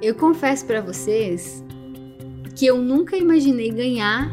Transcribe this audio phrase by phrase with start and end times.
[0.00, 1.64] Eu confesso para vocês
[2.54, 4.30] que eu nunca imaginei ganhar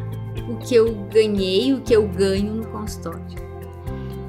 [0.47, 3.25] o que eu ganhei, o que eu ganho no consultório.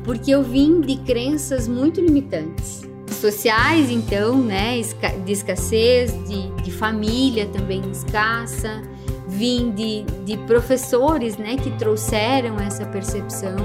[0.03, 2.83] Porque eu vim de crenças muito limitantes.
[3.11, 4.81] Sociais, então, né,
[5.25, 8.83] de escassez, de, de família também escassa,
[9.29, 13.57] vim de, de professores, né, que trouxeram essa percepção.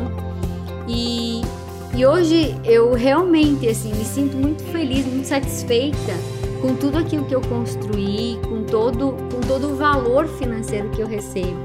[0.89, 1.41] E,
[1.95, 6.30] e hoje eu realmente, assim, me sinto muito feliz, muito satisfeita
[6.61, 11.07] com tudo aquilo que eu construí, com todo, com todo o valor financeiro que eu
[11.07, 11.59] recebo.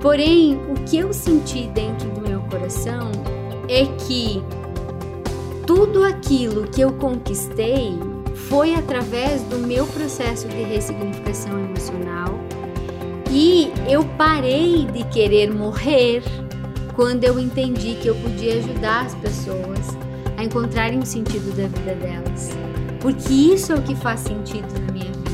[0.00, 3.10] Porém, o que eu senti dentro do meu coração
[3.68, 4.42] é que
[5.66, 7.98] tudo aquilo que eu conquistei
[8.34, 12.38] foi através do meu processo de ressignificação emocional
[13.30, 16.22] e eu parei de querer morrer
[16.94, 19.96] quando eu entendi que eu podia ajudar as pessoas
[20.36, 22.73] a encontrarem o sentido da vida delas
[23.04, 25.24] porque isso é o que faz sentido na minha vida.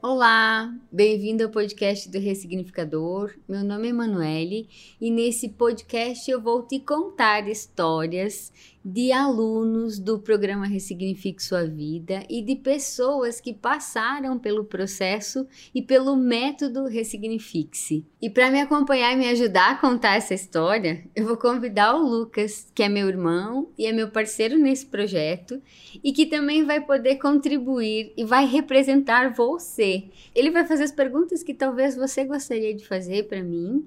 [0.00, 3.34] Olá, bem-vindo ao podcast do Ressignificador.
[3.46, 4.66] Meu nome é Emanuele
[4.98, 8.50] e nesse podcast eu vou te contar histórias
[8.90, 15.82] de alunos do programa Ressignifique Sua Vida e de pessoas que passaram pelo processo e
[15.82, 18.06] pelo método Ressignifique-se.
[18.20, 22.02] E para me acompanhar e me ajudar a contar essa história, eu vou convidar o
[22.02, 25.60] Lucas, que é meu irmão e é meu parceiro nesse projeto
[26.02, 30.04] e que também vai poder contribuir e vai representar você.
[30.34, 33.86] Ele vai fazer as perguntas que talvez você gostaria de fazer para mim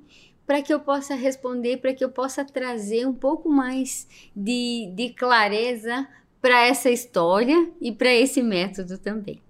[0.52, 5.12] para que eu possa responder, para que eu possa trazer um pouco mais de, de
[5.12, 6.06] clareza
[6.42, 9.42] para essa história e para esse método também.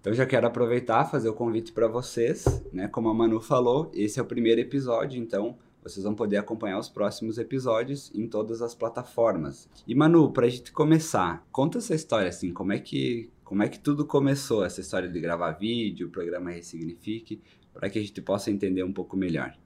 [0.00, 2.88] Então já quero aproveitar fazer o convite para vocês, né?
[2.88, 6.88] Como a Manu falou, esse é o primeiro episódio, então vocês vão poder acompanhar os
[6.88, 9.68] próximos episódios em todas as plataformas.
[9.86, 13.68] E Manu, para a gente começar, conta essa história assim, como é que como é
[13.68, 17.40] que tudo começou essa história de gravar vídeo, o programa Ressignifique,
[17.72, 19.56] para que a gente possa entender um pouco melhor.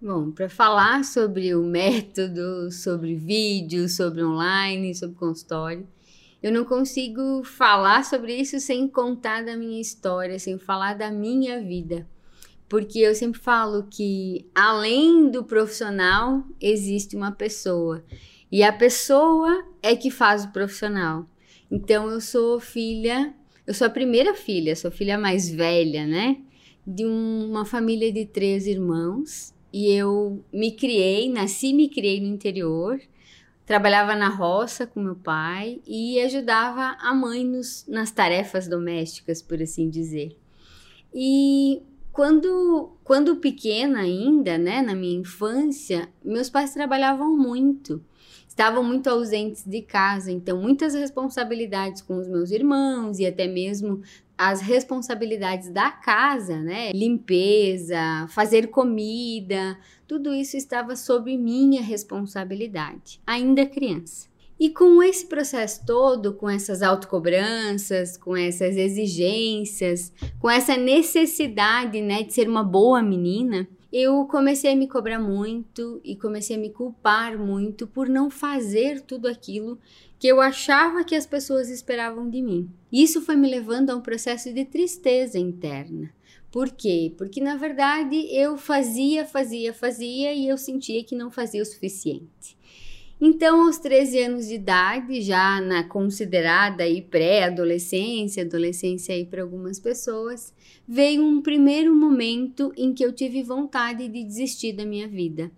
[0.00, 5.88] Bom, para falar sobre o método, sobre vídeo, sobre online, sobre consultório,
[6.40, 11.60] eu não consigo falar sobre isso sem contar da minha história, sem falar da minha
[11.60, 12.08] vida.
[12.68, 18.04] Porque eu sempre falo que além do profissional existe uma pessoa.
[18.52, 21.26] E a pessoa é que faz o profissional.
[21.68, 23.34] Então eu sou filha,
[23.66, 26.40] eu sou a primeira filha, sou filha mais velha, né?
[26.86, 32.26] De uma família de três irmãos e eu me criei, nasci e me criei no
[32.26, 33.00] interior.
[33.66, 39.60] Trabalhava na roça com meu pai e ajudava a mãe nos, nas tarefas domésticas, por
[39.60, 40.36] assim dizer.
[41.14, 48.02] E quando, quando pequena ainda, né, na minha infância, meus pais trabalhavam muito
[48.58, 54.02] estavam muito ausentes de casa, então muitas responsabilidades com os meus irmãos e até mesmo
[54.38, 56.92] as responsabilidades da casa, né?
[56.92, 59.76] Limpeza, fazer comida,
[60.06, 64.28] tudo isso estava sob minha responsabilidade, ainda criança.
[64.60, 72.22] E com esse processo todo, com essas autocobranças, com essas exigências, com essa necessidade, né,
[72.22, 76.68] de ser uma boa menina, eu comecei a me cobrar muito e comecei a me
[76.68, 79.78] culpar muito por não fazer tudo aquilo
[80.18, 82.70] que eu achava que as pessoas esperavam de mim.
[82.92, 86.12] Isso foi me levando a um processo de tristeza interna.
[86.50, 87.14] Por quê?
[87.16, 92.57] Porque na verdade eu fazia, fazia, fazia e eu sentia que não fazia o suficiente.
[93.20, 100.54] Então, aos 13 anos de idade, já na considerada pré-adolescência, adolescência aí para algumas pessoas,
[100.86, 105.50] veio um primeiro momento em que eu tive vontade de desistir da minha vida,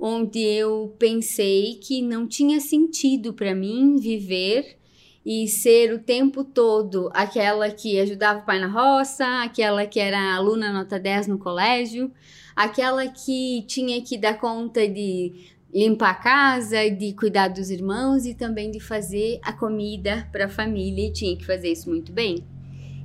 [0.00, 4.78] onde eu pensei que não tinha sentido para mim viver
[5.26, 10.34] e ser o tempo todo aquela que ajudava o pai na roça, aquela que era
[10.34, 12.10] aluna nota 10 no colégio,
[12.56, 18.34] aquela que tinha que dar conta de limpar a casa, de cuidar dos irmãos e
[18.34, 22.44] também de fazer a comida para a família e tinha que fazer isso muito bem.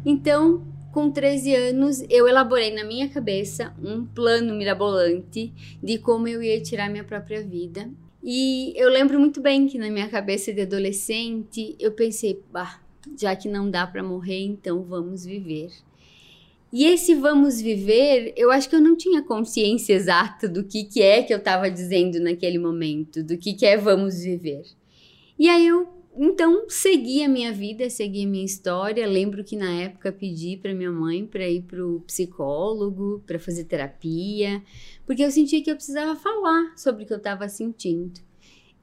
[0.05, 6.43] Então, com 13 anos, eu elaborei na minha cabeça um plano mirabolante de como eu
[6.43, 7.89] ia tirar minha própria vida.
[8.21, 12.79] E eu lembro muito bem que na minha cabeça de adolescente, eu pensei, bah,
[13.17, 15.71] já que não dá para morrer, então vamos viver.
[16.71, 21.01] E esse vamos viver, eu acho que eu não tinha consciência exata do que, que
[21.01, 24.63] é que eu estava dizendo naquele momento, do que, que é vamos viver.
[25.37, 25.87] E aí eu
[26.21, 29.07] então segui a minha vida, segui a minha história.
[29.07, 33.63] Lembro que na época pedi para minha mãe para ir para o psicólogo, para fazer
[33.63, 34.61] terapia,
[35.05, 38.19] porque eu sentia que eu precisava falar sobre o que eu estava sentindo.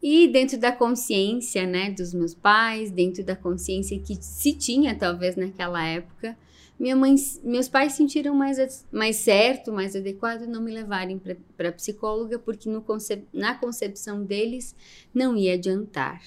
[0.03, 5.37] E dentro da consciência, né, dos meus pais, dentro da consciência que se tinha talvez
[5.37, 6.37] naquela época,
[6.79, 11.21] minha mãe, meus pais sentiram mais, mais certo, mais adequado não me levarem
[11.57, 14.75] para psicóloga, porque concep, na concepção deles
[15.15, 16.21] não ia adiantar.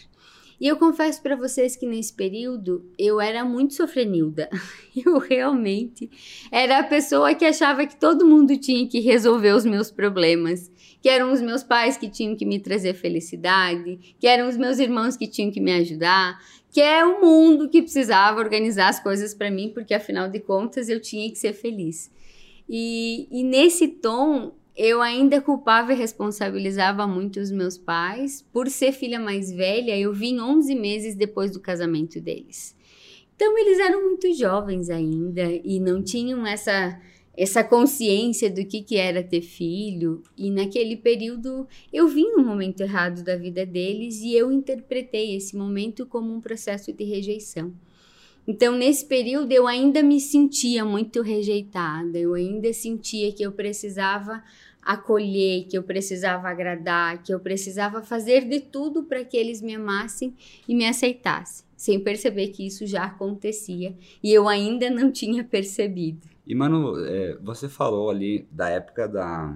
[0.60, 4.50] E eu confesso para vocês que nesse período eu era muito sofrenilda.
[5.06, 6.10] Eu realmente
[6.52, 10.70] era a pessoa que achava que todo mundo tinha que resolver os meus problemas,
[11.02, 14.80] que eram os meus pais que tinham que me trazer felicidade, que eram os meus
[14.80, 16.38] irmãos que tinham que me ajudar,
[16.72, 20.90] que é o mundo que precisava organizar as coisas para mim, porque afinal de contas
[20.90, 22.12] eu tinha que ser feliz.
[22.68, 28.46] E, e nesse tom eu ainda culpava e responsabilizava muito os meus pais.
[28.54, 32.74] Por ser filha mais velha, eu vim 11 meses depois do casamento deles.
[33.36, 36.98] Então, eles eram muito jovens ainda e não tinham essa,
[37.40, 40.22] essa consciência do que, que era ter filho.
[40.38, 45.56] E naquele período, eu vim no momento errado da vida deles e eu interpretei esse
[45.56, 47.74] momento como um processo de rejeição.
[48.46, 54.44] Então, nesse período, eu ainda me sentia muito rejeitada, eu ainda sentia que eu precisava
[54.82, 59.76] acolher, que eu precisava agradar, que eu precisava fazer de tudo para que eles me
[59.76, 60.36] amassem
[60.68, 66.29] e me aceitassem, sem perceber que isso já acontecia e eu ainda não tinha percebido.
[66.50, 69.56] E mano, é, você falou ali da época da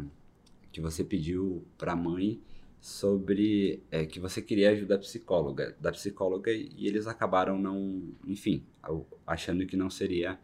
[0.72, 2.40] que você pediu para a mãe
[2.80, 8.64] sobre é, que você queria ajuda psicóloga, da psicóloga e eles acabaram não, enfim,
[9.26, 10.40] achando que não seria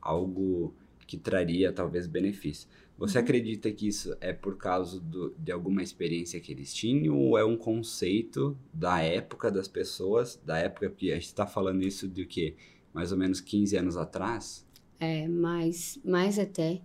[0.00, 0.74] algo
[1.06, 2.68] que traria talvez benefício.
[2.98, 3.24] Você uhum.
[3.24, 7.44] acredita que isso é por causa do, de alguma experiência que eles tinham ou é
[7.44, 12.26] um conceito da época das pessoas, da época que a gente está falando isso de
[12.26, 12.56] que
[12.92, 14.66] mais ou menos 15 anos atrás?
[15.02, 16.80] É, mais, mais até.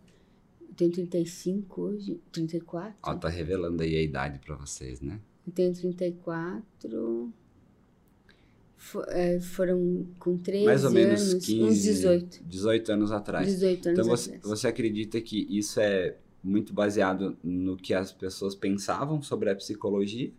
[0.60, 2.96] Eu tenho 35 hoje, 34.
[3.04, 5.20] Ó, tá revelando aí a idade para vocês, né?
[5.46, 7.32] Eu tenho 34.
[8.76, 12.44] For, é, foram com 13 Mais ou menos anos, 15, uns 18.
[12.44, 13.46] 18 anos atrás.
[13.46, 14.50] 18 anos então você, atrás.
[14.50, 20.32] você acredita que isso é muito baseado no que as pessoas pensavam sobre a psicologia?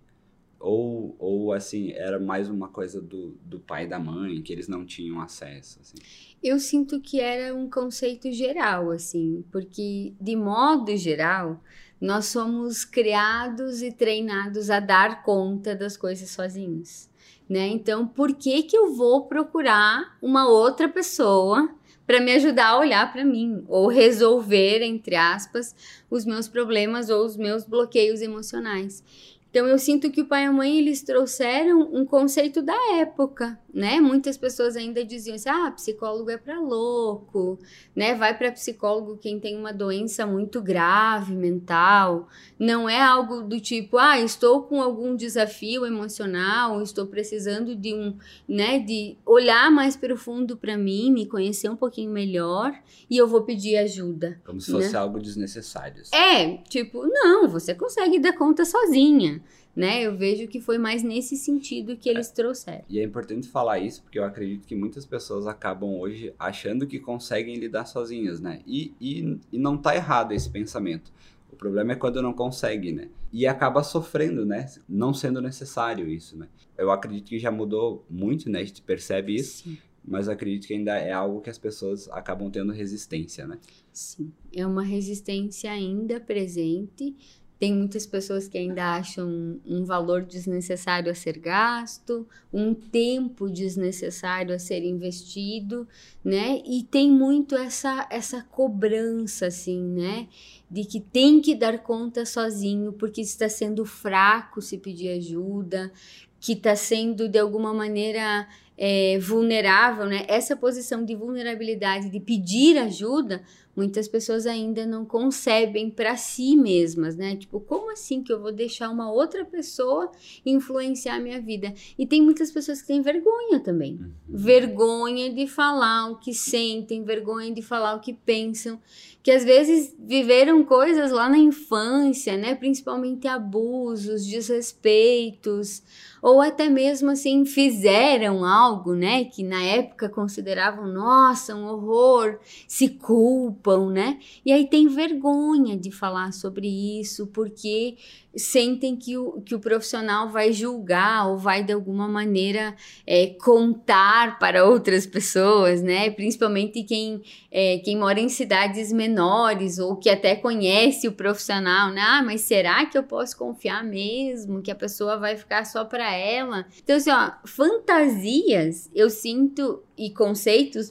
[0.61, 4.67] Ou, ou assim, era mais uma coisa do, do pai e da mãe, que eles
[4.67, 5.79] não tinham acesso?
[5.81, 5.97] Assim?
[6.43, 11.63] Eu sinto que era um conceito geral, assim, porque de modo geral,
[12.01, 17.09] nós somos criados e treinados a dar conta das coisas sozinhos
[17.49, 17.67] né?
[17.69, 21.69] Então, por que que eu vou procurar uma outra pessoa
[22.07, 25.75] para me ajudar a olhar para mim ou resolver, entre aspas,
[26.11, 29.03] os meus problemas ou os meus bloqueios emocionais?
[29.51, 33.59] Então eu sinto que o pai e a mãe eles trouxeram um conceito da época,
[33.73, 33.99] né?
[33.99, 37.59] Muitas pessoas ainda diziam assim: "Ah, psicólogo é para louco",
[37.97, 38.15] né?
[38.15, 42.29] Vai para psicólogo quem tem uma doença muito grave mental.
[42.59, 48.17] Não é algo do tipo: "Ah, estou com algum desafio emocional, estou precisando de um,
[48.47, 52.75] né, de olhar mais profundo para mim, me conhecer um pouquinho melhor
[53.09, 54.39] e eu vou pedir ajuda".
[54.45, 54.99] Como se fosse né?
[54.99, 56.03] algo desnecessário.
[56.03, 56.15] Assim.
[56.15, 59.39] É, tipo, não, você consegue dar conta sozinha
[59.79, 60.03] né?
[60.03, 62.83] Eu vejo que foi mais nesse sentido que eles é, trouxeram.
[62.89, 66.99] E é importante falar isso porque eu acredito que muitas pessoas acabam hoje achando que
[66.99, 68.61] conseguem lidar sozinhas, né?
[68.67, 71.13] E, e, e não tá errado esse pensamento.
[71.53, 73.09] O problema é quando não consegue, né?
[73.33, 74.67] E acaba sofrendo, né?
[74.89, 76.49] Não sendo necessário isso, né?
[76.77, 78.59] Eu acredito que já mudou muito, né?
[78.59, 79.63] A gente percebe isso.
[79.63, 79.79] Sim.
[80.05, 83.59] Mas acredito que ainda é algo que as pessoas acabam tendo resistência, né?
[83.93, 87.15] Sim, é uma resistência ainda presente,
[87.59, 94.55] tem muitas pessoas que ainda acham um valor desnecessário a ser gasto, um tempo desnecessário
[94.55, 95.87] a ser investido,
[96.25, 96.63] né?
[96.65, 100.29] E tem muito essa essa cobrança assim, né?
[100.71, 105.93] De que tem que dar conta sozinho porque está sendo fraco se pedir ajuda,
[106.39, 108.47] que está sendo de alguma maneira
[108.77, 110.25] é, vulnerável, né?
[110.29, 113.43] Essa posição de vulnerabilidade, de pedir ajuda,
[113.79, 117.37] muitas pessoas ainda não concebem para si mesmas, né?
[117.37, 120.11] Tipo, como assim que eu vou deixar uma outra pessoa
[120.45, 121.73] influenciar a minha vida?
[121.97, 123.93] E tem muitas pessoas que têm vergonha também.
[123.93, 124.11] Uhum.
[124.29, 128.81] Vergonha de falar o que sentem, vergonha de falar o que pensam,
[129.23, 132.57] que às vezes viveram coisas lá na infância, né?
[132.57, 135.85] Principalmente abusos, desrespeitos,
[136.23, 142.89] ou até mesmo assim fizeram algo, né, que na época consideravam, nossa, um horror, se
[142.89, 144.19] culpam, né?
[144.45, 146.69] E aí tem vergonha de falar sobre
[147.01, 147.97] isso, porque
[148.39, 152.75] sentem que o, que o profissional vai julgar ou vai de alguma maneira
[153.07, 156.11] é, contar para outras pessoas, né?
[156.11, 157.21] Principalmente quem,
[157.51, 162.01] é, quem mora em cidades menores ou que até conhece o profissional, né?
[162.01, 166.08] Ah, mas será que eu posso confiar mesmo que a pessoa vai ficar só para
[166.13, 166.67] ela?
[166.83, 170.91] Então, assim, ó, fantasias eu sinto e conceitos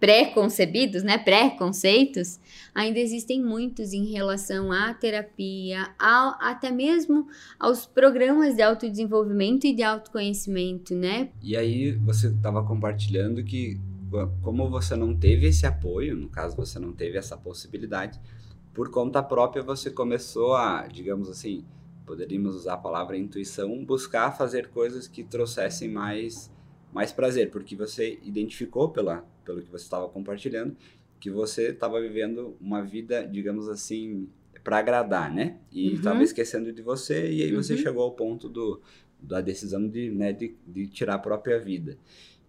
[0.00, 2.40] pré-concebidos, né, pré-conceitos,
[2.74, 9.74] ainda existem muitos em relação à terapia, ao, até mesmo aos programas de autodesenvolvimento e
[9.74, 11.28] de autoconhecimento, né?
[11.42, 13.78] E aí você estava compartilhando que
[14.42, 18.18] como você não teve esse apoio, no caso você não teve essa possibilidade,
[18.74, 21.64] por conta própria você começou a, digamos assim,
[22.10, 26.50] poderíamos usar a palavra intuição, buscar fazer coisas que trouxessem mais
[26.92, 30.76] mais prazer, porque você identificou pela pelo que você estava compartilhando,
[31.20, 34.28] que você estava vivendo uma vida, digamos assim,
[34.64, 35.58] para agradar, né?
[35.70, 36.24] E estava uhum.
[36.24, 37.78] esquecendo de você, e aí você uhum.
[37.78, 38.82] chegou ao ponto do,
[39.22, 41.96] da decisão de, né, de, de tirar a própria vida.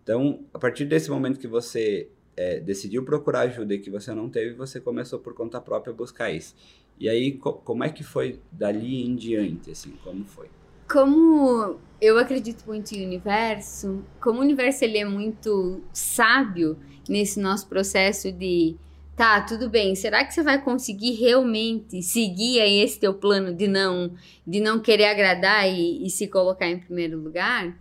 [0.01, 4.27] Então, a partir desse momento que você é, decidiu procurar ajuda e que você não
[4.27, 6.55] teve, você começou por conta própria a buscar isso.
[7.01, 10.47] E aí, co como é que foi dali em diante, assim, como foi?
[10.87, 16.77] Como eu acredito muito em universo, como o universo ele é muito sábio
[17.09, 18.75] nesse nosso processo de
[19.15, 23.67] tá, tudo bem, será que você vai conseguir realmente seguir aí esse teu plano de
[23.67, 24.13] não
[24.45, 27.75] de não querer agradar e, e se colocar em primeiro lugar?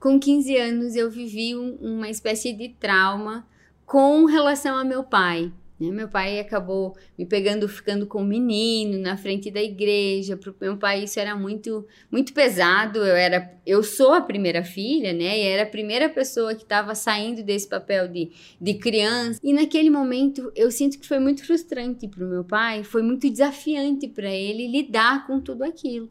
[0.00, 3.46] Com 15 anos eu vivi um, uma espécie de trauma
[3.84, 5.52] com relação a meu pai.
[5.82, 5.90] Né?
[5.90, 10.36] Meu pai acabou me pegando, ficando com um menino na frente da igreja.
[10.36, 13.00] Para o meu pai isso era muito, muito pesado.
[13.00, 15.38] Eu era, eu sou a primeira filha, né?
[15.38, 19.40] E era a primeira pessoa que estava saindo desse papel de, de criança.
[19.42, 22.84] E naquele momento eu sinto que foi muito frustrante para o meu pai.
[22.84, 26.08] Foi muito desafiante para ele lidar com tudo aquilo.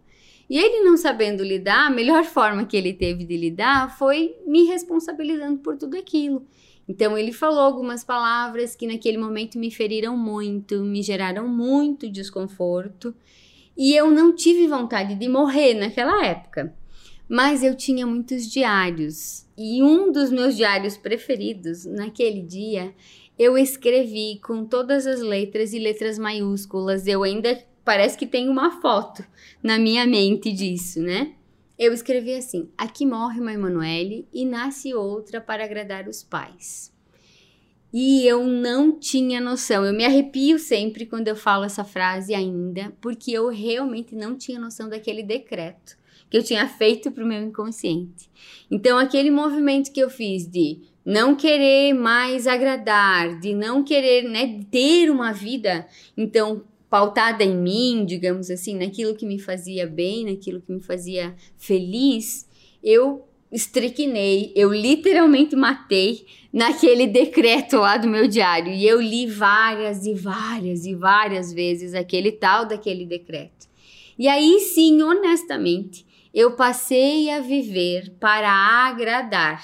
[0.49, 4.65] E ele não sabendo lidar, a melhor forma que ele teve de lidar foi me
[4.65, 6.45] responsabilizando por tudo aquilo.
[6.87, 13.15] Então ele falou algumas palavras que naquele momento me feriram muito, me geraram muito desconforto,
[13.77, 16.73] e eu não tive vontade de morrer naquela época.
[17.29, 22.93] Mas eu tinha muitos diários, e um dos meus diários preferidos naquele dia,
[23.39, 27.07] eu escrevi com todas as letras e letras maiúsculas.
[27.07, 29.23] Eu ainda parece que tenho uma foto
[29.63, 31.33] na minha mente disso, né?
[31.81, 36.93] Eu escrevi assim: Aqui morre uma Emanuele e nasce outra para agradar os pais.
[37.91, 39.83] E eu não tinha noção.
[39.83, 44.59] Eu me arrepio sempre quando eu falo essa frase ainda, porque eu realmente não tinha
[44.59, 45.97] noção daquele decreto
[46.29, 48.29] que eu tinha feito para o meu inconsciente.
[48.69, 54.63] Então, aquele movimento que eu fiz de não querer mais agradar, de não querer né,
[54.69, 60.59] ter uma vida, então pautada em mim, digamos assim, naquilo que me fazia bem, naquilo
[60.59, 62.45] que me fazia feliz,
[62.83, 68.73] eu estriquinei, eu literalmente matei naquele decreto lá do meu diário.
[68.73, 73.69] E eu li várias e várias e várias vezes aquele tal daquele decreto.
[74.19, 79.63] E aí sim, honestamente, eu passei a viver para agradar.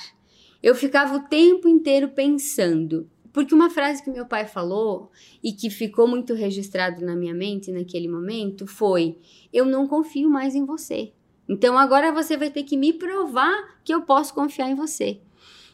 [0.64, 5.12] Eu ficava o tempo inteiro pensando, porque uma frase que meu pai falou
[5.44, 9.16] e que ficou muito registrado na minha mente naquele momento foi:
[9.54, 11.14] Eu não confio mais em você.
[11.48, 15.20] Então agora você vai ter que me provar que eu posso confiar em você.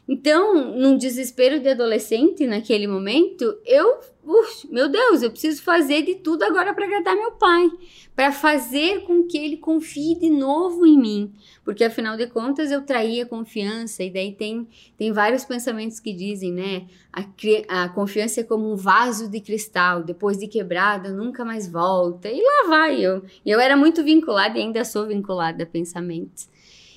[0.07, 6.15] Então, num desespero de adolescente naquele momento, eu, uf, meu Deus, eu preciso fazer de
[6.15, 7.71] tudo agora para agradar meu pai,
[8.13, 11.33] para fazer com que ele confie de novo em mim,
[11.63, 14.67] porque afinal de contas eu traía confiança e daí tem
[14.97, 20.03] tem vários pensamentos que dizem, né, a, a confiança é como um vaso de cristal,
[20.03, 22.29] depois de quebrada nunca mais volta.
[22.29, 23.23] E lá vai eu.
[23.45, 26.49] Eu era muito vinculada e ainda sou vinculada a pensamentos.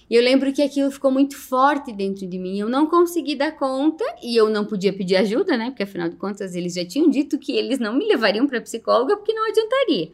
[0.08, 2.58] E eu lembro que aquilo ficou muito forte dentro de mim.
[2.58, 5.70] Eu não consegui dar conta e eu não podia pedir ajuda, né?
[5.70, 9.16] Porque afinal de contas eles já tinham dito que eles não me levariam para psicóloga
[9.16, 10.12] porque não adiantaria.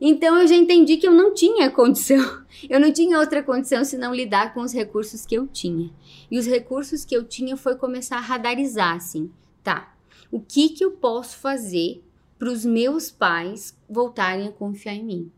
[0.00, 2.18] Então eu já entendi que eu não tinha condição.
[2.68, 5.90] Eu não tinha outra condição senão lidar com os recursos que eu tinha.
[6.28, 9.30] E os recursos que eu tinha foi começar a radarizar assim,
[9.62, 9.94] tá?
[10.30, 12.02] O que que eu posso fazer
[12.36, 15.32] para os meus pais voltarem a confiar em mim?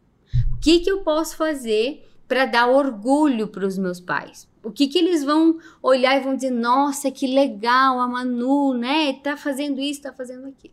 [0.55, 4.49] O que que eu posso fazer para dar orgulho para os meus pais.
[4.63, 9.15] O que, que eles vão olhar e vão dizer: nossa, que legal, a Manu, né?
[9.15, 10.73] Tá fazendo isso, tá fazendo aquilo.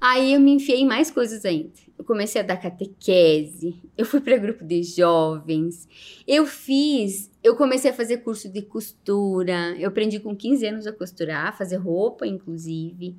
[0.00, 1.70] Aí eu me enfiei em mais coisas ainda.
[1.96, 5.86] Eu comecei a dar catequese, eu fui para grupo de jovens,
[6.26, 10.92] eu fiz, eu comecei a fazer curso de costura, eu aprendi com 15 anos a
[10.92, 13.14] costurar, fazer roupa, inclusive.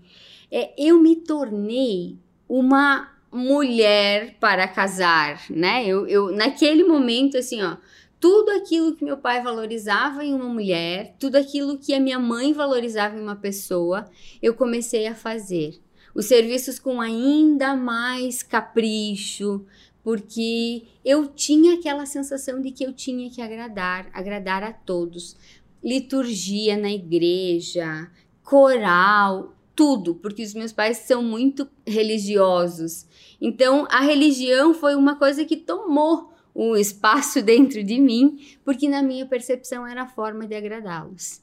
[0.51, 2.17] É, eu me tornei
[2.49, 5.85] uma mulher para casar, né?
[5.85, 7.77] Eu, eu naquele momento assim, ó,
[8.19, 12.53] tudo aquilo que meu pai valorizava em uma mulher, tudo aquilo que a minha mãe
[12.53, 14.09] valorizava em uma pessoa,
[14.41, 15.81] eu comecei a fazer.
[16.13, 19.65] Os serviços com ainda mais capricho,
[20.03, 25.35] porque eu tinha aquela sensação de que eu tinha que agradar, agradar a todos.
[25.83, 28.11] Liturgia na igreja,
[28.43, 33.07] coral, tudo, porque os meus pais são muito religiosos.
[33.41, 39.01] Então, a religião foi uma coisa que tomou um espaço dentro de mim, porque na
[39.01, 41.41] minha percepção era a forma de agradá-los.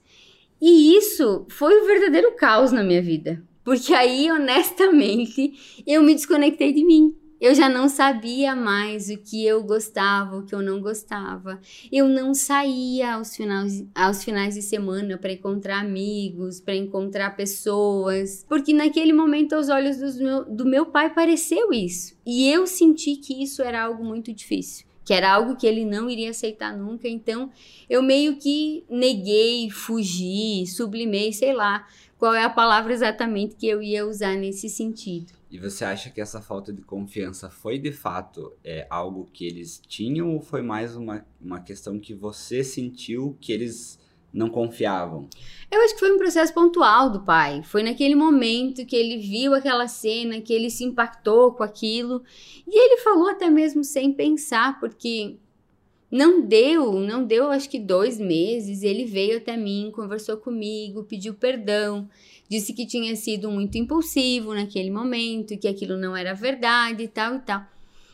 [0.63, 6.15] E isso foi o um verdadeiro caos na minha vida, porque aí, honestamente, eu me
[6.15, 10.61] desconectei de mim eu já não sabia mais o que eu gostava, o que eu
[10.61, 11.61] não gostava.
[11.91, 18.45] Eu não saía aos finais, aos finais de semana para encontrar amigos, para encontrar pessoas,
[18.49, 22.17] porque naquele momento, aos olhos meu, do meu pai, pareceu isso.
[22.27, 26.11] E eu senti que isso era algo muito difícil, que era algo que ele não
[26.11, 27.09] iria aceitar nunca.
[27.09, 27.51] Então,
[27.89, 31.87] eu meio que neguei, fugi, sublimei, sei lá
[32.19, 35.38] qual é a palavra exatamente que eu ia usar nesse sentido.
[35.51, 39.81] E você acha que essa falta de confiança foi de fato é, algo que eles
[39.87, 43.99] tinham ou foi mais uma, uma questão que você sentiu que eles
[44.33, 45.29] não confiavam?
[45.71, 47.63] Eu acho que foi um processo pontual do pai.
[47.63, 52.23] Foi naquele momento que ele viu aquela cena, que ele se impactou com aquilo.
[52.67, 55.37] E ele falou até mesmo sem pensar, porque
[56.11, 58.83] não deu, não deu acho que dois meses.
[58.83, 62.09] Ele veio até mim, conversou comigo, pediu perdão.
[62.49, 67.37] Disse que tinha sido muito impulsivo naquele momento, que aquilo não era verdade e tal
[67.37, 67.67] e tal.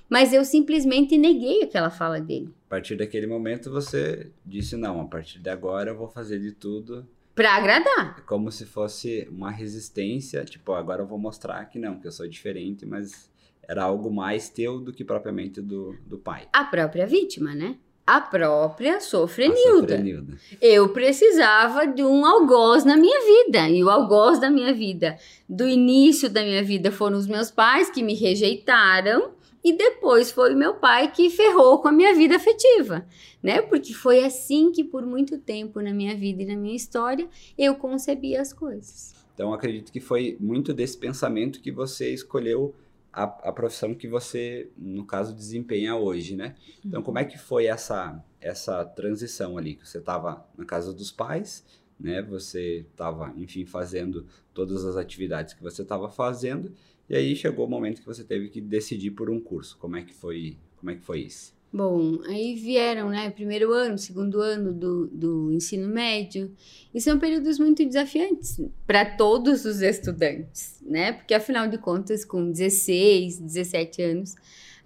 [0.09, 2.53] Mas eu simplesmente neguei aquela fala dele.
[2.67, 6.53] A partir daquele momento você disse: não, a partir de agora eu vou fazer de
[6.53, 7.07] tudo.
[7.35, 8.17] Pra agradar.
[8.19, 12.13] É como se fosse uma resistência, tipo, agora eu vou mostrar que não, que eu
[12.13, 13.29] sou diferente, mas
[13.69, 16.47] era algo mais teu do que propriamente do, do pai.
[16.53, 17.77] A própria vítima, né?
[18.07, 19.97] A própria sofrenilda.
[19.97, 20.39] sofrenilda.
[20.61, 23.69] Eu precisava de um algoz na minha vida.
[23.69, 25.17] E o algoz da minha vida,
[25.49, 29.33] do início da minha vida, foram os meus pais que me rejeitaram.
[29.65, 33.07] E depois foi o meu pai que ferrou com a minha vida afetiva,
[33.43, 33.63] né?
[33.63, 37.75] Porque foi assim que por muito tempo na minha vida e na minha história eu
[37.75, 39.15] concebi as coisas.
[39.35, 42.75] Então acredito que foi muito desse pensamento que você escolheu
[43.15, 46.57] a, a profissão que você, no caso, desempenha hoje, né?
[46.85, 49.77] Então, como é que foi essa, essa transição ali?
[49.77, 51.65] Que você estava na casa dos pais,
[51.99, 52.21] né?
[52.23, 56.73] Você estava, enfim, fazendo todas as atividades que você estava fazendo,
[57.09, 59.79] e aí chegou o momento que você teve que decidir por um curso.
[59.79, 61.55] Como é que foi, como é que foi isso?
[61.77, 66.55] Bom, aí vieram, né, primeiro ano, segundo ano do, do ensino médio,
[66.95, 72.49] e são períodos muito desafiantes para todos os estudantes, né, porque afinal de contas, com
[72.49, 74.37] 16, 17 anos,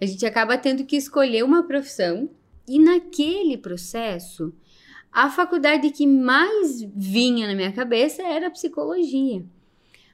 [0.01, 2.27] a gente acaba tendo que escolher uma profissão,
[2.67, 4.51] e naquele processo,
[5.11, 9.45] a faculdade que mais vinha na minha cabeça era a psicologia.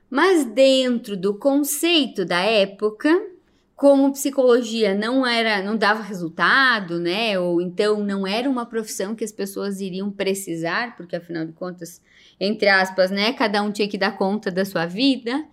[0.10, 3.35] Mas dentro do conceito da época,
[3.76, 7.38] como psicologia não era, não dava resultado, né?
[7.38, 12.02] Ou então não era uma profissão que as pessoas iriam precisar, porque afinal de contas,
[12.40, 15.46] entre aspas, né, cada um tinha que dar conta da sua vida.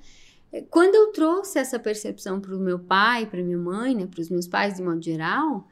[0.70, 4.30] Quando eu trouxe essa percepção para o meu pai, para minha mãe, né, para os
[4.30, 5.66] meus pais de modo geral,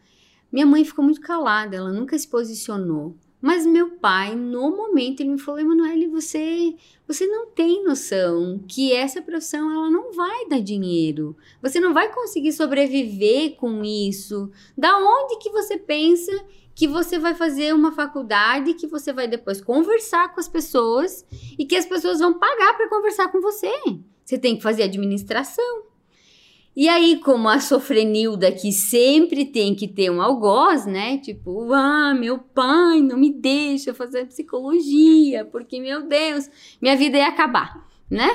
[0.50, 3.16] minha mãe ficou muito calada, ela nunca se posicionou.
[3.40, 6.74] Mas meu pai, no momento, ele me falou: Emanuele, você,
[7.06, 11.34] você não tem noção que essa profissão ela não vai dar dinheiro.
[11.62, 14.50] Você não vai conseguir sobreviver com isso.
[14.76, 16.32] Da onde que você pensa
[16.74, 21.24] que você vai fazer uma faculdade que você vai depois conversar com as pessoas
[21.58, 23.72] e que as pessoas vão pagar para conversar com você?
[24.24, 25.89] Você tem que fazer administração.
[26.76, 31.18] E aí, como a sofrenilda que sempre tem que ter um algoz, né?
[31.18, 36.48] Tipo, ah, meu pai não me deixa fazer psicologia, porque, meu Deus,
[36.80, 38.28] minha vida ia acabar, né?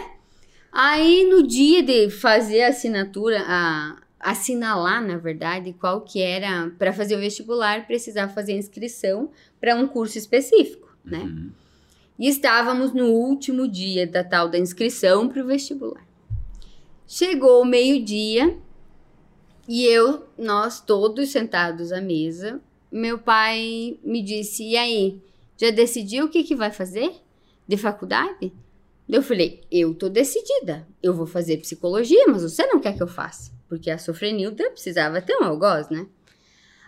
[0.71, 6.91] Aí, no dia de fazer a assinatura, a, assinalar, na verdade, qual que era para
[6.91, 9.29] fazer o vestibular, precisava fazer a inscrição
[9.61, 11.19] para um curso específico, né?
[11.19, 11.51] Uhum.
[12.17, 16.05] E estávamos no último dia da tal da inscrição para o vestibular.
[17.07, 18.57] Chegou o meio-dia
[19.67, 22.59] e eu, nós todos sentados à mesa,
[22.91, 25.21] meu pai me disse: E aí,
[25.55, 27.11] já decidiu o que, que vai fazer
[27.67, 28.51] de faculdade?
[29.07, 33.07] Eu falei: Eu tô decidida, eu vou fazer psicologia, mas você não quer que eu
[33.07, 36.07] faça, porque a sofrenilda precisava ter um algoz, né?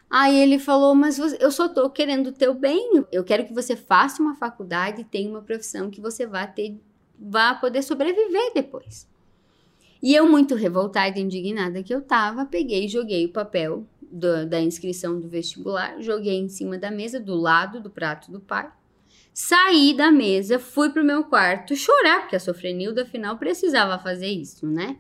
[0.10, 3.76] Aí ele falou: Mas eu só tô querendo o teu bem, eu quero que você
[3.76, 6.76] faça uma faculdade e tenha uma profissão que você vá ter,
[7.20, 9.08] vá poder sobreviver depois.
[10.02, 14.46] E eu, muito revoltada e indignada que eu tava, peguei e joguei o papel do,
[14.46, 18.70] da inscrição do vestibular, joguei em cima da mesa, do lado do prato do pai.
[19.34, 24.66] Saí da mesa, fui pro meu quarto chorar, porque a sofrenilda, afinal, precisava fazer isso,
[24.66, 24.98] né?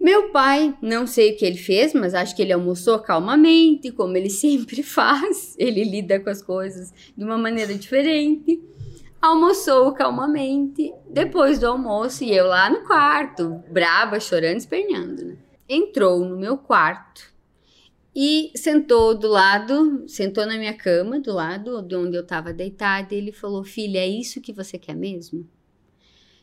[0.00, 4.16] Meu pai, não sei o que ele fez, mas acho que ele almoçou calmamente, como
[4.16, 5.56] ele sempre faz.
[5.58, 8.60] Ele lida com as coisas de uma maneira diferente.
[9.24, 10.92] Almoçou calmamente.
[11.08, 15.24] Depois do almoço, e eu lá no quarto, brava, chorando, esperneando.
[15.24, 15.38] Né?
[15.66, 17.32] Entrou no meu quarto
[18.14, 23.14] e sentou do lado, sentou na minha cama, do lado de onde eu estava deitada,
[23.14, 25.48] e ele falou: Filha, é isso que você quer mesmo?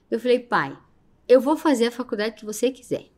[0.10, 0.76] Eu falei: Pai,
[1.28, 3.12] eu vou fazer a faculdade que você quiser.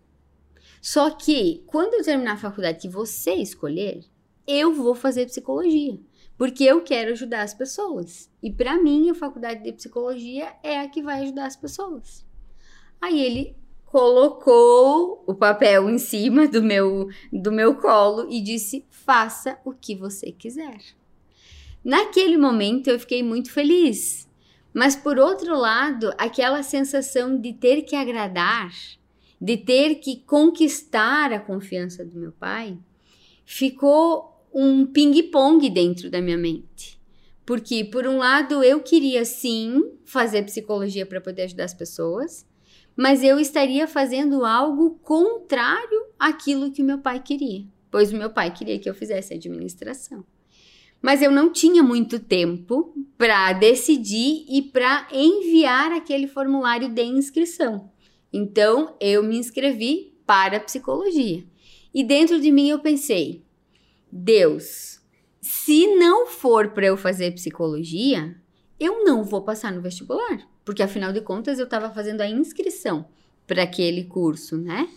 [0.81, 4.03] Só que quando eu terminar a faculdade que você escolher,
[4.45, 5.97] eu vou fazer psicologia,
[6.37, 8.29] porque eu quero ajudar as pessoas.
[8.41, 12.25] E para mim, a faculdade de psicologia é a que vai ajudar as pessoas.
[13.01, 19.59] Aí ele colocou o papel em cima do meu do meu colo e disse: "Faça
[19.63, 20.79] o que você quiser".
[21.83, 24.27] Naquele momento eu fiquei muito feliz.
[24.73, 28.71] Mas por outro lado, aquela sensação de ter que agradar,
[29.39, 32.77] de ter que conquistar a confiança do meu pai,
[33.45, 36.99] ficou um ping-pong dentro da minha mente.
[37.45, 42.45] Porque, por um lado, eu queria sim fazer psicologia para poder ajudar as pessoas,
[42.95, 48.29] mas eu estaria fazendo algo contrário àquilo que o meu pai queria, pois o meu
[48.29, 50.23] pai queria que eu fizesse administração.
[51.01, 57.91] Mas eu não tinha muito tempo para decidir e para enviar aquele formulário de inscrição.
[58.31, 61.43] Então, eu me inscrevi para psicologia.
[61.93, 63.43] E dentro de mim eu pensei:
[64.15, 65.01] Deus,
[65.41, 68.35] se não for para eu fazer psicologia,
[68.79, 73.07] eu não vou passar no vestibular, porque afinal de contas eu estava fazendo a inscrição
[73.47, 74.87] para aquele curso, né?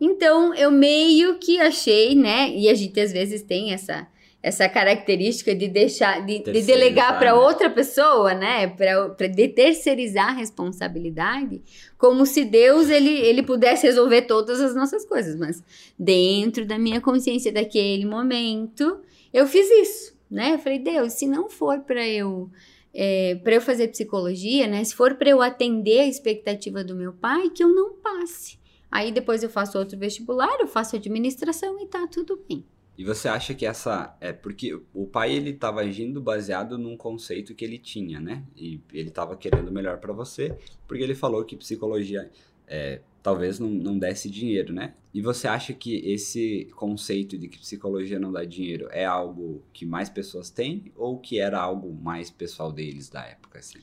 [0.00, 2.50] Então eu meio que achei, né?
[2.50, 4.08] E a gente às vezes tem essa
[4.44, 7.38] essa característica de deixar de, de delegar para né?
[7.38, 11.62] outra pessoa, né, para de terceirizar a responsabilidade,
[11.96, 15.64] como se Deus ele, ele pudesse resolver todas as nossas coisas, mas
[15.98, 19.00] dentro da minha consciência daquele momento,
[19.32, 20.52] eu fiz isso, né?
[20.52, 22.50] Eu falei, Deus, se não for para eu
[22.92, 27.14] é, para eu fazer psicologia, né, se for para eu atender a expectativa do meu
[27.14, 28.58] pai, que eu não passe.
[28.90, 32.62] Aí depois eu faço outro vestibular, eu faço administração e tá tudo bem.
[32.96, 37.54] E você acha que essa é porque o pai ele estava agindo baseado num conceito
[37.54, 38.44] que ele tinha, né?
[38.56, 42.30] E ele estava querendo melhor para você, porque ele falou que psicologia
[42.68, 44.94] é, talvez não, não desse dinheiro, né?
[45.12, 49.84] E você acha que esse conceito de que psicologia não dá dinheiro é algo que
[49.84, 53.78] mais pessoas têm ou que era algo mais pessoal deles da época, assim?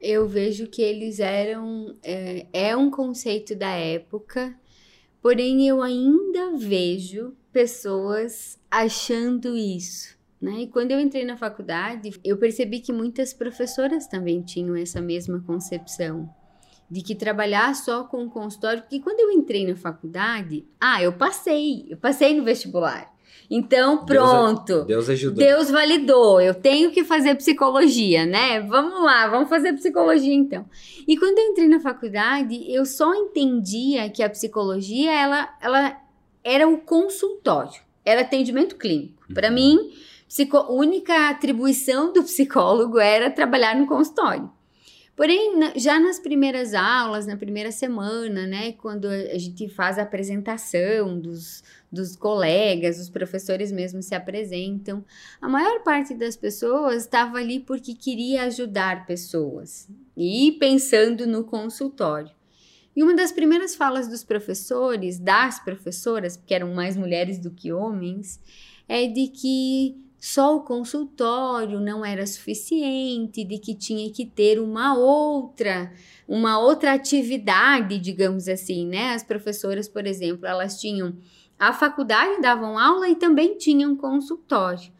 [0.00, 4.58] Eu vejo que eles eram é, é um conceito da época,
[5.26, 10.16] porém eu ainda vejo pessoas achando isso.
[10.40, 10.60] Né?
[10.60, 15.42] E quando eu entrei na faculdade, eu percebi que muitas professoras também tinham essa mesma
[15.44, 16.32] concepção
[16.88, 21.86] de que trabalhar só com consultório, porque quando eu entrei na faculdade, ah, eu passei,
[21.90, 23.12] eu passei no vestibular.
[23.50, 24.84] Então, pronto.
[24.84, 25.44] Deus, Deus ajudou.
[25.44, 26.40] Deus validou.
[26.40, 28.60] Eu tenho que fazer psicologia, né?
[28.60, 30.66] Vamos lá, vamos fazer psicologia então.
[31.06, 35.96] E quando eu entrei na faculdade, eu só entendia que a psicologia ela, ela
[36.42, 39.22] era o consultório, era atendimento clínico.
[39.28, 39.34] Uhum.
[39.34, 39.78] Para mim,
[40.52, 44.50] a única atribuição do psicólogo era trabalhar no consultório.
[45.16, 51.18] Porém, já nas primeiras aulas, na primeira semana, né, quando a gente faz a apresentação
[51.18, 55.04] dos, dos colegas, os professores mesmo se apresentam,
[55.40, 62.34] a maior parte das pessoas estava ali porque queria ajudar pessoas e pensando no consultório.
[62.94, 67.70] E uma das primeiras falas dos professores, das professoras, porque eram mais mulheres do que
[67.70, 68.40] homens,
[68.88, 74.96] é de que só o consultório não era suficiente, de que tinha que ter uma
[74.96, 75.92] outra,
[76.26, 79.12] uma outra atividade, digamos assim, né?
[79.12, 81.14] As professoras, por exemplo, elas tinham
[81.58, 84.92] a faculdade, davam aula e também tinham consultório.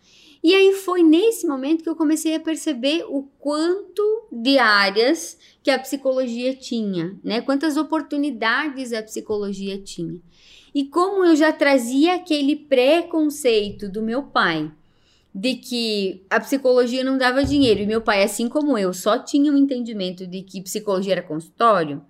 [0.43, 5.71] E aí foi nesse momento que eu comecei a perceber o quanto de áreas que
[5.71, 7.41] a psicologia tinha, né?
[7.41, 10.21] Quantas oportunidades a psicologia tinha.
[10.73, 14.71] E como eu já trazia aquele preconceito do meu pai
[15.35, 19.53] de que a psicologia não dava dinheiro e meu pai, assim como eu, só tinha
[19.53, 22.03] um entendimento de que psicologia era consultório,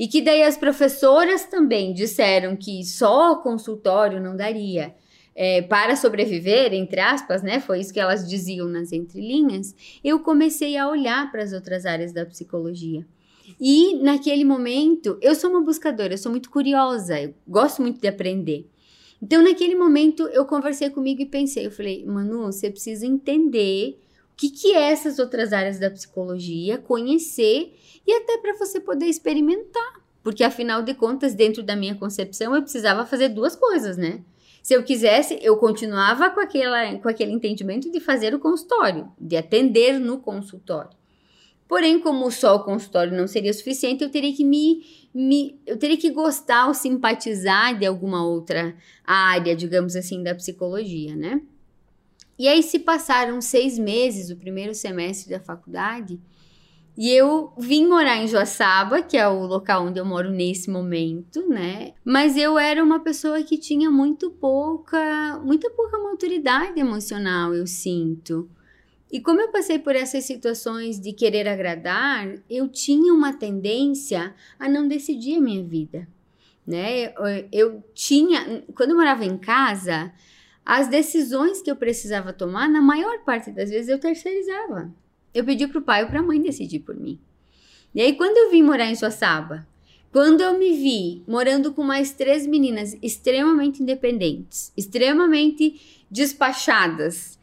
[0.00, 4.94] e que daí as professoras também disseram que só consultório não daria
[5.34, 7.60] é, para sobreviver, entre aspas, né?
[7.60, 9.74] Foi isso que elas diziam nas entrelinhas.
[10.02, 13.06] Eu comecei a olhar para as outras áreas da psicologia.
[13.60, 18.08] E naquele momento, eu sou uma buscadora, eu sou muito curiosa, eu gosto muito de
[18.08, 18.70] aprender.
[19.22, 24.00] Então, naquele momento, eu conversei comigo e pensei, eu falei, Manu, você precisa entender
[24.32, 27.74] o que, que é essas outras áreas da psicologia, conhecer
[28.10, 30.00] e até para você poder experimentar.
[30.22, 34.20] Porque, afinal de contas, dentro da minha concepção, eu precisava fazer duas coisas, né?
[34.62, 39.36] Se eu quisesse, eu continuava com, aquela, com aquele entendimento de fazer o consultório, de
[39.36, 40.90] atender no consultório.
[41.66, 45.96] Porém, como só o consultório não seria suficiente, eu teria que me, me, eu teria
[45.96, 51.40] que gostar ou simpatizar de alguma outra área, digamos assim, da psicologia, né?
[52.38, 56.20] E aí se passaram seis meses, o primeiro semestre da faculdade,
[57.00, 61.48] e eu vim morar em Joaçaba, que é o local onde eu moro nesse momento,
[61.48, 61.94] né?
[62.04, 68.50] Mas eu era uma pessoa que tinha muito pouca, muita pouca maturidade emocional, eu sinto.
[69.10, 74.68] E como eu passei por essas situações de querer agradar, eu tinha uma tendência a
[74.68, 76.06] não decidir a minha vida,
[76.66, 77.14] né?
[77.50, 80.12] Eu tinha, quando eu morava em casa,
[80.66, 84.92] as decisões que eu precisava tomar, na maior parte das vezes eu terceirizava.
[85.34, 87.18] Eu pedi para o pai ou para a mãe decidir por mim.
[87.94, 89.66] E aí quando eu vim morar em Suaçaba,
[90.12, 97.38] quando eu me vi morando com mais três meninas extremamente independentes, extremamente despachadas,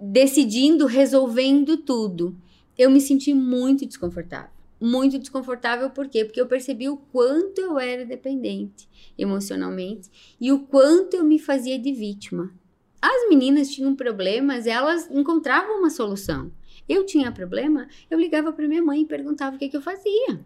[0.00, 2.36] decidindo, resolvendo tudo,
[2.78, 4.50] eu me senti muito desconfortável.
[4.80, 6.24] Muito desconfortável por quê?
[6.24, 11.78] Porque eu percebi o quanto eu era dependente emocionalmente e o quanto eu me fazia
[11.78, 12.52] de vítima.
[13.00, 16.50] As meninas tinham problemas, elas encontravam uma solução.
[16.88, 20.40] Eu tinha problema, eu ligava para minha mãe e perguntava o que, que eu fazia.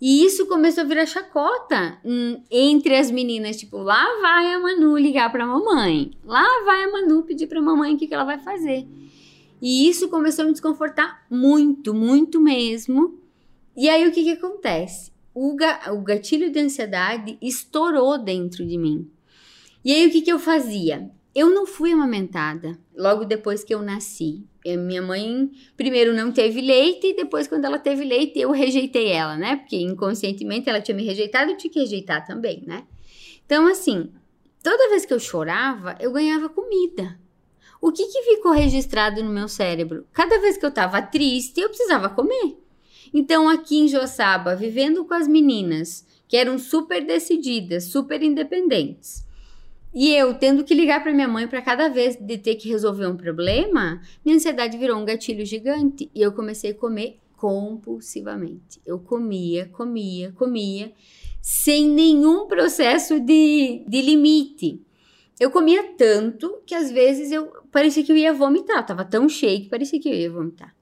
[0.00, 4.98] E isso começou a virar chacota hum, entre as meninas, tipo, lá vai a Manu
[4.98, 8.14] ligar para a mamãe, lá vai a Manu pedir para a mamãe o que, que
[8.14, 8.86] ela vai fazer.
[9.62, 13.18] E isso começou a me desconfortar muito, muito mesmo.
[13.76, 15.10] E aí o que, que acontece?
[15.32, 19.10] O, ga o gatilho de ansiedade estourou dentro de mim.
[19.84, 21.10] E aí o que, que eu fazia?
[21.34, 24.44] Eu não fui amamentada logo depois que eu nasci.
[24.64, 29.08] Eu, minha mãe primeiro não teve leite e depois quando ela teve leite eu rejeitei
[29.08, 29.56] ela, né?
[29.56, 32.84] Porque inconscientemente ela tinha me rejeitado, eu tinha que rejeitar também, né?
[33.44, 34.10] Então assim,
[34.62, 37.18] toda vez que eu chorava, eu ganhava comida.
[37.80, 40.06] O que que ficou registrado no meu cérebro?
[40.10, 42.56] Cada vez que eu estava triste, eu precisava comer.
[43.12, 49.24] Então aqui em Joaçaba, vivendo com as meninas, que eram super decididas, super independentes,
[49.94, 53.06] e eu tendo que ligar para minha mãe para cada vez de ter que resolver
[53.06, 58.80] um problema, minha ansiedade virou um gatilho gigante e eu comecei a comer compulsivamente.
[58.84, 60.92] Eu comia, comia, comia,
[61.40, 64.82] sem nenhum processo de, de limite.
[65.38, 68.78] Eu comia tanto que às vezes eu parecia que eu ia vomitar.
[68.78, 70.74] Eu tava tão cheio que parecia que eu ia vomitar.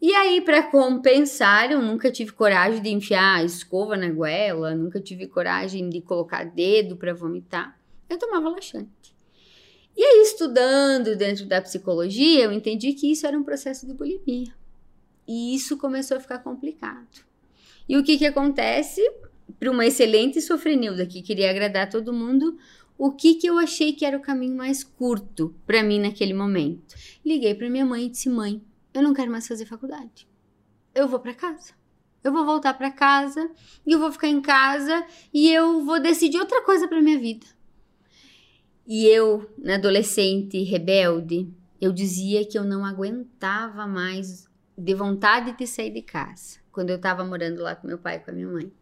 [0.00, 5.26] E aí, para compensar, eu nunca tive coragem de enfiar escova na goela, nunca tive
[5.26, 7.77] coragem de colocar dedo para vomitar
[8.08, 9.16] eu tomava laxante.
[9.96, 14.54] E aí, estudando dentro da psicologia, eu entendi que isso era um processo de bulimia.
[15.26, 17.26] E isso começou a ficar complicado.
[17.88, 19.00] E o que, que acontece?
[19.58, 22.56] Para uma excelente sofrenilda que queria agradar todo mundo,
[22.96, 26.94] o que, que eu achei que era o caminho mais curto para mim naquele momento?
[27.24, 28.62] Liguei para minha mãe e disse: Mãe,
[28.94, 30.28] eu não quero mais fazer faculdade.
[30.94, 31.72] Eu vou para casa.
[32.22, 33.50] Eu vou voltar para casa
[33.86, 37.46] e eu vou ficar em casa e eu vou decidir outra coisa para minha vida.
[38.88, 41.46] E eu, na adolescente rebelde,
[41.78, 44.48] eu dizia que eu não aguentava mais
[44.78, 48.20] de vontade de sair de casa, quando eu estava morando lá com meu pai e
[48.20, 48.72] com a minha mãe.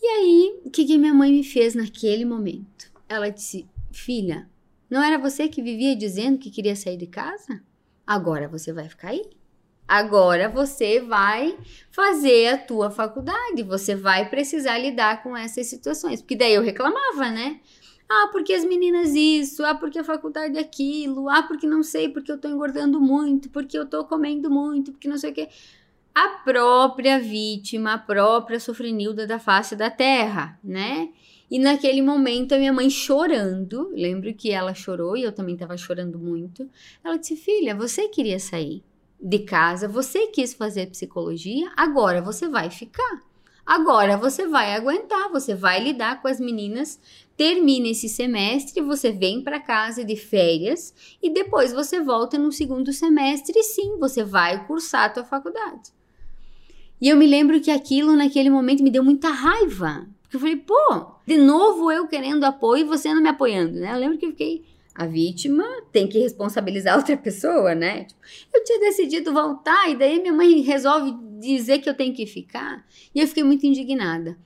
[0.00, 2.90] E aí, o que, que minha mãe me fez naquele momento?
[3.06, 4.48] Ela disse: Filha,
[4.88, 7.62] não era você que vivia dizendo que queria sair de casa?
[8.06, 9.22] Agora você vai ficar aí.
[9.86, 11.58] Agora você vai
[11.90, 16.22] fazer a tua faculdade, você vai precisar lidar com essas situações.
[16.22, 17.60] Porque daí eu reclamava, né?
[18.10, 22.08] Ah, porque as meninas isso, ah, porque a faculdade é aquilo, ah, porque não sei,
[22.08, 25.48] porque eu tô engordando muito, porque eu tô comendo muito, porque não sei o quê.
[26.14, 31.10] A própria vítima, a própria sofrenilda da face da terra, né?
[31.50, 35.76] E naquele momento a minha mãe chorando, lembro que ela chorou e eu também estava
[35.76, 36.68] chorando muito.
[37.04, 38.82] Ela disse: Filha, você queria sair
[39.20, 43.22] de casa, você quis fazer psicologia, agora você vai ficar.
[43.64, 46.98] Agora você vai aguentar, você vai lidar com as meninas
[47.38, 52.92] termina esse semestre, você vem para casa de férias e depois você volta no segundo
[52.92, 55.92] semestre e sim, você vai cursar a tua faculdade.
[57.00, 60.56] E eu me lembro que aquilo naquele momento me deu muita raiva, porque eu falei,
[60.56, 63.94] pô, de novo eu querendo apoio e você não me apoiando, né?
[63.94, 68.02] Eu lembro que eu fiquei a vítima tem que responsabilizar outra pessoa, né?
[68.02, 68.20] Tipo,
[68.52, 72.84] eu tinha decidido voltar e daí minha mãe resolve dizer que eu tenho que ficar.
[73.14, 74.36] E eu fiquei muito indignada.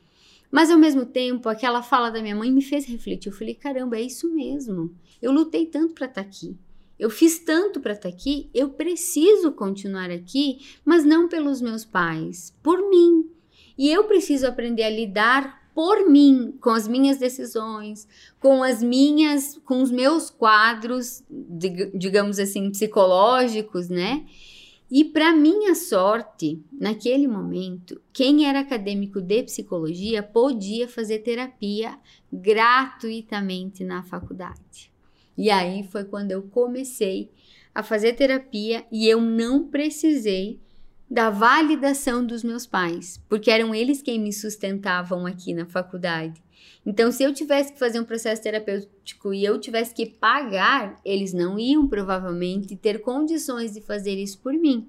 [0.53, 3.31] Mas ao mesmo tempo, aquela fala da minha mãe me fez refletir.
[3.31, 4.95] Eu falei: caramba, é isso mesmo.
[5.21, 6.55] Eu lutei tanto para estar tá aqui.
[6.99, 11.85] Eu fiz tanto para estar tá aqui, eu preciso continuar aqui, mas não pelos meus
[11.85, 13.29] pais, por mim.
[13.77, 18.07] E eu preciso aprender a lidar por mim, com as minhas decisões,
[18.39, 21.25] com as minhas, com os meus quadros,
[21.95, 24.27] digamos assim, psicológicos, né?
[24.95, 31.99] E para minha sorte, naquele momento, quem era acadêmico de psicologia podia fazer terapia
[32.31, 34.93] gratuitamente na faculdade.
[35.35, 37.31] E aí foi quando eu comecei
[37.75, 40.61] a fazer terapia e eu não precisei
[41.11, 46.42] da validação dos meus pais, porque eram eles quem me sustentavam aqui na faculdade.
[46.85, 51.33] Então, se eu tivesse que fazer um processo terapêutico e eu tivesse que pagar, eles
[51.33, 54.89] não iam provavelmente ter condições de fazer isso por mim.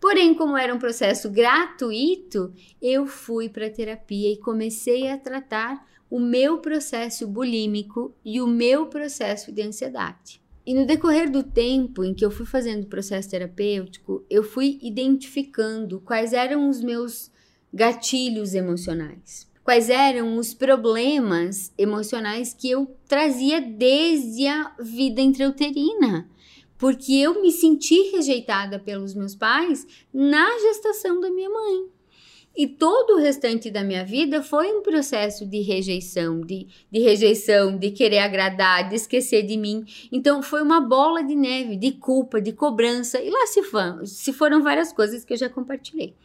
[0.00, 6.18] Porém, como era um processo gratuito, eu fui para terapia e comecei a tratar o
[6.18, 10.40] meu processo bulímico e o meu processo de ansiedade.
[10.64, 14.78] E no decorrer do tempo em que eu fui fazendo o processo terapêutico, eu fui
[14.82, 17.30] identificando quais eram os meus
[17.72, 26.28] gatilhos emocionais, quais eram os problemas emocionais que eu trazia desde a vida intrauterina.
[26.76, 31.84] Porque eu me senti rejeitada pelos meus pais na gestação da minha mãe.
[32.56, 37.78] E todo o restante da minha vida foi um processo de rejeição, de, de rejeição,
[37.78, 39.84] de querer agradar, de esquecer de mim.
[40.10, 43.20] Então foi uma bola de neve, de culpa, de cobrança.
[43.20, 46.16] E lá se, foram, se foram várias coisas que eu já compartilhei.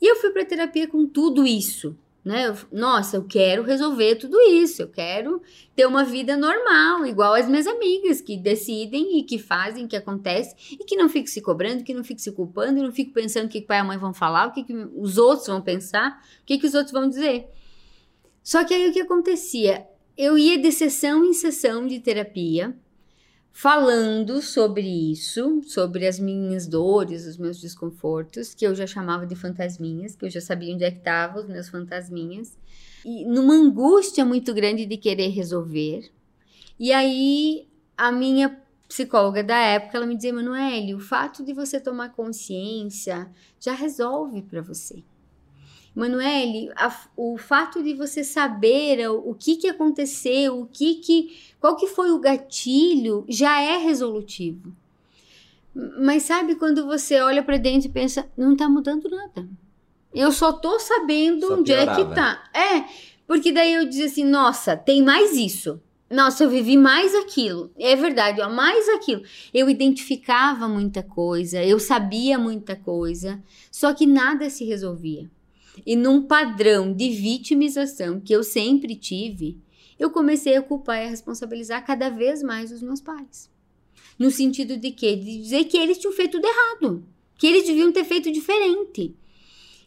[0.00, 2.52] E eu fui para terapia com tudo isso né?
[2.72, 5.40] Nossa, eu quero resolver tudo isso, eu quero
[5.76, 10.56] ter uma vida normal, igual as minhas amigas que decidem e que fazem, que acontece
[10.72, 13.48] e que não fico se cobrando, que não fico se culpando, não fico pensando o
[13.48, 16.44] que, que pai e mãe vão falar, o que, que os outros vão pensar, o
[16.44, 17.46] que, que os outros vão dizer.
[18.42, 19.86] Só que aí o que acontecia?
[20.18, 22.76] Eu ia de sessão em sessão de terapia,
[23.58, 29.34] falando sobre isso, sobre as minhas dores, os meus desconfortos, que eu já chamava de
[29.34, 32.58] fantasminhas, que eu já sabia onde é que estavam os meus fantasminhas,
[33.02, 36.12] e numa angústia muito grande de querer resolver.
[36.78, 37.66] E aí
[37.96, 43.26] a minha psicóloga da época, ela me dizia, Manoel, o fato de você tomar consciência
[43.58, 45.02] já resolve para você.
[45.96, 51.34] Manuele, a, o fato de você saber o, o que, que aconteceu, o que que,
[51.58, 54.76] qual que foi o gatilho, já é resolutivo.
[55.74, 59.48] Mas sabe quando você olha para dentro e pensa, não tá mudando nada.
[60.14, 62.00] Eu só tô sabendo só onde piorava.
[62.00, 62.44] é que tá.
[62.52, 62.84] É,
[63.26, 65.80] porque daí eu dizia assim, nossa, tem mais isso.
[66.10, 67.70] Nossa, eu vivi mais aquilo.
[67.78, 69.22] É verdade, ó, mais aquilo.
[69.52, 75.30] Eu identificava muita coisa, eu sabia muita coisa, só que nada se resolvia
[75.84, 79.58] e num padrão de vitimização que eu sempre tive,
[79.98, 83.50] eu comecei a culpar e a responsabilizar cada vez mais os meus pais.
[84.18, 85.16] No sentido de quê?
[85.16, 87.04] De dizer que eles tinham feito tudo errado,
[87.36, 89.14] que eles deviam ter feito diferente.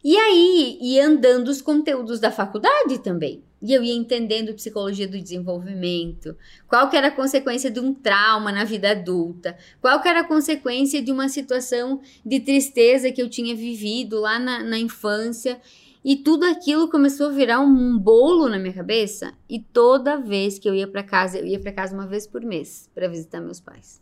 [0.04, 3.44] E aí ia andando os conteúdos da faculdade também.
[3.62, 6.36] E eu ia entendendo psicologia do desenvolvimento,
[6.68, 10.28] qual que era a consequência de um trauma na vida adulta, qual que era a
[10.28, 15.60] consequência de uma situação de tristeza que eu tinha vivido lá na, na infância.
[16.04, 19.34] E tudo aquilo começou a virar um bolo na minha cabeça.
[19.50, 22.42] E toda vez que eu ia para casa, eu ia para casa uma vez por
[22.42, 24.02] mês para visitar meus pais.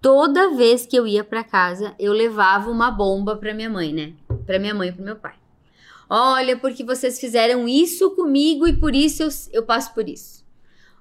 [0.00, 4.12] Toda vez que eu ia para casa, eu levava uma bomba para minha mãe, né?
[4.46, 5.37] Para minha mãe e para meu pai.
[6.08, 10.44] Olha, porque vocês fizeram isso comigo e por isso eu, eu passo por isso.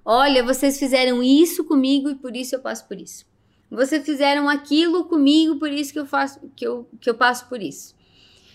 [0.04, 3.26] Olha, vocês fizeram isso comigo e por isso eu passo por isso.
[3.70, 7.62] Vocês fizeram aquilo comigo, por isso que eu faço que eu, que eu passo por
[7.62, 7.96] isso.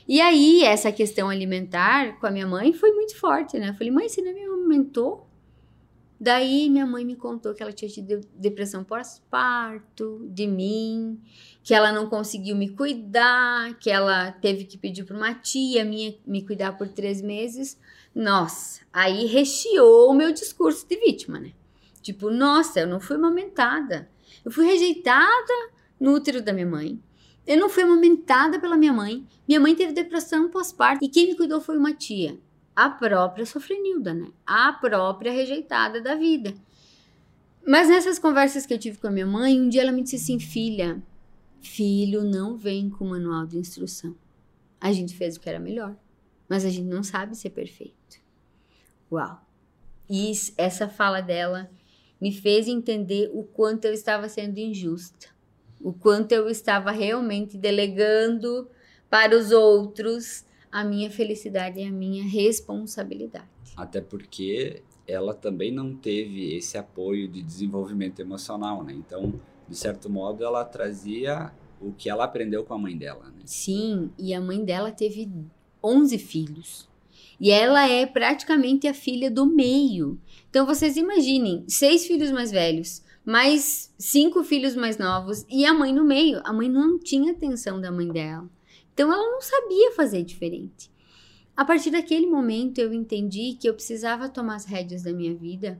[0.09, 3.69] E aí, essa questão alimentar com a minha mãe foi muito forte, né?
[3.71, 5.29] Eu falei, mãe, você não me aumentou?
[6.23, 11.21] Daí minha mãe me contou que ela tinha tido depressão pós-parto de mim,
[11.65, 16.15] que ela não conseguiu me cuidar, que ela teve que pedir para uma tia minha
[16.25, 17.77] me cuidar por três meses.
[18.15, 21.51] Nossa, aí recheou o meu discurso de vítima, né?
[22.01, 24.09] Tipo, nossa, eu não fui amamentada.
[24.45, 27.03] Eu fui rejeitada no útero da minha mãe.
[27.45, 29.27] Eu não fui amamentada pela minha mãe.
[29.49, 32.39] Minha mãe teve depressão pós-parto e quem me cuidou foi uma tia
[32.75, 34.29] a própria sofrenilda, né?
[34.47, 36.55] A própria rejeitada da vida.
[37.67, 40.17] Mas nessas conversas que eu tive com a minha mãe, um dia ela me disse
[40.17, 41.03] assim: filha,
[41.61, 44.17] filho não vem com manual de instrução.
[44.81, 45.97] A gente fez o que era melhor,
[46.49, 48.21] mas a gente não sabe ser perfeito.
[49.11, 49.41] Uau!
[50.11, 51.71] E essa fala dela
[52.21, 55.29] me fez entender o quanto eu estava sendo injusta,
[55.81, 58.69] o quanto eu estava realmente delegando
[59.09, 63.47] para os outros, a minha felicidade é a minha responsabilidade.
[63.77, 68.95] Até porque ela também não teve esse apoio de desenvolvimento emocional, né?
[68.95, 69.35] Então,
[69.69, 73.43] de certo modo, ela trazia o que ela aprendeu com a mãe dela, né?
[73.45, 75.31] Sim, e a mãe dela teve
[75.85, 76.89] 11 filhos.
[77.39, 80.19] E ela é praticamente a filha do meio.
[80.49, 85.93] Então vocês imaginem, seis filhos mais velhos, mais cinco filhos mais novos e a mãe
[85.93, 86.41] no meio.
[86.45, 88.49] A mãe não tinha atenção da mãe dela.
[88.95, 90.91] Então ela não sabia fazer diferente.
[91.57, 95.79] A partir daquele momento eu entendi que eu precisava tomar as rédeas da minha vida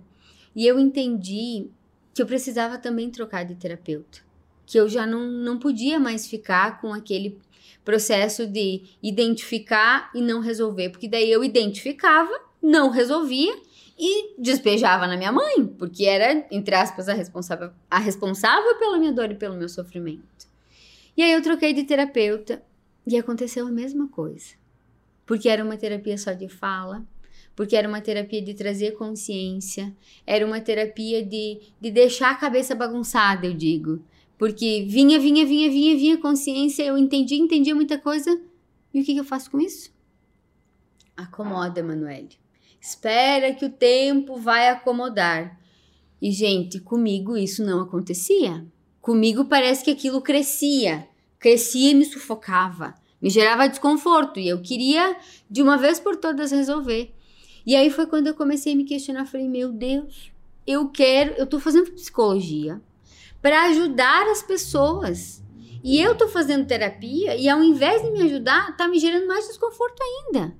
[0.55, 1.69] e eu entendi
[2.15, 4.21] que eu precisava também trocar de terapeuta.
[4.67, 7.39] Que eu já não, não podia mais ficar com aquele
[7.85, 12.31] processo de identificar e não resolver, porque daí eu identificava,
[12.63, 13.55] não resolvia
[13.99, 19.13] e despejava na minha mãe, porque era, entre aspas, a responsável, a responsável pela minha
[19.13, 20.47] dor e pelo meu sofrimento.
[21.17, 22.63] E aí eu troquei de terapeuta
[23.07, 24.55] e aconteceu a mesma coisa.
[25.27, 27.05] Porque era uma terapia só de fala,
[27.55, 29.95] porque era uma terapia de trazer consciência,
[30.27, 34.03] era uma terapia de, de deixar a cabeça bagunçada, eu digo.
[34.39, 38.41] Porque vinha, vinha, vinha, vinha, vinha consciência, eu entendi, entendia muita coisa.
[38.93, 39.93] E o que, que eu faço com isso?
[41.17, 42.31] Acomoda, Emanuele.
[42.81, 45.59] Espera que o tempo vai acomodar.
[46.21, 48.67] E, gente, comigo isso não acontecia.
[49.01, 51.07] Comigo parece que aquilo crescia.
[51.43, 52.95] Crescia e me sufocava.
[53.21, 54.39] Me gerava desconforto.
[54.39, 55.17] E eu queria,
[55.51, 57.13] de uma vez por todas, resolver.
[57.67, 59.27] E aí foi quando eu comecei a me questionar.
[59.27, 60.31] Falei, meu Deus,
[60.65, 61.33] eu quero.
[61.33, 62.81] Eu tô fazendo psicologia
[63.43, 65.43] para ajudar as pessoas.
[65.83, 69.49] E eu tô fazendo terapia e ao invés de me ajudar, tá me gerando mais
[69.49, 70.57] desconforto ainda.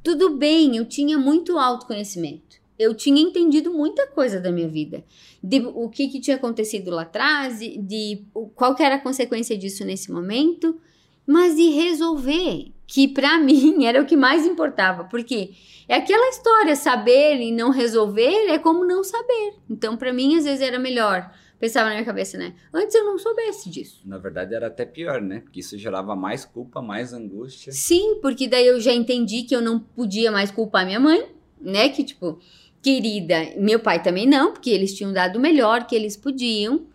[0.00, 2.59] Tudo bem, eu tinha muito autoconhecimento.
[2.80, 5.04] Eu tinha entendido muita coisa da minha vida.
[5.42, 8.24] De o que, que tinha acontecido lá atrás, de, de
[8.54, 10.80] qual que era a consequência disso nesse momento,
[11.26, 15.50] mas de resolver, que para mim era o que mais importava, porque
[15.86, 19.54] é aquela história, saber e não resolver é como não saber.
[19.68, 22.54] Então, para mim, às vezes era melhor pensava na minha cabeça, né?
[22.72, 24.00] Antes eu não soubesse disso.
[24.06, 25.40] Na verdade era até pior, né?
[25.40, 27.70] Porque isso gerava mais culpa, mais angústia.
[27.70, 31.28] Sim, porque daí eu já entendi que eu não podia mais culpar minha mãe,
[31.60, 31.90] né?
[31.90, 32.40] Que tipo,
[32.82, 36.86] querida, meu pai também não, porque eles tinham dado o melhor que eles podiam.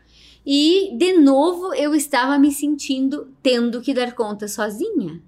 [0.46, 5.22] E de novo eu estava me sentindo tendo que dar conta sozinha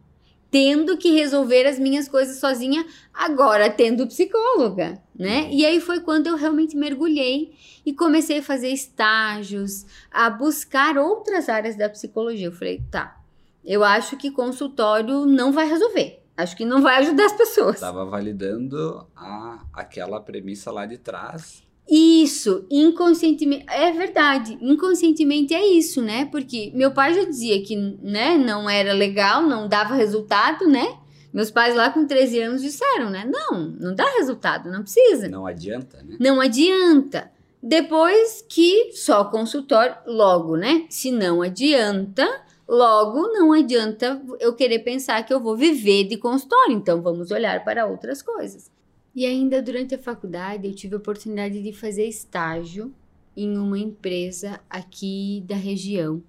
[0.49, 5.49] tendo que resolver as minhas coisas sozinha, agora tendo psicóloga, né?
[5.51, 7.53] E aí foi quando eu realmente mergulhei
[7.85, 12.47] e comecei a fazer estágios, a buscar outras áreas da psicologia.
[12.47, 13.19] Eu falei, tá,
[13.63, 16.23] eu acho que consultório não vai resolver.
[16.37, 17.75] Acho que não vai ajudar as pessoas.
[17.75, 26.01] Estava validando a, aquela premissa lá de trás isso, inconscientemente, é verdade, inconscientemente é isso,
[26.01, 26.25] né?
[26.25, 30.97] Porque meu pai já dizia que, né, não era legal, não dava resultado, né?
[31.31, 33.29] Meus pais lá com 13 anos disseram, né?
[33.31, 35.29] Não, não dá resultado, não precisa.
[35.29, 36.17] Não adianta, né?
[36.19, 37.31] Não adianta.
[37.63, 40.85] Depois que só consultório, logo, né?
[40.89, 42.27] Se não adianta,
[42.67, 46.75] logo não adianta eu querer pensar que eu vou viver de consultório.
[46.75, 48.69] Então vamos olhar para outras coisas.
[49.15, 52.93] E ainda durante a faculdade eu tive a oportunidade de fazer estágio
[53.35, 56.21] em uma empresa aqui da região.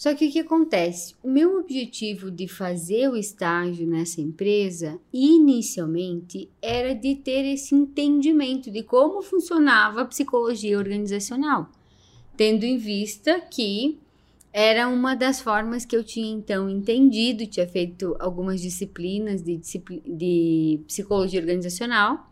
[0.00, 1.14] Só que o que acontece?
[1.22, 8.70] O meu objetivo de fazer o estágio nessa empresa, inicialmente, era de ter esse entendimento
[8.70, 11.70] de como funcionava a psicologia organizacional,
[12.34, 13.98] tendo em vista que
[14.52, 19.60] era uma das formas que eu tinha então entendido, tinha feito algumas disciplinas de,
[20.04, 22.28] de psicologia organizacional,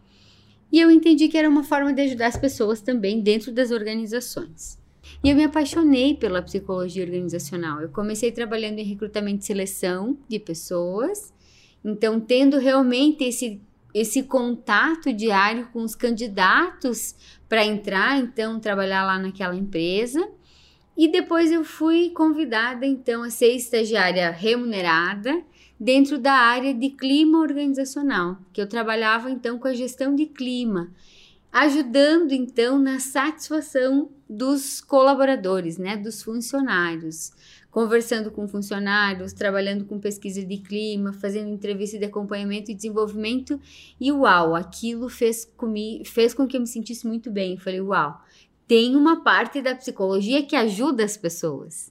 [0.71, 4.79] e eu entendi que era uma forma de ajudar as pessoas também dentro das organizações.
[5.25, 7.81] E eu me apaixonei pela psicologia organizacional.
[7.81, 11.33] Eu comecei trabalhando em recrutamento e seleção de pessoas,
[11.85, 13.61] então tendo realmente esse
[13.95, 17.17] esse contato diário com os candidatos
[17.49, 20.29] para entrar, então trabalhar lá naquela empresa
[20.99, 25.45] e depois eu fui convidada então a ser estagiária remunerada
[25.79, 30.93] dentro da área de clima organizacional, que eu trabalhava então com a gestão de clima,
[31.53, 37.31] ajudando então na satisfação dos colaboradores, né, dos funcionários,
[37.71, 43.61] conversando com funcionários, trabalhando com pesquisa de clima, fazendo entrevista de acompanhamento e desenvolvimento.
[44.01, 47.53] E uau, aquilo fez, comigo, fez com que eu me sentisse muito bem.
[47.53, 48.21] Eu falei, uau,
[48.69, 51.91] tem uma parte da psicologia que ajuda as pessoas.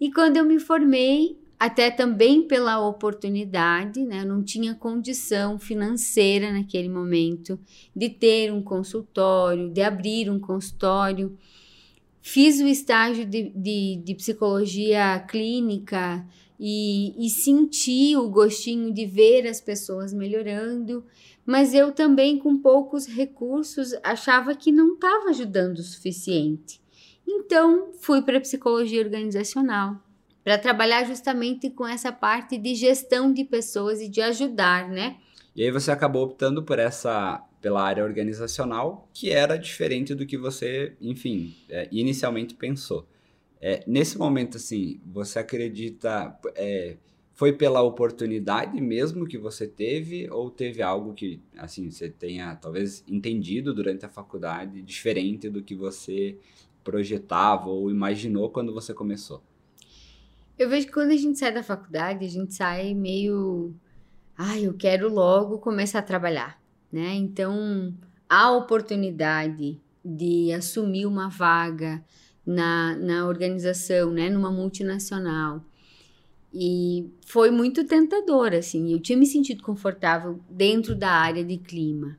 [0.00, 4.22] E quando eu me formei, até também pela oportunidade, né?
[4.22, 7.58] Eu não tinha condição financeira naquele momento
[7.94, 11.36] de ter um consultório, de abrir um consultório.
[12.20, 16.26] Fiz o estágio de, de, de psicologia clínica
[16.58, 21.04] e, e senti o gostinho de ver as pessoas melhorando,
[21.44, 26.80] mas eu também, com poucos recursos, achava que não estava ajudando o suficiente.
[27.26, 30.00] Então, fui para a psicologia organizacional
[30.44, 35.16] para trabalhar justamente com essa parte de gestão de pessoas e de ajudar, né?
[35.54, 40.36] E aí você acabou optando por essa pela área organizacional, que era diferente do que
[40.36, 43.06] você, enfim, é, inicialmente pensou.
[43.60, 46.96] É, nesse momento, assim, você acredita é,
[47.34, 53.02] foi pela oportunidade mesmo que você teve ou teve algo que, assim, você tenha talvez
[53.08, 56.38] entendido durante a faculdade diferente do que você
[56.84, 59.42] projetava ou imaginou quando você começou?
[60.58, 63.74] Eu vejo que quando a gente sai da faculdade, a gente sai meio,
[64.36, 66.60] ah, eu quero logo começar a trabalhar,
[66.92, 67.14] né?
[67.14, 67.94] Então,
[68.28, 72.04] a oportunidade de assumir uma vaga
[72.44, 75.64] na, na organização, né, numa multinacional.
[76.52, 78.92] E foi muito tentador, assim.
[78.92, 82.18] Eu tinha me sentido confortável dentro da área de clima.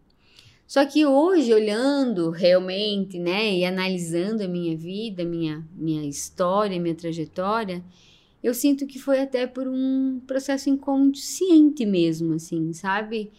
[0.65, 6.95] Só que hoje, olhando realmente, né, e analisando a minha vida, minha, minha história, minha
[6.95, 7.83] trajetória,
[8.41, 13.31] eu sinto que foi até por um processo inconsciente mesmo, assim, sabe?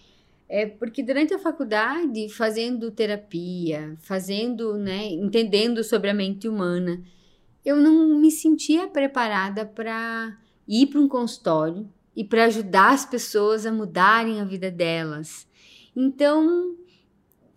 [0.49, 7.03] É porque durante a faculdade, fazendo terapia, fazendo, né, entendendo sobre a mente humana,
[7.65, 13.67] eu não me sentia preparada para ir para um consultório e para ajudar as pessoas
[13.67, 15.47] a mudarem a vida delas.
[15.97, 16.77] Então,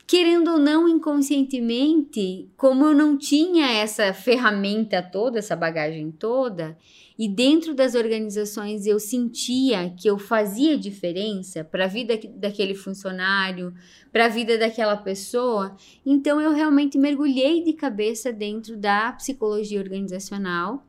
[0.08, 6.78] querendo ou não, inconscientemente, como eu não tinha essa ferramenta toda, essa bagagem toda,
[7.20, 13.74] e dentro das organizações eu sentia que eu fazia diferença para a vida daquele funcionário,
[14.12, 20.87] para a vida daquela pessoa, então eu realmente mergulhei de cabeça dentro da psicologia organizacional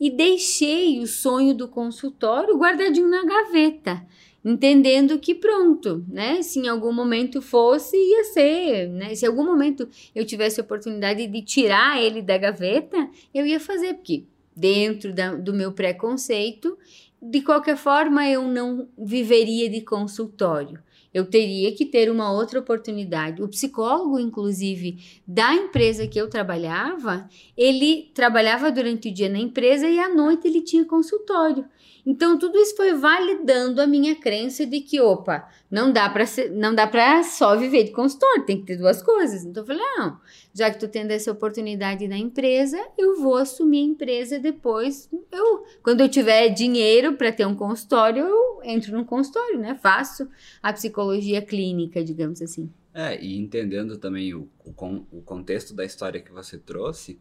[0.00, 4.06] e deixei o sonho do consultório guardadinho na gaveta
[4.44, 6.42] entendendo que pronto, né?
[6.42, 9.14] Se em algum momento fosse, ia ser, né?
[9.14, 13.60] Se em algum momento eu tivesse a oportunidade de tirar ele da gaveta, eu ia
[13.60, 14.24] fazer, porque
[14.56, 16.78] dentro da, do meu preconceito,
[17.20, 20.80] de qualquer forma eu não viveria de consultório.
[21.18, 23.42] Eu teria que ter uma outra oportunidade.
[23.42, 29.88] O psicólogo, inclusive, da empresa que eu trabalhava, ele trabalhava durante o dia na empresa
[29.88, 31.64] e à noite ele tinha consultório.
[32.08, 36.74] Então tudo isso foi validando a minha crença de que, opa, não dá para não
[36.74, 39.44] dá para só viver de consultório, tem que ter duas coisas.
[39.44, 40.18] Então eu falei, não,
[40.54, 45.06] já que tu tendo essa oportunidade na empresa, eu vou assumir a empresa depois.
[45.30, 49.78] Eu, quando eu tiver dinheiro para ter um consultório, eu entro num consultório, né?
[49.78, 50.26] Faço
[50.62, 52.72] a psicologia clínica, digamos assim.
[52.94, 54.72] É, e entendendo também o, o,
[55.12, 57.20] o contexto da história que você trouxe,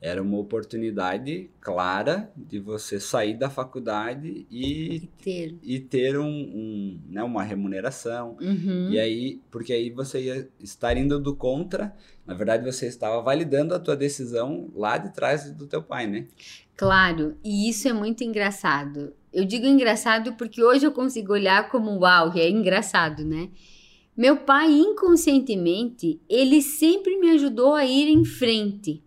[0.00, 6.26] era uma oportunidade clara de você sair da faculdade e, e ter, e ter um,
[6.26, 8.36] um, né, uma remuneração.
[8.40, 8.90] Uhum.
[8.90, 11.94] E aí, porque aí você ia estar indo do contra,
[12.24, 16.26] na verdade você estava validando a tua decisão lá de trás do teu pai, né?
[16.76, 19.12] Claro, e isso é muito engraçado.
[19.32, 23.48] Eu digo engraçado porque hoje eu consigo olhar como uau, é engraçado, né?
[24.16, 29.02] Meu pai inconscientemente, ele sempre me ajudou a ir em frente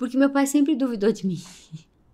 [0.00, 1.38] porque meu pai sempre duvidou de mim.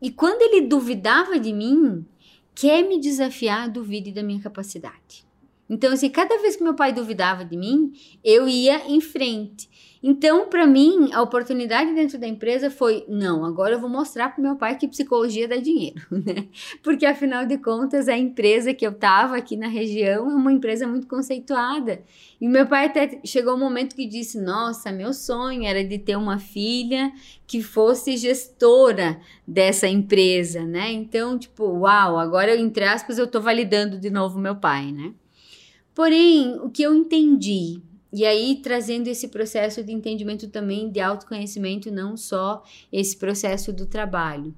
[0.03, 2.05] E quando ele duvidava de mim,
[2.53, 5.25] quer me desafiar, duvide da minha capacidade.
[5.71, 7.93] Então, assim, cada vez que meu pai duvidava de mim,
[8.25, 9.71] eu ia em frente.
[10.03, 14.43] Então, para mim, a oportunidade dentro da empresa foi: não, agora eu vou mostrar para
[14.43, 16.47] meu pai que psicologia dá dinheiro, né?
[16.83, 20.87] Porque afinal de contas, a empresa que eu estava aqui na região é uma empresa
[20.87, 22.03] muito conceituada.
[22.41, 26.17] E meu pai até chegou um momento que disse: Nossa, meu sonho era de ter
[26.17, 27.11] uma filha
[27.47, 30.93] que fosse gestora dessa empresa, né?
[30.93, 35.15] Então, tipo, uau, agora, entre aspas, eu estou validando de novo meu pai, né?
[35.95, 37.81] Porém, o que eu entendi
[38.13, 43.87] e aí, trazendo esse processo de entendimento também de autoconhecimento, não só esse processo do
[43.87, 44.55] trabalho.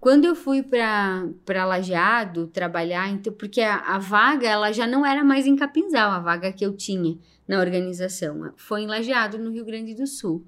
[0.00, 5.24] Quando eu fui para Lajeado trabalhar, então, porque a, a, vaga ela já não era
[5.24, 7.18] mais em Capinzal, a vaga que eu tinha
[7.48, 10.44] na organização, foi em Lajeado, no Rio Grande do Sul.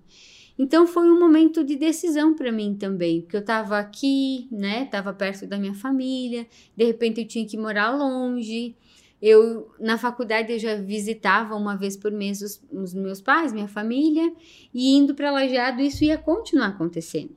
[0.57, 5.13] Então foi um momento de decisão para mim também, porque eu estava aqui, né, estava
[5.13, 8.77] perto da minha família, de repente eu tinha que morar longe,
[9.21, 13.69] eu, na faculdade, eu já visitava uma vez por mês os, os meus pais, minha
[13.69, 14.33] família,
[14.73, 17.35] e indo para Lajeado, isso ia continuar acontecendo.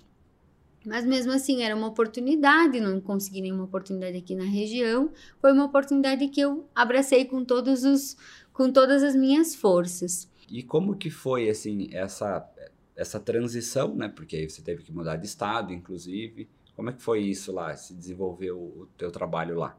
[0.85, 5.65] Mas mesmo assim, era uma oportunidade, não consegui nenhuma oportunidade aqui na região, foi uma
[5.65, 8.17] oportunidade que eu abracei com todos os
[8.51, 10.29] com todas as minhas forças.
[10.47, 12.47] E como que foi assim essa
[12.95, 14.07] essa transição, né?
[14.07, 16.47] Porque aí você teve que mudar de estado, inclusive.
[16.75, 19.77] Como é que foi isso lá, se desenvolveu o teu trabalho lá?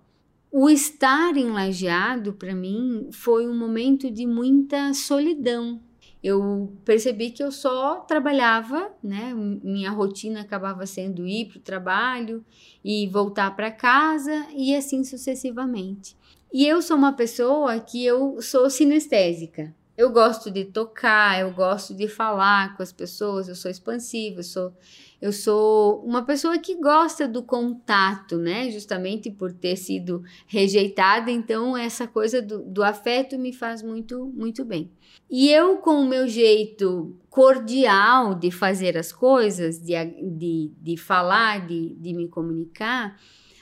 [0.56, 5.80] O estar em Lajeado, para mim, foi um momento de muita solidão.
[6.22, 9.34] Eu percebi que eu só trabalhava, né?
[9.34, 12.44] Minha rotina acabava sendo ir para o trabalho
[12.84, 16.16] e voltar para casa e assim sucessivamente.
[16.52, 19.74] E eu sou uma pessoa que eu sou sinestésica.
[19.96, 24.42] Eu gosto de tocar, eu gosto de falar com as pessoas, eu sou expansiva, eu
[24.42, 24.76] sou,
[25.22, 28.72] eu sou uma pessoa que gosta do contato, né?
[28.72, 34.64] Justamente por ter sido rejeitada, então essa coisa do, do afeto me faz muito, muito
[34.64, 34.90] bem.
[35.30, 41.68] E eu, com o meu jeito cordial de fazer as coisas, de, de, de falar,
[41.68, 43.16] de, de me comunicar,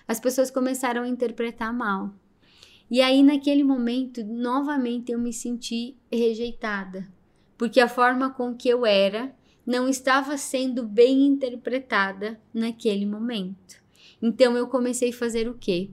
[0.09, 2.11] as pessoas começaram a interpretar mal.
[2.93, 7.09] E aí, naquele momento, novamente eu me senti rejeitada,
[7.57, 9.35] porque a forma com que eu era
[9.67, 13.81] não estava sendo bem interpretada naquele momento.
[14.21, 15.89] Então eu comecei a fazer o quê?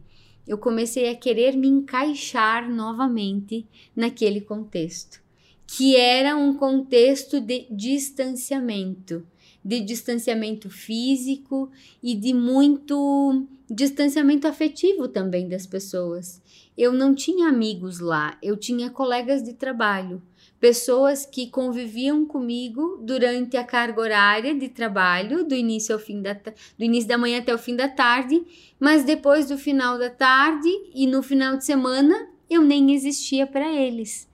[0.45, 5.22] Eu comecei a querer me encaixar novamente naquele contexto,
[5.66, 9.26] que era um contexto de distanciamento,
[9.64, 11.72] de distanciamento físico
[12.04, 16.41] e de muito distanciamento afetivo também das pessoas.
[16.78, 20.22] Eu não tinha amigos lá, eu tinha colegas de trabalho,
[20.59, 26.34] pessoas que conviviam comigo durante a carga horária de trabalho, do início ao fim da
[26.34, 28.43] do início da manhã até o fim da tarde,
[28.80, 33.72] mas depois do final da tarde e no final de semana eu nem existia para
[33.74, 34.30] eles.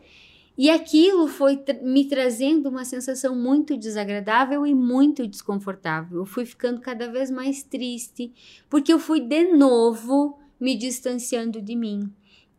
[0.57, 6.19] E aquilo foi me trazendo uma sensação muito desagradável e muito desconfortável.
[6.19, 8.31] Eu fui ficando cada vez mais triste,
[8.69, 12.09] porque eu fui de novo me distanciando de mim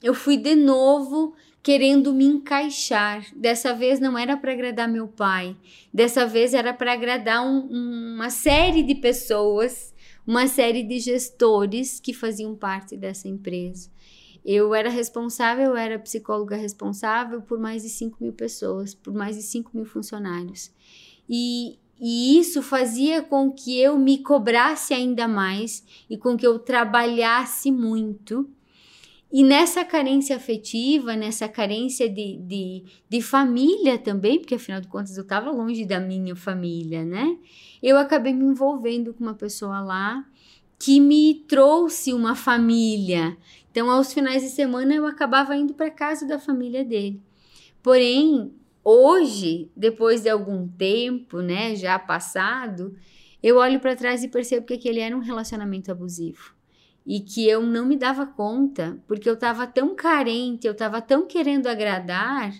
[0.03, 3.26] eu fui de novo querendo me encaixar.
[3.34, 5.57] Dessa vez não era para agradar meu pai,
[5.92, 9.92] dessa vez era para agradar um, um, uma série de pessoas,
[10.24, 13.90] uma série de gestores que faziam parte dessa empresa.
[14.44, 19.34] Eu era responsável, eu era psicóloga responsável por mais de 5 mil pessoas, por mais
[19.34, 20.70] de 5 mil funcionários.
[21.28, 26.61] E, e isso fazia com que eu me cobrasse ainda mais e com que eu
[26.61, 28.49] trabalhasse muito
[29.32, 35.16] e nessa carência afetiva, nessa carência de, de, de família também, porque afinal de contas
[35.16, 37.36] eu estava longe da minha família, né?
[37.82, 40.24] Eu acabei me envolvendo com uma pessoa lá
[40.78, 43.36] que me trouxe uma família.
[43.70, 47.20] Então, aos finais de semana eu acabava indo para casa da família dele.
[47.82, 48.54] Porém,
[48.84, 52.96] hoje, depois de algum tempo, né, já passado,
[53.42, 56.55] eu olho para trás e percebo que aquele era um relacionamento abusivo
[57.07, 61.26] e que eu não me dava conta, porque eu estava tão carente, eu estava tão
[61.26, 62.52] querendo agradar,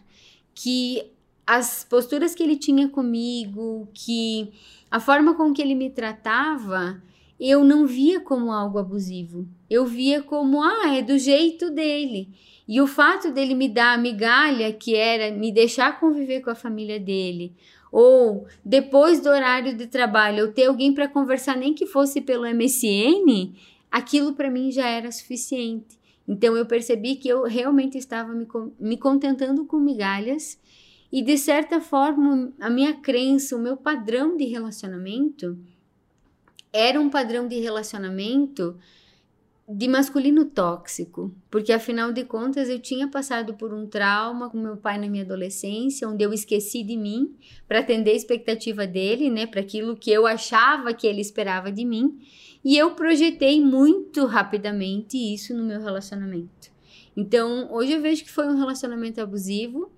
[0.55, 1.11] que
[1.47, 4.53] as posturas que ele tinha comigo, que
[4.91, 7.03] a forma com que ele me tratava,
[7.39, 9.47] eu não via como algo abusivo.
[9.69, 12.29] Eu via como, ah, é do jeito dele.
[12.69, 16.55] E o fato dele me dar a migalha, que era me deixar conviver com a
[16.55, 17.53] família dele,
[17.93, 22.43] ou depois do horário de trabalho, eu ter alguém para conversar, nem que fosse pelo
[22.43, 23.55] MSN,
[23.97, 25.99] aquilo para mim já era suficiente.
[26.29, 28.47] Então eu percebi que eu realmente estava me,
[28.79, 30.61] me contentando com migalhas
[31.11, 35.59] e de certa forma a minha crença, o meu padrão de relacionamento
[36.71, 38.77] era um padrão de relacionamento
[39.69, 44.77] de masculino tóxico, porque afinal de contas eu tinha passado por um trauma com meu
[44.77, 47.35] pai na minha adolescência, onde eu esqueci de mim
[47.67, 51.85] para atender a expectativa dele, né, para aquilo que eu achava que ele esperava de
[51.85, 52.21] mim.
[52.67, 56.69] E eu projetei muito rapidamente isso no meu relacionamento.
[57.17, 59.89] Então, hoje eu vejo que foi um relacionamento abusivo.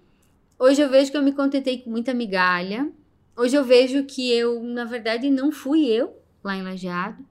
[0.58, 2.92] Hoje eu vejo que eu me contentei com muita migalha.
[3.34, 6.14] Hoje eu vejo que eu, na verdade, não fui eu
[6.44, 7.24] lá em Lajeado.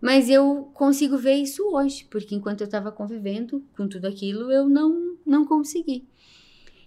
[0.00, 4.68] Mas eu consigo ver isso hoje, porque enquanto eu estava convivendo com tudo aquilo, eu
[4.68, 6.08] não, não consegui.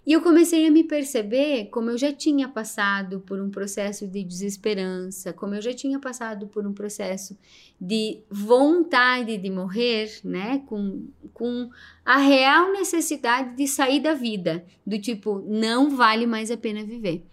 [0.06, 4.22] E eu comecei a me perceber como eu já tinha passado por um processo de
[4.22, 7.36] desesperança, como eu já tinha passado por um processo
[7.80, 10.62] de vontade de morrer, né?
[10.66, 11.68] Com, com
[12.04, 17.26] a real necessidade de sair da vida, do tipo, não vale mais a pena viver.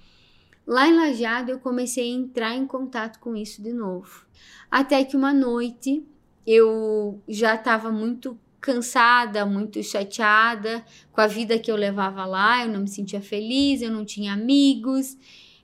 [0.66, 4.26] Lá em Lajeado eu comecei a entrar em contato com isso de novo.
[4.72, 6.04] Até que uma noite
[6.48, 12.72] eu já estava muito cansada, muito chateada com a vida que eu levava lá, eu
[12.72, 15.18] não me sentia feliz, eu não tinha amigos,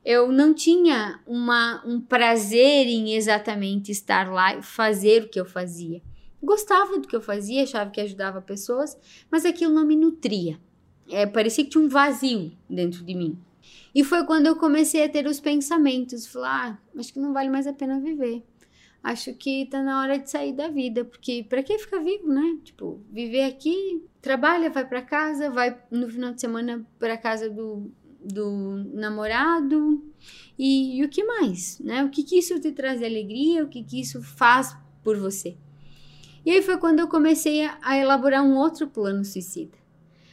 [0.04, 5.46] eu não tinha uma, um prazer em exatamente estar lá e fazer o que eu
[5.46, 6.02] fazia.
[6.44, 8.98] Gostava do que eu fazia, achava que ajudava pessoas,
[9.32, 10.60] mas aquilo não me nutria.
[11.10, 13.40] É, parecia que tinha um vazio dentro de mim.
[13.96, 17.50] E foi quando eu comecei a ter os pensamentos, falar, ah, acho que não vale
[17.50, 18.44] mais a pena viver.
[19.04, 22.58] Acho que tá na hora de sair da vida, porque para que ficar vivo, né?
[22.64, 27.92] Tipo, viver aqui, trabalha, vai para casa, vai no final de semana para casa do,
[28.24, 30.04] do namorado
[30.58, 32.04] e, e, o que mais, né?
[32.04, 35.58] O que que isso te traz de alegria, o que que isso faz por você?
[36.46, 39.78] E aí foi quando eu comecei a, a elaborar um outro plano suicida.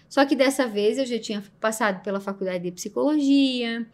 [0.08, 3.86] Só que dessa vez eu já tinha passado pela faculdade de psicologia,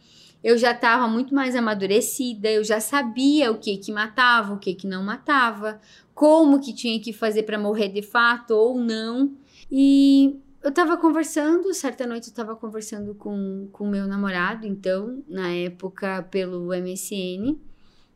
[0.43, 4.74] eu já estava muito mais amadurecida, eu já sabia o que que matava, o que
[4.74, 5.80] que não matava,
[6.14, 9.32] como que tinha que fazer para morrer de fato ou não.
[9.70, 15.53] E eu estava conversando, certa noite eu estava conversando com o meu namorado, então, na
[15.53, 17.57] época pelo MSN.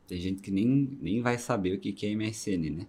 [0.06, 2.86] Tem gente que nem, nem vai saber o que, que é MSN, né?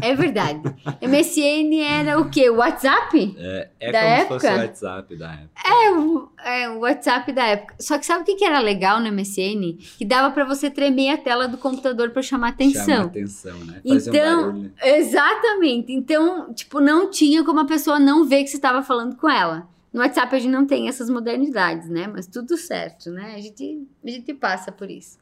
[0.00, 0.60] É verdade.
[1.00, 2.48] MSN era o quê?
[2.50, 3.36] O WhatsApp?
[3.38, 4.40] É, é da como época?
[4.40, 5.50] se fosse o WhatsApp da época.
[5.66, 7.74] É o, é, o WhatsApp da época.
[7.78, 9.78] Só que sabe o que, que era legal no MSN?
[9.98, 12.84] Que dava para você tremer a tela do computador para chamar atenção.
[12.84, 13.80] Chamar atenção, né?
[13.86, 15.92] Fazer então, um exatamente.
[15.92, 19.68] Então, tipo, não tinha como a pessoa não ver que você estava falando com ela.
[19.92, 22.06] No WhatsApp a gente não tem essas modernidades, né?
[22.06, 23.34] Mas tudo certo, né?
[23.34, 25.18] A gente, a gente passa por isso.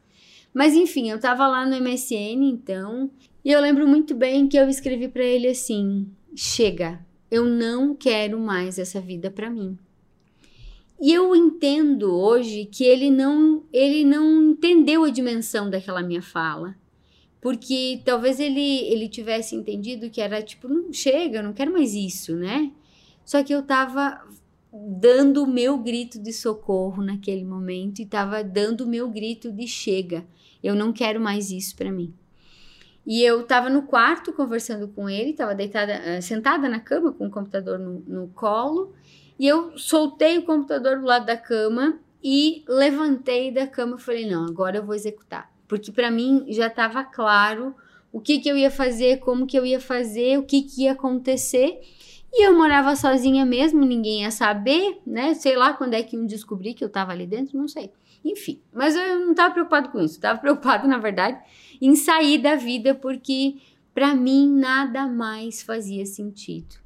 [0.53, 3.11] Mas enfim, eu tava lá no MSN, então,
[3.47, 6.99] e eu lembro muito bem que eu escrevi para ele assim: chega,
[7.31, 9.79] eu não quero mais essa vida para mim.
[11.01, 16.75] E eu entendo hoje que ele não, ele não entendeu a dimensão daquela minha fala.
[17.41, 21.95] Porque talvez ele, ele tivesse entendido que era tipo, não chega, eu não quero mais
[21.95, 22.73] isso, né?
[23.25, 24.27] Só que eu tava
[24.73, 29.69] dando o meu grito de socorro naquele momento e tava dando o meu grito de
[29.69, 30.27] chega.
[30.61, 32.13] Eu não quero mais isso para mim.
[33.07, 37.29] E eu estava no quarto conversando com ele, estava deitada, uh, sentada na cama com
[37.29, 38.93] o computador no, no colo,
[39.39, 44.29] e eu soltei o computador do lado da cama e levantei da cama e falei:
[44.29, 45.51] não, agora eu vou executar.
[45.69, 47.75] Porque para mim já estava claro
[48.13, 50.93] o que, que eu ia fazer, como que eu ia fazer, o que, que ia
[50.93, 51.79] acontecer.
[52.33, 55.35] E eu morava sozinha mesmo, ninguém ia saber, né?
[55.35, 57.91] Sei lá quando é que eu descobri que eu estava ali dentro, não sei.
[58.31, 60.15] Enfim, mas eu não estava preocupado com isso.
[60.15, 61.39] Estava preocupado, na verdade,
[61.81, 63.57] em sair da vida porque
[63.95, 66.77] para mim nada mais fazia sentido.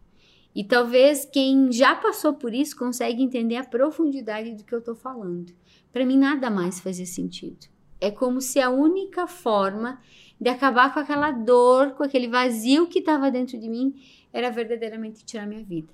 [0.55, 4.95] E talvez quem já passou por isso consegue entender a profundidade do que eu estou
[4.95, 5.53] falando.
[5.93, 7.67] Para mim nada mais fazia sentido.
[8.01, 10.01] É como se a única forma
[10.41, 13.95] de acabar com aquela dor, com aquele vazio que estava dentro de mim,
[14.33, 15.93] era verdadeiramente tirar minha vida.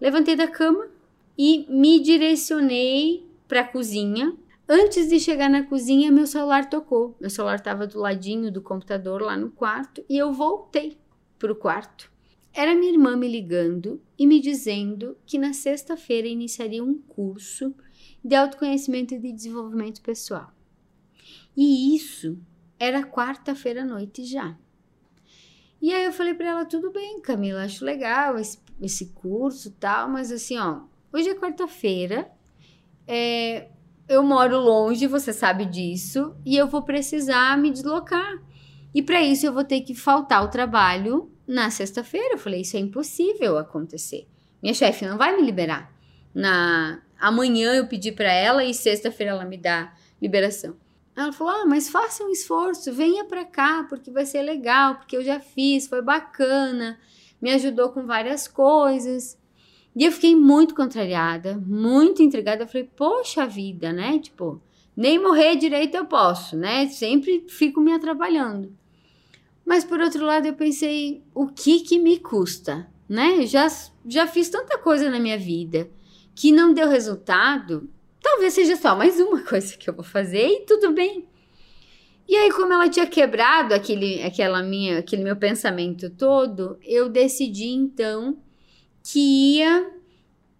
[0.00, 0.86] Levantei da cama
[1.36, 4.34] e me direcionei para a cozinha,
[4.68, 7.16] Antes de chegar na cozinha, meu celular tocou.
[7.20, 10.98] Meu celular estava do ladinho do computador lá no quarto e eu voltei
[11.38, 12.10] para o quarto.
[12.54, 17.74] Era minha irmã me ligando e me dizendo que na sexta-feira iniciaria um curso
[18.24, 20.52] de autoconhecimento e de desenvolvimento pessoal.
[21.56, 22.38] E isso
[22.78, 24.56] era quarta-feira à noite já.
[25.80, 30.08] E aí eu falei para ela: tudo bem, Camila, acho legal esse, esse curso tal,
[30.08, 30.82] mas assim, ó,
[31.12, 32.30] hoje é quarta-feira,
[33.06, 33.70] é,
[34.08, 38.38] eu moro longe, você sabe disso, e eu vou precisar me deslocar.
[38.94, 42.34] E para isso eu vou ter que faltar o trabalho na sexta-feira.
[42.34, 44.26] Eu falei, isso é impossível acontecer.
[44.62, 45.90] Minha chefe não vai me liberar.
[46.34, 50.76] Na amanhã eu pedi para ela e sexta-feira ela me dá liberação.
[51.16, 55.16] Ela falou: "Ah, mas faça um esforço, venha para cá, porque vai ser legal, porque
[55.16, 56.98] eu já fiz, foi bacana,
[57.40, 59.38] me ajudou com várias coisas".
[59.94, 62.64] E eu fiquei muito contrariada, muito intrigada.
[62.64, 64.18] Eu falei, poxa vida, né?
[64.18, 64.60] Tipo,
[64.96, 66.88] nem morrer direito eu posso, né?
[66.88, 68.74] Sempre fico me atrapalhando.
[69.64, 73.46] Mas por outro lado, eu pensei, o que que me custa, né?
[73.46, 73.66] Já,
[74.06, 75.90] já fiz tanta coisa na minha vida
[76.34, 77.88] que não deu resultado.
[78.20, 81.26] Talvez seja só mais uma coisa que eu vou fazer e tudo bem.
[82.28, 87.68] E aí, como ela tinha quebrado aquele, aquela minha, aquele meu pensamento todo, eu decidi
[87.68, 88.38] então
[89.02, 89.90] que ia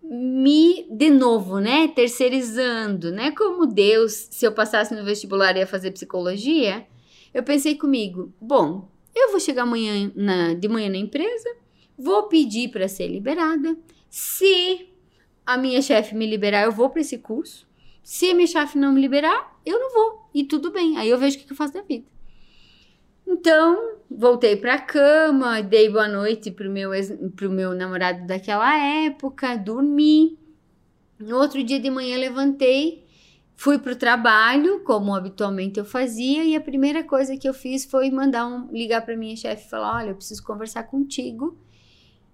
[0.02, 5.92] me, de novo, né, terceirizando, né, como Deus, se eu passasse no vestibular ia fazer
[5.92, 6.86] psicologia,
[7.32, 11.48] eu pensei comigo, bom, eu vou chegar amanhã na, de manhã na empresa,
[11.96, 13.76] vou pedir para ser liberada,
[14.10, 14.88] se
[15.46, 17.66] a minha chefe me liberar, eu vou para esse curso,
[18.02, 21.18] se a minha chefe não me liberar, eu não vou, e tudo bem, aí eu
[21.18, 22.11] vejo o que eu faço da vida.
[23.34, 26.90] Então, voltei para a cama, dei boa noite pro meu,
[27.34, 28.76] pro meu namorado daquela
[29.06, 30.38] época, dormi.
[31.18, 33.06] No outro dia de manhã levantei,
[33.56, 38.10] fui pro trabalho, como habitualmente eu fazia, e a primeira coisa que eu fiz foi
[38.10, 41.56] mandar um ligar para minha chefe e falar: "Olha, eu preciso conversar contigo".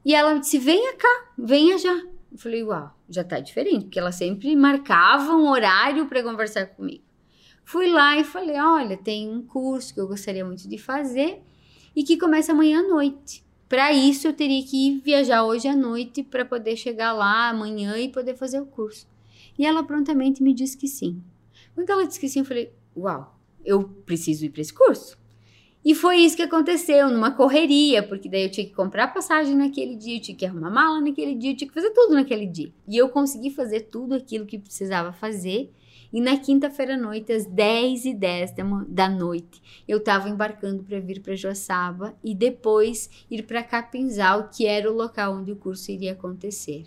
[0.04, 1.94] E ela disse: "Venha cá, venha já".
[2.32, 7.07] Eu falei: "Uau, já tá diferente", porque ela sempre marcava um horário para conversar comigo.
[7.68, 11.42] Fui lá e falei: olha, tem um curso que eu gostaria muito de fazer
[11.94, 13.44] e que começa amanhã à noite.
[13.68, 18.08] Para isso, eu teria que viajar hoje à noite para poder chegar lá amanhã e
[18.08, 19.06] poder fazer o curso.
[19.58, 21.22] E ela prontamente me disse que sim.
[21.74, 25.18] Quando ela disse que sim, eu falei: Uau, eu preciso ir para esse curso.
[25.84, 29.94] E foi isso que aconteceu, numa correria, porque daí eu tinha que comprar passagem naquele
[29.94, 32.72] dia, eu tinha que arrumar mala naquele dia, eu tinha que fazer tudo naquele dia.
[32.88, 35.70] E eu consegui fazer tudo aquilo que precisava fazer.
[36.12, 38.54] E na quinta-feira à noite, às 10 e 10
[38.88, 44.66] da noite, eu estava embarcando para vir para Joaçaba e depois ir para Capinzal, que
[44.66, 46.84] era o local onde o curso iria acontecer.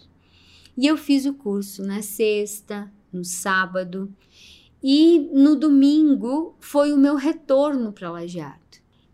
[0.76, 4.12] E eu fiz o curso na sexta, no sábado,
[4.82, 8.60] e no domingo foi o meu retorno para Lajeado.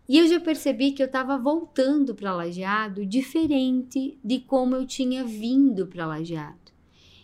[0.08, 5.22] E eu já percebi que eu estava voltando para Lajeado diferente de como eu tinha
[5.22, 6.57] vindo para Lajeado.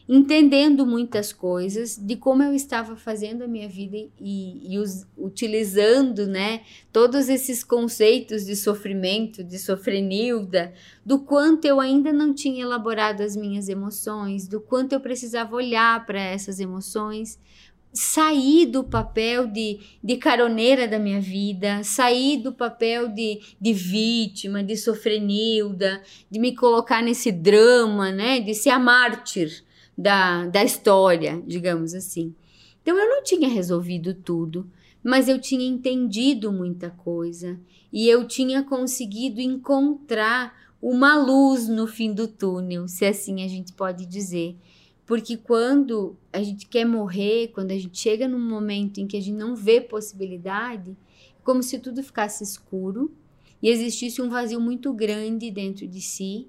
[0.06, 6.26] Entendendo muitas coisas de como eu estava fazendo a minha vida e, e us, utilizando
[6.26, 6.60] né,
[6.92, 10.74] todos esses conceitos de sofrimento, de sofrenilda,
[11.06, 16.04] do quanto eu ainda não tinha elaborado as minhas emoções, do quanto eu precisava olhar
[16.04, 17.38] para essas emoções
[17.94, 24.64] sair do papel de, de caroneira da minha vida, sair do papel de, de vítima,
[24.64, 28.40] de sofrenilda, de me colocar nesse drama, né?
[28.40, 29.62] De ser a mártir
[29.96, 32.34] da, da história, digamos assim.
[32.82, 34.70] Então eu não tinha resolvido tudo,
[35.02, 37.58] mas eu tinha entendido muita coisa
[37.92, 43.72] e eu tinha conseguido encontrar uma luz no fim do túnel, se assim a gente
[43.72, 44.56] pode dizer.
[45.06, 49.20] Porque quando a gente quer morrer, quando a gente chega num momento em que a
[49.20, 53.10] gente não vê possibilidade, é como se tudo ficasse escuro
[53.62, 56.48] e existisse um vazio muito grande dentro de si.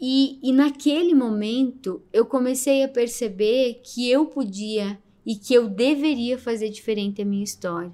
[0.00, 6.38] E, e naquele momento eu comecei a perceber que eu podia e que eu deveria
[6.38, 7.92] fazer diferente a minha história.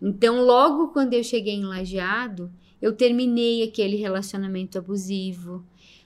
[0.00, 5.64] Então, logo quando eu cheguei em Lajeado, eu terminei aquele relacionamento abusivo.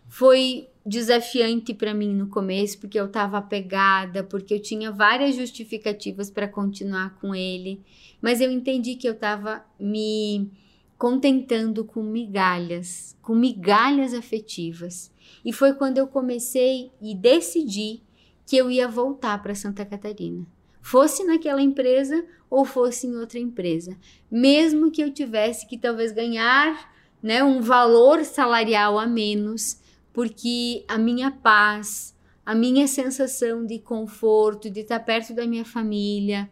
[0.09, 6.31] Foi desafiante para mim no começo, porque eu estava apegada, porque eu tinha várias justificativas
[6.31, 7.81] para continuar com ele,
[8.21, 10.51] mas eu entendi que eu estava me
[10.97, 15.11] contentando com migalhas, com migalhas afetivas.
[15.47, 18.03] E foi quando eu comecei e decidi
[18.45, 20.45] que eu ia voltar para Santa Catarina.
[20.83, 23.97] Fosse naquela empresa ou fosse em outra empresa,
[24.29, 26.93] mesmo que eu tivesse que talvez ganhar,
[27.23, 29.81] né, um valor salarial a menos,
[30.13, 32.13] porque a minha paz,
[32.45, 36.51] a minha sensação de conforto, de estar perto da minha família,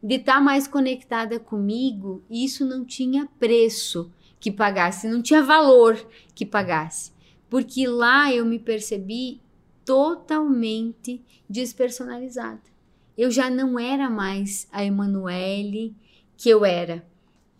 [0.00, 5.96] de estar mais conectada comigo, isso não tinha preço que pagasse, não tinha valor
[6.32, 7.12] que pagasse,
[7.48, 9.40] porque lá eu me percebi
[9.84, 12.62] totalmente despersonalizada.
[13.16, 15.94] Eu já não era mais a Emanuele
[16.36, 17.06] que eu era.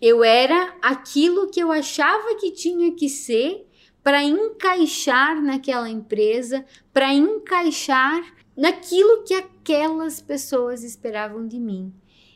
[0.00, 3.66] Eu era aquilo que eu achava que tinha que ser
[4.02, 8.22] para encaixar naquela empresa, para encaixar
[8.56, 11.92] naquilo que aquelas pessoas esperavam de mim.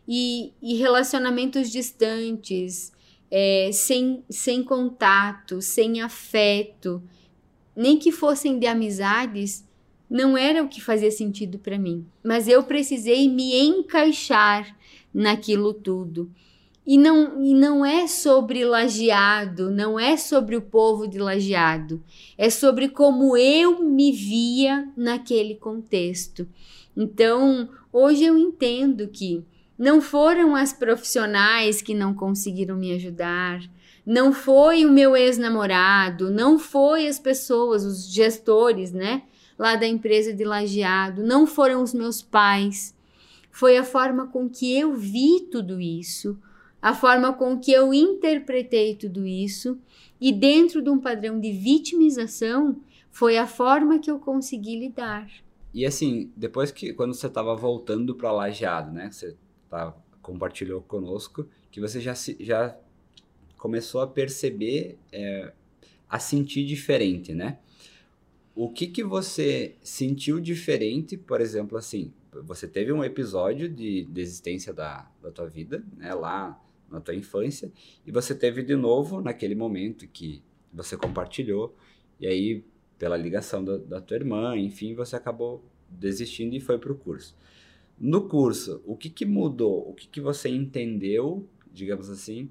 [0.09, 2.92] E, e relacionamentos distantes,
[3.30, 7.03] é, sem, sem contato, sem afeto,
[7.74, 9.64] nem que fossem de amizades,
[10.08, 12.04] não era o que fazia sentido para mim.
[12.24, 14.76] Mas eu precisei me encaixar
[15.14, 16.30] naquilo tudo.
[16.86, 22.02] E não, e não é sobre lajeado, não é sobre o povo de lajeado,
[22.36, 26.48] é sobre como eu me via naquele contexto.
[26.96, 29.44] Então, hoje eu entendo que
[29.78, 33.60] não foram as profissionais que não conseguiram me ajudar,
[34.11, 39.22] não foi o meu ex-namorado, não foi as pessoas, os gestores, né,
[39.58, 42.94] lá da empresa de lajeado, não foram os meus pais.
[43.50, 46.38] Foi a forma com que eu vi tudo isso
[46.82, 49.78] a forma com que eu interpretei tudo isso
[50.20, 52.80] e dentro de um padrão de vitimização
[53.11, 55.28] foi a forma que eu consegui lidar.
[55.74, 59.36] E assim, depois que quando você estava voltando para Lajeado, né, você
[59.68, 62.76] tá, compartilhou conosco que você já já
[63.61, 65.52] começou a perceber, é,
[66.08, 67.58] a sentir diferente, né?
[68.54, 72.11] O que que você sentiu diferente, por exemplo, assim,
[72.42, 76.58] você teve um episódio de desistência da, da tua vida, né, lá
[76.90, 77.70] na tua infância
[78.06, 80.42] e você teve de novo naquele momento que
[80.72, 81.76] você compartilhou
[82.18, 82.64] e aí
[82.98, 87.36] pela ligação da, da tua irmã, enfim, você acabou desistindo e foi para o curso.
[87.98, 89.88] No curso, o que, que mudou?
[89.88, 92.50] O que, que você entendeu, digamos assim,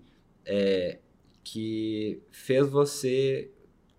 [0.49, 0.99] é,
[1.43, 3.51] que fez você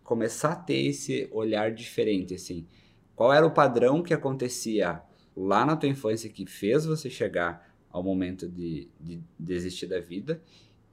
[0.03, 2.67] começar a ter esse olhar diferente, assim?
[3.15, 5.01] Qual era o padrão que acontecia
[5.37, 10.41] lá na tua infância que fez você chegar ao momento de, de desistir da vida.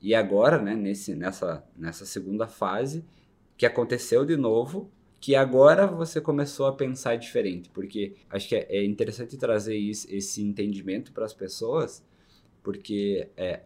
[0.01, 3.05] E agora, né, nesse, nessa, nessa segunda fase,
[3.57, 8.67] que aconteceu de novo, que agora você começou a pensar diferente, porque acho que é,
[8.69, 12.05] é interessante trazer isso, esse entendimento para as pessoas,
[12.61, 13.61] porque é,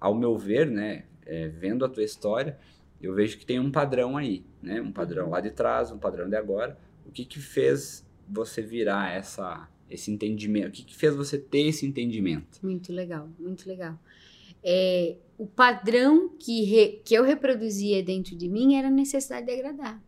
[0.00, 2.58] ao meu ver, né, é, vendo a tua história,
[3.00, 5.30] eu vejo que tem um padrão aí, né, um padrão uhum.
[5.30, 6.78] lá de trás, um padrão de agora.
[7.06, 10.68] O que que fez você virar essa esse entendimento?
[10.68, 12.60] O que, que fez você ter esse entendimento?
[12.62, 13.98] Muito legal, muito legal.
[14.62, 19.52] É, o padrão que, re, que eu reproduzia dentro de mim era a necessidade de
[19.52, 20.00] agradar.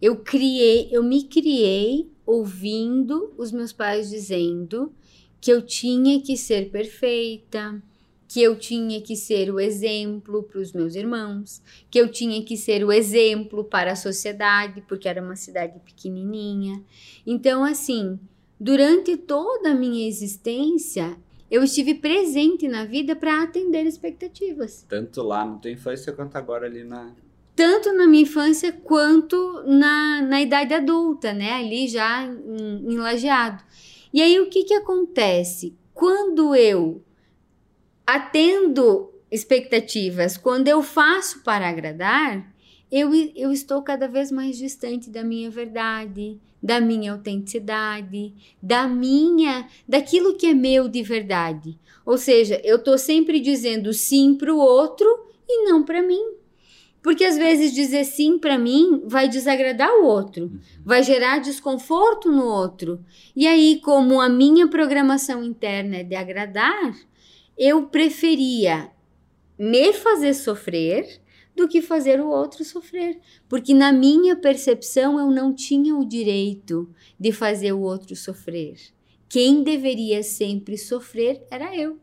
[0.00, 4.92] Eu criei, eu me criei ouvindo os meus pais dizendo
[5.40, 7.82] que eu tinha que ser perfeita,
[8.28, 12.58] que eu tinha que ser o exemplo para os meus irmãos, que eu tinha que
[12.58, 16.84] ser o exemplo para a sociedade, porque era uma cidade pequenininha.
[17.26, 18.20] Então, assim,
[18.60, 21.16] durante toda a minha existência,
[21.50, 24.84] eu estive presente na vida para atender expectativas.
[24.86, 27.10] Tanto lá na tua infância quanto agora ali na.
[27.56, 31.54] Tanto na minha infância quanto na, na idade adulta, né?
[31.54, 33.64] Ali já em, em lajeado.
[34.12, 35.74] E aí o que, que acontece?
[35.94, 37.02] Quando eu
[38.08, 42.50] atendo expectativas, quando eu faço para agradar,
[42.90, 48.32] eu, eu estou cada vez mais distante da minha verdade, da minha autenticidade,
[48.62, 51.78] da minha, daquilo que é meu de verdade.
[52.06, 55.06] Ou seja, eu estou sempre dizendo sim para o outro
[55.46, 56.32] e não para mim.
[57.02, 60.58] Porque às vezes dizer sim para mim vai desagradar o outro, uhum.
[60.82, 63.04] vai gerar desconforto no outro.
[63.36, 66.96] E aí, como a minha programação interna é de agradar,
[67.58, 68.90] eu preferia
[69.58, 71.20] me fazer sofrer
[71.56, 76.88] do que fazer o outro sofrer, porque na minha percepção eu não tinha o direito
[77.18, 78.76] de fazer o outro sofrer.
[79.28, 81.98] Quem deveria sempre sofrer era eu,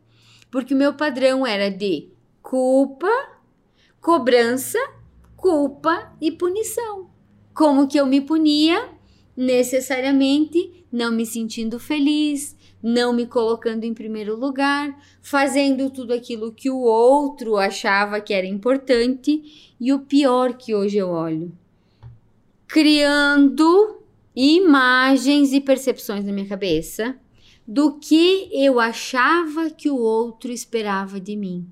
[0.52, 2.10] porque o meu padrão era de
[2.42, 3.10] culpa,
[4.02, 4.78] cobrança,
[5.38, 7.10] culpa e punição.
[7.54, 8.90] Como que eu me punia?
[9.38, 12.56] Necessariamente não me sentindo feliz,
[12.88, 18.46] não me colocando em primeiro lugar, fazendo tudo aquilo que o outro achava que era
[18.46, 21.52] importante e o pior que hoje eu olho,
[22.68, 24.04] criando
[24.36, 27.18] imagens e percepções na minha cabeça
[27.68, 31.68] do que eu achava que o outro esperava de mim.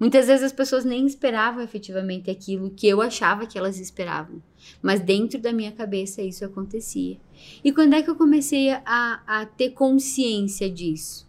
[0.00, 4.42] Muitas vezes as pessoas nem esperavam efetivamente aquilo que eu achava que elas esperavam.
[4.82, 7.18] Mas dentro da minha cabeça isso acontecia.
[7.64, 11.28] E quando é que eu comecei a, a ter consciência disso?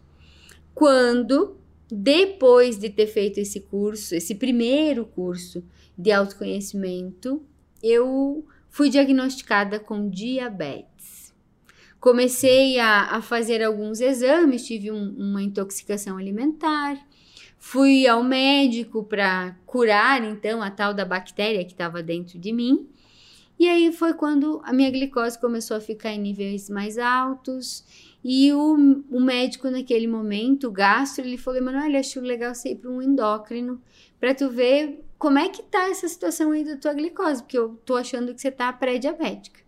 [0.74, 1.56] Quando,
[1.90, 5.62] depois de ter feito esse curso, esse primeiro curso
[5.96, 7.42] de autoconhecimento,
[7.82, 11.32] eu fui diagnosticada com diabetes.
[12.00, 16.98] Comecei a, a fazer alguns exames, tive um, uma intoxicação alimentar,
[17.58, 22.88] fui ao médico para curar então a tal da bactéria que estava dentro de mim
[23.58, 27.84] e aí foi quando a minha glicose começou a ficar em níveis mais altos.
[28.24, 28.74] E o,
[29.10, 33.02] o médico, naquele momento, o gastro, ele falou: Emanuel, acho legal você ir para um
[33.02, 33.80] endócrino
[34.18, 37.80] para tu ver como é que tá essa situação aí da tua glicose, porque eu
[37.84, 39.60] tô achando que você tá pré-diabética.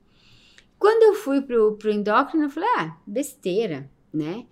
[0.78, 4.46] Quando eu fui pro, pro endócrino, eu falei: ah, besteira, né?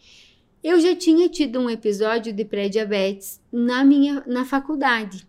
[0.63, 5.27] Eu já tinha tido um episódio de pré-diabetes na minha na faculdade.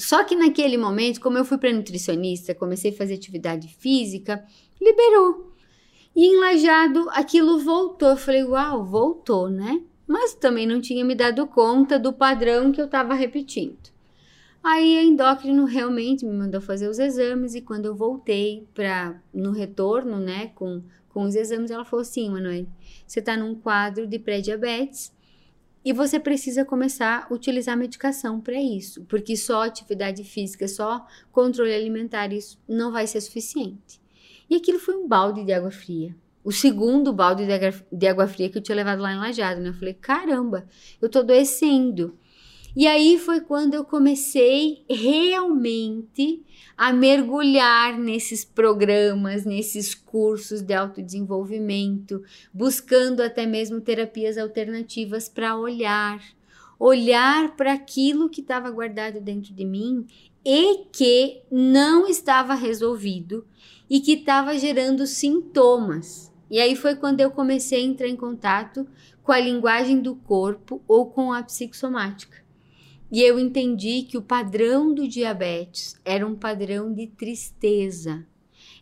[0.00, 4.42] Só que naquele momento, como eu fui para nutricionista, comecei a fazer atividade física,
[4.80, 5.52] liberou.
[6.16, 8.08] E enlajado, aquilo voltou.
[8.08, 9.82] Eu falei, uau, voltou, né?
[10.06, 13.90] Mas também não tinha me dado conta do padrão que eu estava repetindo.
[14.64, 19.52] Aí a endócrino realmente me mandou fazer os exames e quando eu voltei para no
[19.52, 22.66] retorno, né, com, com os exames, ela falou assim, Manoel,
[23.06, 25.12] você está num quadro de pré-diabetes
[25.84, 31.74] e você precisa começar a utilizar medicação para isso, porque só atividade física, só controle
[31.74, 34.00] alimentar, isso não vai ser suficiente.
[34.48, 36.14] E aquilo foi um balde de água fria.
[36.42, 37.44] O segundo balde
[37.92, 39.68] de água fria que eu tinha levado lá em Lajado, né?
[39.68, 40.66] Eu falei, caramba,
[41.00, 42.18] eu tô adoecendo.
[42.76, 46.44] E aí foi quando eu comecei realmente
[46.76, 52.22] a mergulhar nesses programas, nesses cursos de autodesenvolvimento,
[52.54, 56.22] buscando até mesmo terapias alternativas para olhar,
[56.78, 60.06] olhar para aquilo que estava guardado dentro de mim
[60.44, 63.44] e que não estava resolvido
[63.90, 66.32] e que estava gerando sintomas.
[66.48, 68.86] E aí foi quando eu comecei a entrar em contato
[69.24, 72.48] com a linguagem do corpo ou com a psicossomática.
[73.10, 78.24] E eu entendi que o padrão do diabetes era um padrão de tristeza,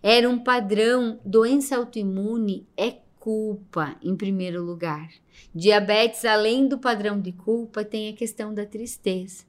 [0.02, 5.08] era um padrão, doença autoimune é culpa em primeiro lugar.
[5.54, 9.44] Diabetes, além do padrão de culpa, tem a questão da tristeza.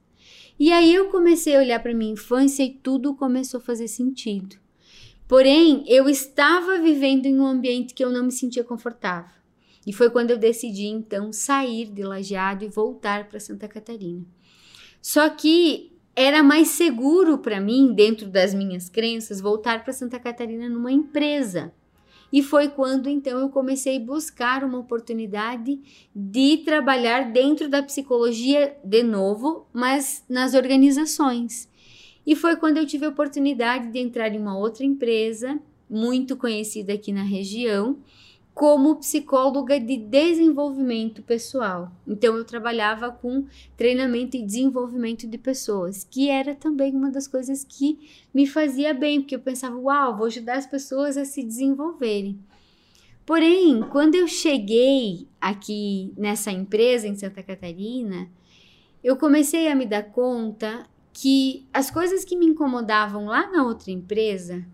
[0.58, 4.56] E aí eu comecei a olhar para minha infância e tudo começou a fazer sentido.
[5.26, 9.40] Porém, eu estava vivendo em um ambiente que eu não me sentia confortável.
[9.86, 14.26] E foi quando eu decidi então sair de Lajeado e voltar para Santa Catarina.
[15.00, 20.68] Só que era mais seguro para mim, dentro das minhas crenças, voltar para Santa Catarina
[20.68, 21.72] numa empresa.
[22.32, 25.80] E foi quando então eu comecei a buscar uma oportunidade
[26.14, 31.68] de trabalhar dentro da psicologia de novo, mas nas organizações.
[32.24, 36.92] E foi quando eu tive a oportunidade de entrar em uma outra empresa muito conhecida
[36.92, 37.98] aqui na região
[38.54, 41.90] como psicóloga de desenvolvimento pessoal.
[42.06, 43.46] Então eu trabalhava com
[43.76, 47.98] treinamento e desenvolvimento de pessoas, que era também uma das coisas que
[48.34, 52.38] me fazia bem, porque eu pensava, uau, vou ajudar as pessoas a se desenvolverem.
[53.24, 58.28] Porém, quando eu cheguei aqui nessa empresa em Santa Catarina,
[59.02, 63.90] eu comecei a me dar conta que as coisas que me incomodavam lá na outra
[63.90, 64.66] empresa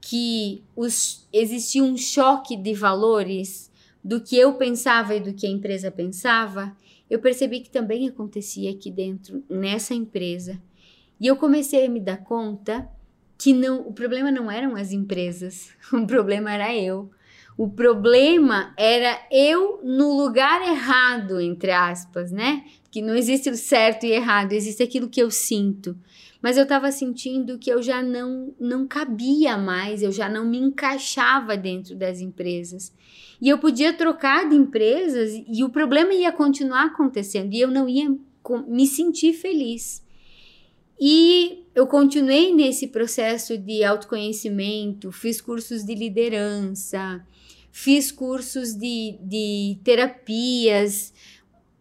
[0.00, 3.70] que os, existia um choque de valores
[4.02, 6.74] do que eu pensava e do que a empresa pensava,
[7.08, 10.60] eu percebi que também acontecia aqui dentro, nessa empresa.
[11.20, 12.88] E eu comecei a me dar conta
[13.36, 17.10] que não, o problema não eram as empresas, o problema era eu.
[17.58, 22.64] O problema era eu no lugar errado, entre aspas, né?
[22.90, 25.94] Que não existe o certo e errado, existe aquilo que eu sinto
[26.42, 30.58] mas eu estava sentindo que eu já não, não cabia mais, eu já não me
[30.58, 32.92] encaixava dentro das empresas.
[33.40, 37.88] E eu podia trocar de empresas e o problema ia continuar acontecendo e eu não
[37.88, 38.14] ia
[38.66, 40.02] me sentir feliz.
[40.98, 47.24] E eu continuei nesse processo de autoconhecimento, fiz cursos de liderança,
[47.72, 51.12] fiz cursos de, de terapias,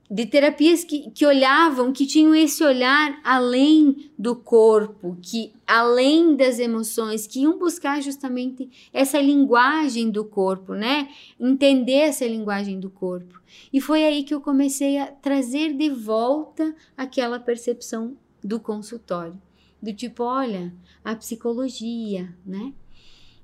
[0.10, 6.58] de terapias que, que olhavam, que tinham esse olhar além do corpo, que além das
[6.58, 11.10] emoções, que iam buscar justamente essa linguagem do corpo, né?
[11.40, 13.40] Entender essa linguagem do corpo.
[13.72, 19.40] E foi aí que eu comecei a trazer de volta aquela percepção do consultório,
[19.80, 22.74] do tipo, olha, a psicologia, né?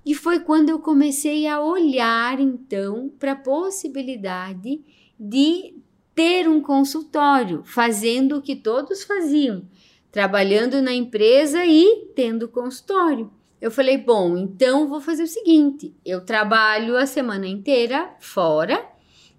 [0.04, 4.82] E foi quando eu comecei a olhar então para a possibilidade
[5.20, 5.76] de
[6.16, 9.68] ter um consultório, fazendo o que todos faziam,
[10.12, 13.30] trabalhando na empresa e tendo consultório.
[13.62, 18.84] Eu falei, bom, então vou fazer o seguinte: eu trabalho a semana inteira fora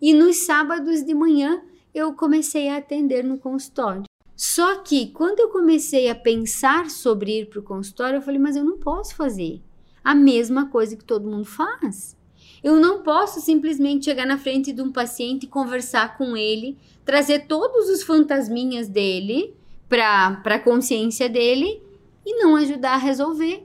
[0.01, 1.63] e nos sábados de manhã
[1.95, 4.05] eu comecei a atender no consultório.
[4.37, 8.55] Só que quando eu comecei a pensar sobre ir para o consultório, eu falei, mas
[8.55, 9.63] eu não posso fazer
[10.05, 12.15] a mesma coisa que todo mundo faz.
[12.63, 17.47] Eu não posso simplesmente chegar na frente de um paciente e conversar com ele, trazer
[17.47, 19.55] todos os fantasminhas dele
[19.89, 21.81] para a consciência dele
[22.25, 23.63] e não ajudar a resolver.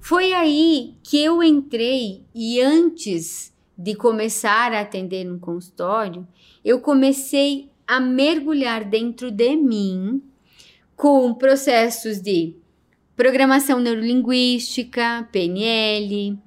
[0.00, 6.26] Foi aí que eu entrei e antes de começar a atender no consultório,
[6.64, 10.22] eu comecei a mergulhar dentro de mim
[10.96, 12.54] com processos de
[13.16, 16.38] programação neurolinguística, PNL,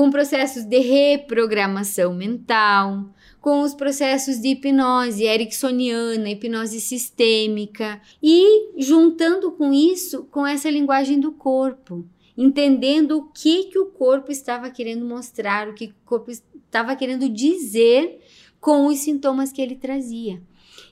[0.00, 3.04] com processos de reprogramação mental,
[3.38, 11.20] com os processos de hipnose ericksoniana, hipnose sistêmica e juntando com isso com essa linguagem
[11.20, 12.02] do corpo,
[12.34, 17.28] entendendo o que que o corpo estava querendo mostrar, o que o corpo estava querendo
[17.28, 18.20] dizer
[18.58, 20.40] com os sintomas que ele trazia.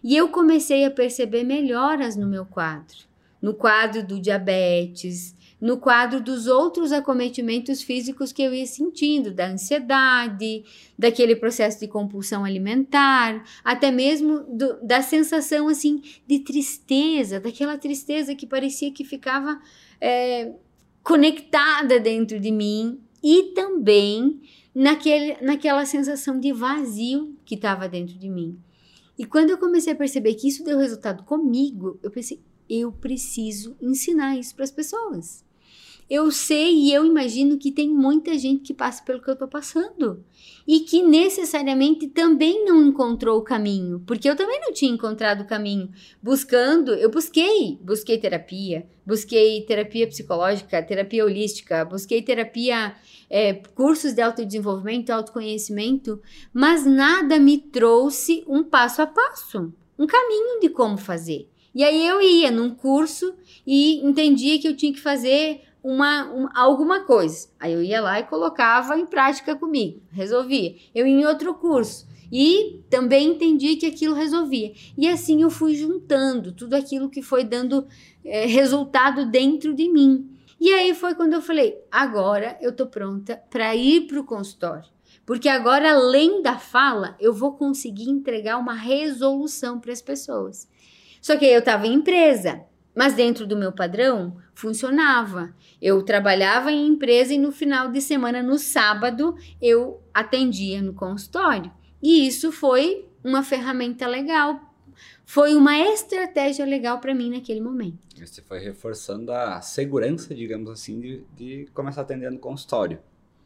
[0.05, 2.99] E eu comecei a perceber melhoras no meu quadro,
[3.41, 9.49] no quadro do diabetes, no quadro dos outros acometimentos físicos que eu ia sentindo, da
[9.49, 10.65] ansiedade,
[10.97, 18.35] daquele processo de compulsão alimentar, até mesmo do, da sensação assim de tristeza, daquela tristeza
[18.35, 19.61] que parecia que ficava
[20.01, 20.53] é,
[21.03, 24.41] conectada dentro de mim e também
[24.75, 28.59] naquele, naquela sensação de vazio que estava dentro de mim.
[29.19, 33.77] E quando eu comecei a perceber que isso deu resultado comigo, eu pensei, eu preciso
[33.81, 35.48] ensinar isso para as pessoas.
[36.11, 39.47] Eu sei e eu imagino que tem muita gente que passa pelo que eu estou
[39.47, 40.25] passando.
[40.67, 45.47] E que necessariamente também não encontrou o caminho, porque eu também não tinha encontrado o
[45.47, 45.91] caminho.
[46.23, 52.95] Buscando, eu busquei, busquei terapia, busquei terapia psicológica, terapia holística, busquei terapia,
[53.29, 56.21] é, cursos de autodesenvolvimento, autoconhecimento,
[56.53, 61.51] mas nada me trouxe um passo a passo, um caminho de como fazer.
[61.75, 63.35] E aí eu ia num curso
[63.67, 67.49] e entendia que eu tinha que fazer uma, uma, alguma coisa.
[67.59, 70.77] Aí eu ia lá e colocava em prática comigo, resolvia.
[70.95, 74.75] Eu em outro curso e também entendi que aquilo resolvia.
[74.99, 77.87] E assim eu fui juntando tudo aquilo que foi dando
[78.23, 80.29] é, resultado dentro de mim.
[80.61, 84.91] E aí foi quando eu falei: agora eu tô pronta para ir para o consultório.
[85.25, 90.69] Porque agora, além da fala, eu vou conseguir entregar uma resolução para as pessoas.
[91.21, 92.63] Só que eu estava em empresa,
[92.95, 95.55] mas dentro do meu padrão funcionava.
[95.81, 101.71] Eu trabalhava em empresa e no final de semana, no sábado, eu atendia no consultório.
[102.03, 104.61] E isso foi uma ferramenta legal.
[105.25, 107.99] Foi uma estratégia legal para mim naquele momento.
[108.17, 112.99] Você foi reforçando a segurança, digamos assim, de, de começar atendendo no consultório.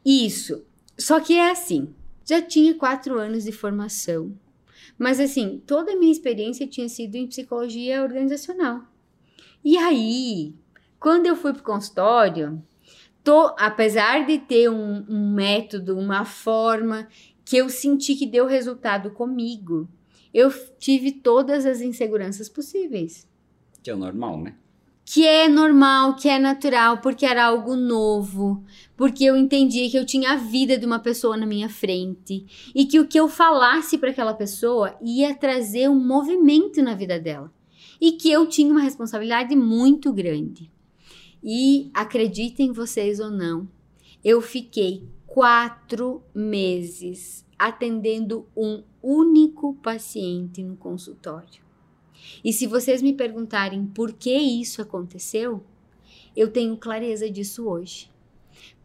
[0.05, 0.65] Isso.
[0.97, 1.93] Só que é assim.
[2.25, 4.33] Já tinha quatro anos de formação.
[4.97, 8.83] Mas assim, toda a minha experiência tinha sido em psicologia organizacional.
[9.65, 10.55] E aí,
[11.03, 12.62] quando eu fui para o consultório,
[13.24, 17.09] tô, apesar de ter um, um método, uma forma
[17.45, 19.89] que eu senti que deu resultado comigo,
[20.33, 20.49] eu
[20.79, 23.29] tive todas as inseguranças possíveis.
[23.83, 24.55] Que é o normal, né?
[25.05, 28.65] Que é normal, que é natural, porque era algo novo,
[28.97, 32.87] porque eu entendia que eu tinha a vida de uma pessoa na minha frente e
[32.87, 37.53] que o que eu falasse para aquela pessoa ia trazer um movimento na vida dela
[38.01, 40.70] e que eu tinha uma responsabilidade muito grande.
[41.43, 43.69] E acreditem vocês ou não,
[44.24, 51.62] eu fiquei quatro meses atendendo um único paciente no consultório.
[52.44, 55.64] E se vocês me perguntarem por que isso aconteceu,
[56.36, 58.10] eu tenho clareza disso hoje.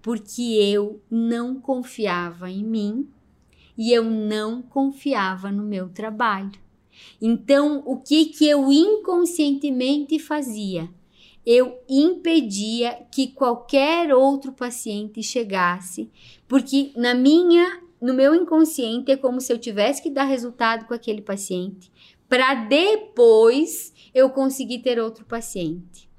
[0.01, 3.07] Porque eu não confiava em mim
[3.77, 6.59] e eu não confiava no meu trabalho.
[7.21, 10.89] Então, o que que eu inconscientemente fazia?
[11.47, 16.11] Eu impedia que qualquer outro paciente chegasse,
[16.45, 20.93] porque na minha, no meu inconsciente é como se eu tivesse que dar resultado com
[20.93, 21.89] aquele paciente,
[22.27, 26.09] para depois eu conseguir ter outro paciente.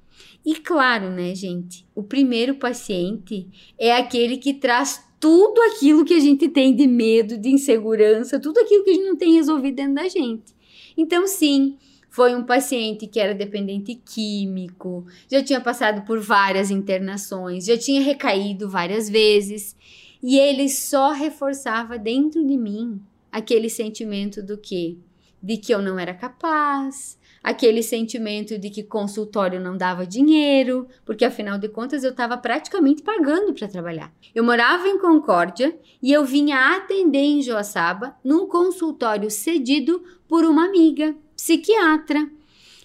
[0.43, 3.47] E claro, né, gente, o primeiro paciente
[3.77, 8.59] é aquele que traz tudo aquilo que a gente tem de medo, de insegurança, tudo
[8.59, 10.55] aquilo que a gente não tem resolvido dentro da gente.
[10.97, 11.77] Então, sim,
[12.09, 18.01] foi um paciente que era dependente químico, já tinha passado por várias internações, já tinha
[18.01, 19.75] recaído várias vezes,
[20.21, 24.97] e ele só reforçava dentro de mim aquele sentimento do que
[25.41, 31.23] de que eu não era capaz, aquele sentimento de que consultório não dava dinheiro, porque
[31.23, 34.13] afinal de contas eu estava praticamente pagando para trabalhar.
[34.35, 40.65] Eu morava em Concórdia e eu vinha atender em Joaçaba num consultório cedido por uma
[40.65, 42.29] amiga psiquiatra.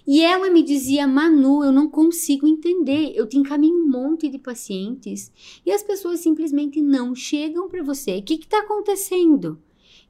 [0.06, 3.12] E ela me dizia, Manu, eu não consigo entender.
[3.14, 5.32] Eu te encaminho um monte de pacientes
[5.64, 8.18] e as pessoas simplesmente não chegam para você.
[8.18, 9.58] O que está acontecendo?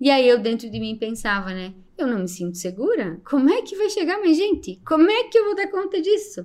[0.00, 1.72] E aí eu dentro de mim pensava, né?
[1.96, 3.20] Eu não me sinto segura?
[3.24, 4.80] Como é que vai chegar mais gente?
[4.84, 6.44] Como é que eu vou dar conta disso?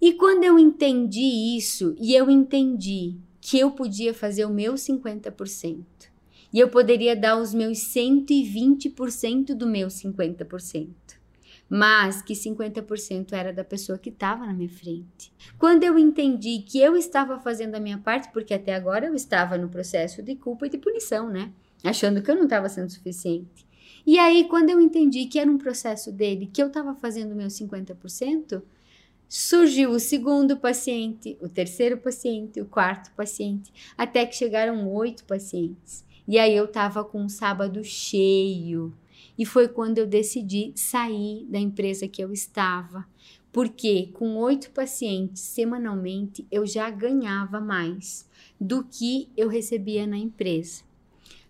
[0.00, 5.84] E quando eu entendi isso, e eu entendi que eu podia fazer o meu 50%,
[6.52, 10.88] e eu poderia dar os meus 120% do meu 50%,
[11.68, 15.32] mas que 50% era da pessoa que estava na minha frente.
[15.58, 19.56] Quando eu entendi que eu estava fazendo a minha parte, porque até agora eu estava
[19.56, 21.52] no processo de culpa e de punição, né?
[21.84, 23.66] Achando que eu não estava sendo suficiente.
[24.06, 27.36] E aí, quando eu entendi que era um processo dele, que eu estava fazendo o
[27.36, 28.62] meu 50%,
[29.28, 36.04] surgiu o segundo paciente, o terceiro paciente, o quarto paciente, até que chegaram oito pacientes.
[36.30, 38.94] E aí eu estava com um sábado cheio.
[39.36, 43.04] E foi quando eu decidi sair da empresa que eu estava,
[43.50, 48.30] porque com oito pacientes semanalmente eu já ganhava mais
[48.60, 50.84] do que eu recebia na empresa.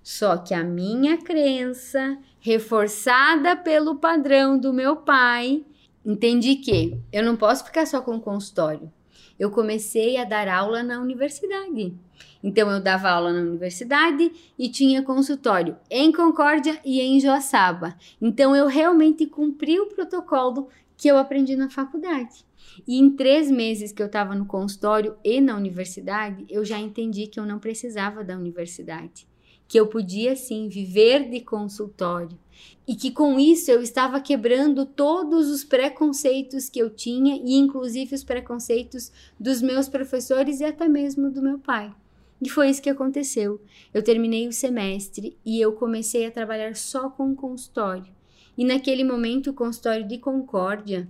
[0.03, 5.63] Só que a minha crença, reforçada pelo padrão do meu pai,
[6.03, 8.91] entendi que eu não posso ficar só com o consultório.
[9.39, 11.95] Eu comecei a dar aula na universidade.
[12.43, 17.97] Então eu dava aula na universidade e tinha consultório em Concórdia e em Joaçaba.
[18.21, 22.45] Então eu realmente cumpri o protocolo que eu aprendi na faculdade.
[22.87, 27.27] E em três meses que eu estava no consultório e na universidade, eu já entendi
[27.27, 29.29] que eu não precisava da universidade
[29.71, 32.37] que eu podia sim viver de consultório
[32.89, 38.13] e que com isso eu estava quebrando todos os preconceitos que eu tinha e inclusive
[38.13, 41.95] os preconceitos dos meus professores e até mesmo do meu pai.
[42.41, 43.61] E foi isso que aconteceu.
[43.93, 48.13] Eu terminei o semestre e eu comecei a trabalhar só com consultório.
[48.57, 51.09] E naquele momento o consultório de Concórdia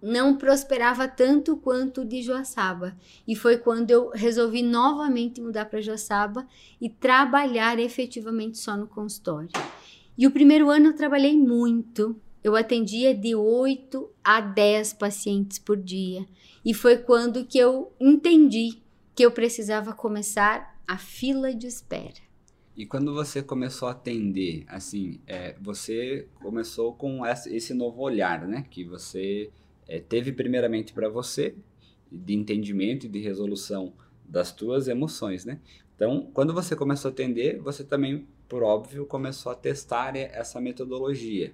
[0.00, 2.96] não prosperava tanto quanto o de Joaçaba.
[3.26, 6.46] E foi quando eu resolvi novamente mudar para Joaçaba
[6.80, 9.50] e trabalhar efetivamente só no consultório.
[10.16, 12.16] E o primeiro ano eu trabalhei muito.
[12.42, 16.24] Eu atendia de 8 a 10 pacientes por dia.
[16.64, 18.82] E foi quando que eu entendi
[19.18, 22.22] que eu precisava começar a fila de espera.
[22.76, 28.64] E quando você começou a atender, assim, é, você começou com esse novo olhar, né?
[28.70, 29.50] Que você
[29.88, 31.56] é, teve primeiramente para você,
[32.12, 33.92] de entendimento e de resolução
[34.24, 35.58] das tuas emoções, né?
[35.96, 41.52] Então, quando você começou a atender, você também, por óbvio, começou a testar essa metodologia,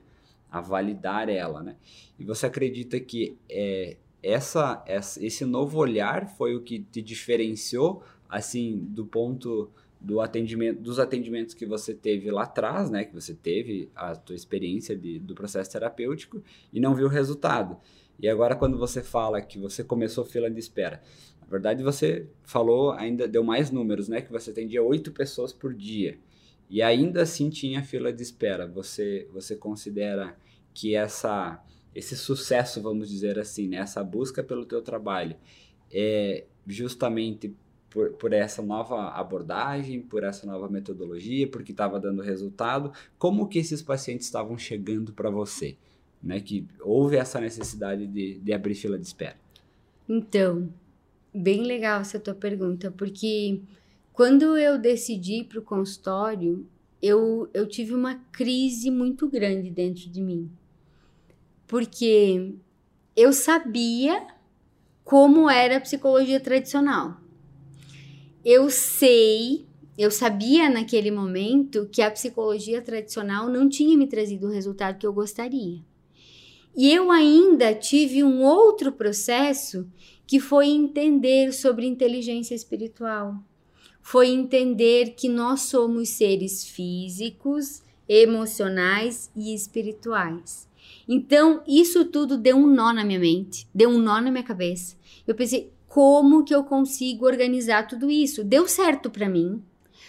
[0.50, 1.76] a validar ela, né?
[2.18, 8.02] E você acredita que é, essa, essa, esse novo olhar foi o que te diferenciou,
[8.28, 9.70] assim, do ponto
[10.00, 13.04] do atendimento, dos atendimentos que você teve lá atrás, né?
[13.04, 16.42] Que você teve a tua experiência de, do processo terapêutico
[16.72, 17.76] e não viu o resultado.
[18.20, 21.02] E agora, quando você fala que você começou fila de espera,
[21.40, 24.20] na verdade você falou, ainda deu mais números, né?
[24.20, 26.18] Que você atendia oito pessoas por dia
[26.68, 28.66] e ainda assim tinha fila de espera.
[28.66, 30.36] Você, você considera
[30.72, 31.62] que essa,
[31.94, 33.78] esse sucesso, vamos dizer assim, né?
[33.78, 35.36] essa busca pelo teu trabalho
[35.92, 37.54] é justamente
[37.90, 42.92] por, por essa nova abordagem, por essa nova metodologia, porque estava dando resultado?
[43.18, 45.76] Como que esses pacientes estavam chegando para você?
[46.24, 49.36] né, que houve essa necessidade de, de abrir fila de espera?
[50.08, 50.72] Então,
[51.32, 53.60] bem legal essa tua pergunta, porque
[54.12, 56.66] quando eu decidi para o consultório,
[57.02, 60.50] eu, eu tive uma crise muito grande dentro de mim.
[61.66, 62.54] Porque
[63.16, 64.26] eu sabia
[65.04, 67.20] como era a psicologia tradicional.
[68.44, 69.66] Eu sei,
[69.96, 75.06] eu sabia naquele momento que a psicologia tradicional não tinha me trazido o resultado que
[75.06, 75.80] eu gostaria.
[76.76, 79.88] E eu ainda tive um outro processo
[80.26, 83.36] que foi entender sobre inteligência espiritual.
[84.02, 90.68] Foi entender que nós somos seres físicos, emocionais e espirituais.
[91.08, 94.96] Então, isso tudo deu um nó na minha mente, deu um nó na minha cabeça.
[95.26, 98.42] Eu pensei, como que eu consigo organizar tudo isso?
[98.42, 99.62] Deu certo para mim.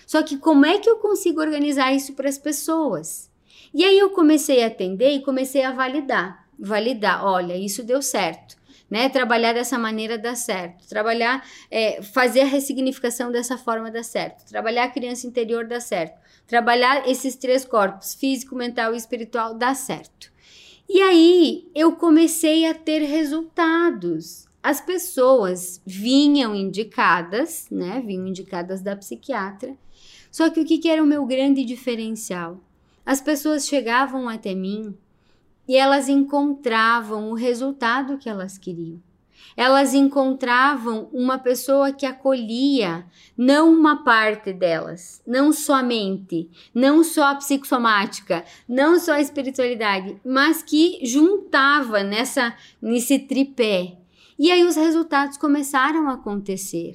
[0.07, 3.29] Só que como é que eu consigo organizar isso para as pessoas?
[3.73, 8.55] E aí eu comecei a atender e comecei a validar validar, olha, isso deu certo.
[8.89, 9.09] Né?
[9.09, 10.87] Trabalhar dessa maneira dá certo.
[10.87, 14.45] Trabalhar, é, fazer a ressignificação dessa forma dá certo.
[14.45, 16.19] Trabalhar a criança interior dá certo.
[16.45, 20.31] Trabalhar esses três corpos, físico, mental e espiritual, dá certo.
[20.87, 24.47] E aí eu comecei a ter resultados.
[24.61, 28.01] As pessoas vinham indicadas, né?
[28.05, 29.75] Vinham indicadas da psiquiatra.
[30.31, 32.59] Só que o que, que era o meu grande diferencial?
[33.05, 34.95] As pessoas chegavam até mim
[35.67, 39.01] e elas encontravam o resultado que elas queriam.
[39.57, 43.05] Elas encontravam uma pessoa que acolhia
[43.37, 50.61] não uma parte delas, não somente, não só a psicossomática, não só a espiritualidade, mas
[50.61, 53.97] que juntava nessa nesse tripé.
[54.37, 56.93] E aí os resultados começaram a acontecer.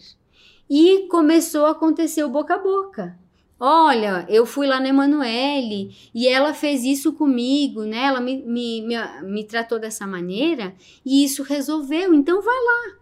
[0.68, 3.18] E começou a acontecer o boca a boca.
[3.62, 8.06] Olha, eu fui lá na Emanuele e ela fez isso comigo, né?
[8.06, 10.74] Ela me, me, me, me tratou dessa maneira
[11.04, 13.00] e isso resolveu, então vai lá.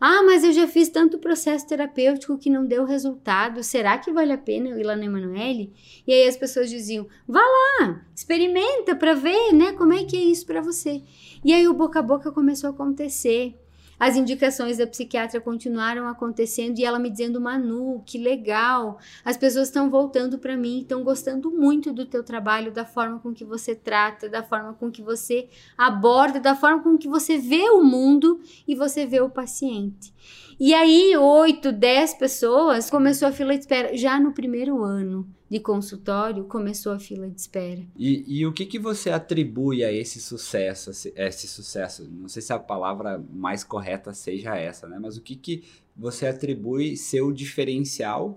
[0.00, 3.62] Ah, mas eu já fiz tanto processo terapêutico que não deu resultado.
[3.62, 5.72] Será que vale a pena eu ir lá na Emanuele?
[6.04, 9.72] E aí as pessoas diziam: vá lá, experimenta para ver, né?
[9.74, 11.02] Como é que é isso para você?
[11.44, 13.54] E aí o boca a boca começou a acontecer.
[14.00, 19.68] As indicações da psiquiatra continuaram acontecendo e ela me dizendo: Manu, que legal, as pessoas
[19.68, 23.74] estão voltando para mim, estão gostando muito do teu trabalho, da forma com que você
[23.74, 28.40] trata, da forma com que você aborda, da forma com que você vê o mundo
[28.66, 30.14] e você vê o paciente.
[30.62, 35.58] E aí, oito, dez pessoas começou a fila de espera já no primeiro ano de
[35.58, 37.80] consultório, começou a fila de espera.
[37.96, 42.06] E, e o que, que você atribui a esse sucesso, esse sucesso?
[42.12, 44.98] Não sei se a palavra mais correta seja essa, né?
[45.00, 45.64] Mas o que, que
[45.96, 48.34] você atribui ser o diferencial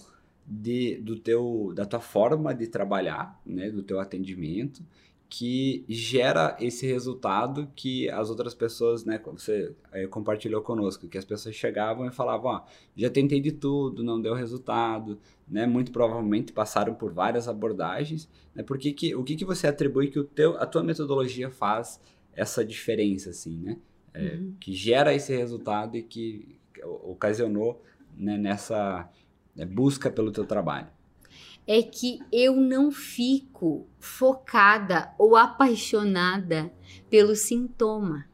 [0.48, 3.70] de, do teu, da tua forma de trabalhar, né?
[3.70, 4.82] Do teu atendimento
[5.36, 11.26] que gera esse resultado que as outras pessoas, né, você é, compartilhou conosco, que as
[11.26, 12.62] pessoas chegavam e falavam, ó,
[12.96, 18.62] já tentei de tudo, não deu resultado, né, muito provavelmente passaram por várias abordagens, né,
[18.62, 22.00] porque que, o que, que você atribui que o teu, a tua metodologia faz
[22.36, 23.78] essa diferença, assim, né,
[24.14, 24.54] é, uhum.
[24.60, 27.82] que gera esse resultado e que ocasionou
[28.16, 29.10] né, nessa
[29.56, 30.90] né, busca pelo teu trabalho?
[31.68, 36.72] É que eu não fico focada ou apaixonada
[37.10, 38.26] pelo sintoma.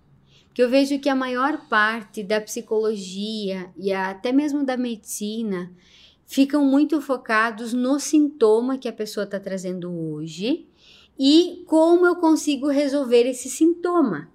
[0.46, 5.72] Porque que eu vejo que a maior parte da psicologia e até mesmo da medicina
[6.26, 10.68] ficam muito focados no sintoma que a pessoa está trazendo hoje
[11.18, 14.30] e como eu consigo resolver esse sintoma.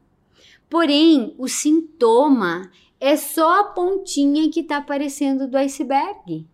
[0.70, 6.46] Porém, o sintoma é só a pontinha que está aparecendo do iceberg.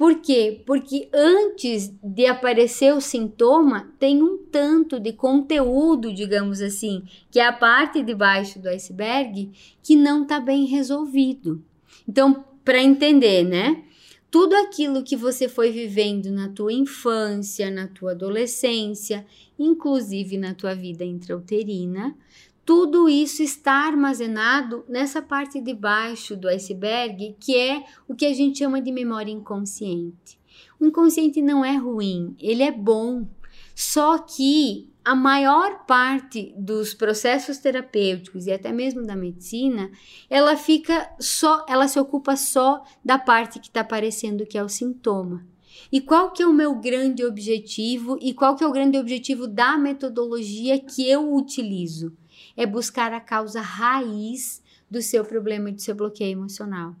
[0.00, 0.62] Por quê?
[0.64, 7.46] Porque antes de aparecer o sintoma, tem um tanto de conteúdo, digamos assim, que é
[7.46, 9.50] a parte de baixo do iceberg,
[9.82, 11.62] que não está bem resolvido.
[12.08, 13.84] Então, para entender, né?
[14.30, 19.26] Tudo aquilo que você foi vivendo na tua infância, na tua adolescência,
[19.58, 22.16] inclusive na tua vida intrauterina,
[22.64, 28.34] tudo isso está armazenado nessa parte de baixo do iceberg, que é o que a
[28.34, 30.38] gente chama de memória inconsciente.
[30.78, 33.26] O inconsciente não é ruim, ele é bom.
[33.74, 39.90] Só que a maior parte dos processos terapêuticos e até mesmo da medicina,
[40.28, 44.68] ela fica só, ela se ocupa só da parte que está aparecendo que é o
[44.68, 45.44] sintoma.
[45.90, 49.48] E qual que é o meu grande objetivo e qual que é o grande objetivo
[49.48, 52.16] da metodologia que eu utilizo?
[52.60, 56.94] É buscar a causa raiz do seu problema do seu bloqueio emocional.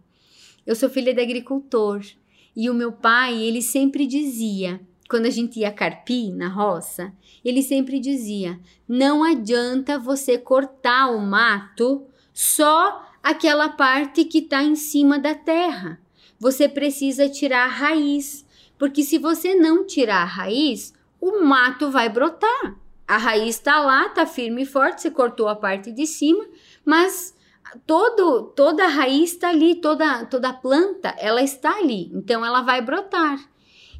[0.66, 2.00] Eu sou filha de agricultor
[2.56, 7.12] e o meu pai, ele sempre dizia, quando a gente ia carpir na roça,
[7.44, 8.58] ele sempre dizia:
[8.88, 16.00] não adianta você cortar o mato só aquela parte que está em cima da terra.
[16.38, 18.46] Você precisa tirar a raiz,
[18.78, 22.80] porque se você não tirar a raiz, o mato vai brotar.
[23.10, 26.46] A raiz está lá, está firme e forte, você cortou a parte de cima,
[26.84, 27.34] mas
[27.84, 32.62] todo, toda a raiz está ali, toda, toda a planta, ela está ali, então ela
[32.62, 33.50] vai brotar.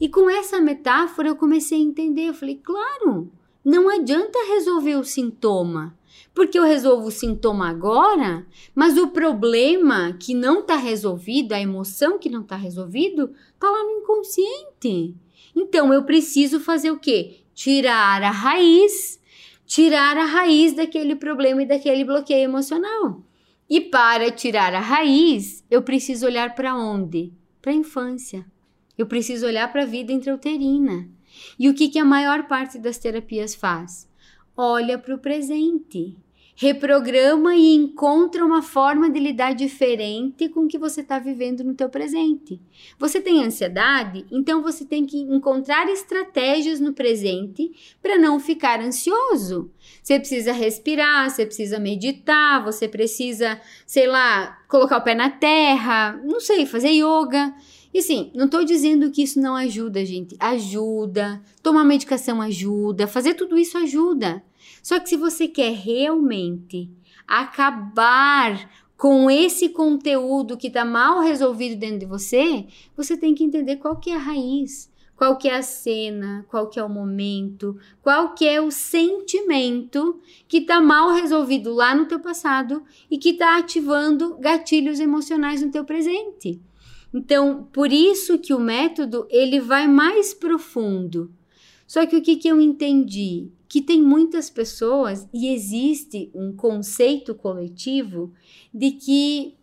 [0.01, 3.33] E com essa metáfora eu comecei a entender, eu falei, claro,
[3.65, 5.99] não adianta resolver o sintoma,
[6.33, 8.47] porque eu resolvo o sintoma agora,
[8.77, 13.83] mas o problema que não está resolvido, a emoção que não está resolvido, está lá
[13.83, 15.17] no inconsciente.
[15.53, 17.40] Então eu preciso fazer o quê?
[17.61, 19.21] Tirar a raiz,
[19.67, 23.23] tirar a raiz daquele problema e daquele bloqueio emocional.
[23.69, 27.35] E para tirar a raiz, eu preciso olhar para onde?
[27.61, 28.47] Para a infância.
[28.97, 31.07] Eu preciso olhar para a vida intrauterina.
[31.59, 34.09] E o que, que a maior parte das terapias faz?
[34.57, 36.17] Olha para o presente
[36.61, 41.73] reprograma e encontra uma forma de lidar diferente com o que você está vivendo no
[41.73, 42.61] teu presente.
[42.99, 47.73] Você tem ansiedade, então você tem que encontrar estratégias no presente
[48.03, 49.71] para não ficar ansioso.
[50.03, 56.21] Você precisa respirar, você precisa meditar, você precisa, sei lá, colocar o pé na terra,
[56.23, 57.55] não sei, fazer yoga.
[57.93, 60.37] E sim, não estou dizendo que isso não ajuda, gente.
[60.39, 61.43] Ajuda.
[61.63, 63.07] Tomar medicação ajuda.
[63.07, 64.45] Fazer tudo isso ajuda.
[64.83, 66.91] Só que se você quer realmente
[67.27, 72.67] acabar com esse conteúdo que está mal resolvido dentro de você,
[72.97, 76.69] você tem que entender qual que é a raiz, qual que é a cena, qual
[76.69, 82.07] que é o momento, qual que é o sentimento que está mal resolvido lá no
[82.07, 86.61] teu passado e que está ativando gatilhos emocionais no teu presente.
[87.13, 91.31] Então, por isso que o método ele vai mais profundo.
[91.87, 93.51] Só que o que, que eu entendi?
[93.71, 98.35] Que tem muitas pessoas e existe um conceito coletivo
[98.75, 99.55] de que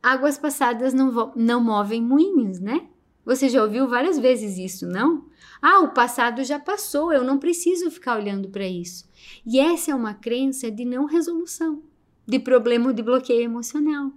[0.00, 2.86] águas passadas não, não movem moinhos, né?
[3.24, 5.24] Você já ouviu várias vezes isso, não?
[5.60, 9.08] Ah, o passado já passou, eu não preciso ficar olhando para isso.
[9.44, 11.82] E essa é uma crença de não resolução,
[12.24, 14.12] de problema de bloqueio emocional.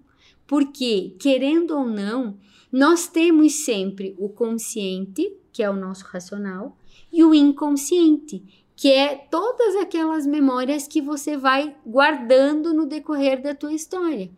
[0.46, 2.38] Porque, querendo ou não,
[2.72, 6.78] nós temos sempre o consciente, que é o nosso racional,
[7.12, 8.44] e o inconsciente,
[8.84, 14.30] que é todas aquelas memórias que você vai guardando no decorrer da tua história.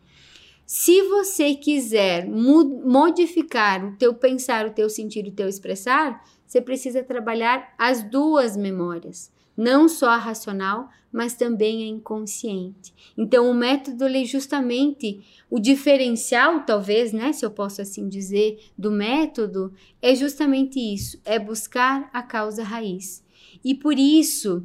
[0.68, 7.02] Se você quiser modificar o teu pensar, o teu sentir, o teu expressar, você precisa
[7.02, 12.94] trabalhar as duas memórias, não só a racional, mas também a inconsciente.
[13.18, 18.92] Então, o método é justamente o diferencial, talvez, né, se eu posso assim dizer, do
[18.92, 23.25] método é justamente isso, é buscar a causa raiz.
[23.66, 24.64] E por isso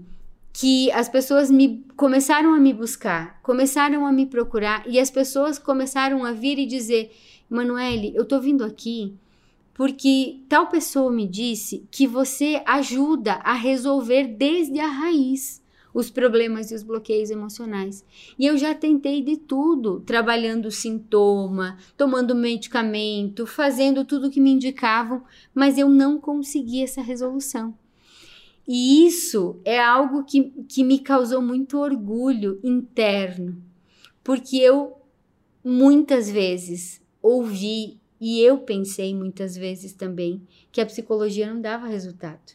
[0.53, 5.59] que as pessoas me começaram a me buscar, começaram a me procurar e as pessoas
[5.59, 7.11] começaram a vir e dizer:
[7.49, 9.15] "Manuele, eu tô vindo aqui
[9.73, 15.63] porque tal pessoa me disse que você ajuda a resolver desde a raiz
[15.95, 18.05] os problemas e os bloqueios emocionais.
[18.39, 24.51] E eu já tentei de tudo, trabalhando o sintoma, tomando medicamento, fazendo tudo que me
[24.51, 25.23] indicavam,
[25.55, 27.75] mas eu não consegui essa resolução.
[28.73, 33.61] E isso é algo que, que me causou muito orgulho interno,
[34.23, 34.97] porque eu
[35.65, 42.53] muitas vezes ouvi e eu pensei muitas vezes também que a psicologia não dava resultado.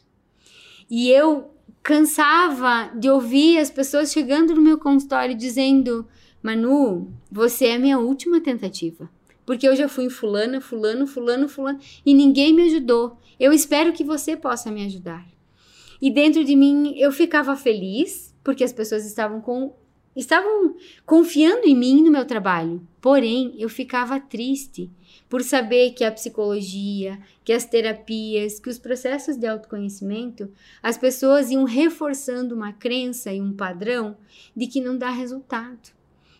[0.89, 6.07] E eu cansava de ouvir as pessoas chegando no meu consultório dizendo:
[6.41, 9.09] Manu, você é a minha última tentativa.
[9.45, 13.17] Porque eu já fui em fulana, fulano, fulano, fulano e ninguém me ajudou.
[13.37, 15.34] Eu espero que você possa me ajudar.
[16.05, 19.73] E dentro de mim eu ficava feliz porque as pessoas estavam com
[20.15, 22.87] estavam confiando em mim no meu trabalho.
[23.01, 24.87] Porém, eu ficava triste
[25.27, 30.47] por saber que a psicologia, que as terapias, que os processos de autoconhecimento,
[30.83, 34.15] as pessoas iam reforçando uma crença e um padrão
[34.55, 35.89] de que não dá resultado,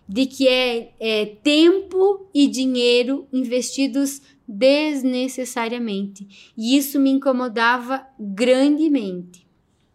[0.07, 6.53] de que é, é tempo e dinheiro investidos desnecessariamente.
[6.55, 9.44] E isso me incomodava grandemente.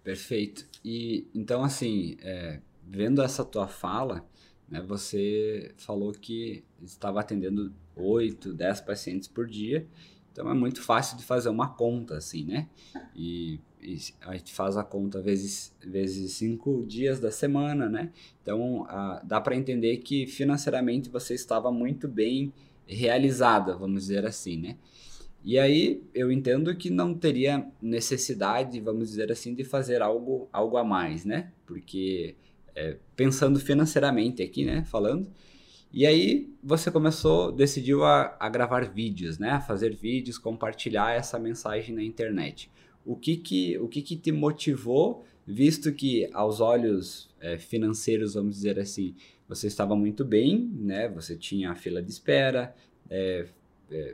[0.02, 0.66] Perfeito.
[0.84, 4.26] E então, assim, é, vendo essa tua fala,
[4.68, 9.86] né, você falou que estava atendendo 8, 10 pacientes por dia.
[10.32, 12.68] Então é muito fácil de fazer uma conta, assim, né?
[13.16, 18.12] E, e a gente faz a conta vezes, vezes cinco dias da semana, né?
[18.42, 22.52] Então a, dá para entender que financeiramente você estava muito bem
[22.86, 24.76] realizada, vamos dizer assim, né?
[25.42, 30.76] E aí eu entendo que não teria necessidade, vamos dizer assim, de fazer algo, algo
[30.76, 31.50] a mais, né?
[31.66, 32.34] Porque
[32.74, 34.84] é, pensando financeiramente aqui, né?
[34.84, 35.30] Falando,
[35.92, 39.50] e aí você começou, decidiu a, a, gravar vídeos, né?
[39.50, 42.70] A fazer vídeos, compartilhar essa mensagem na internet.
[43.04, 48.56] O que que, o que, que te motivou, visto que aos olhos é, financeiros, vamos
[48.56, 49.14] dizer assim,
[49.48, 51.08] você estava muito bem, né?
[51.08, 52.74] Você tinha a fila de espera,
[53.08, 53.46] é,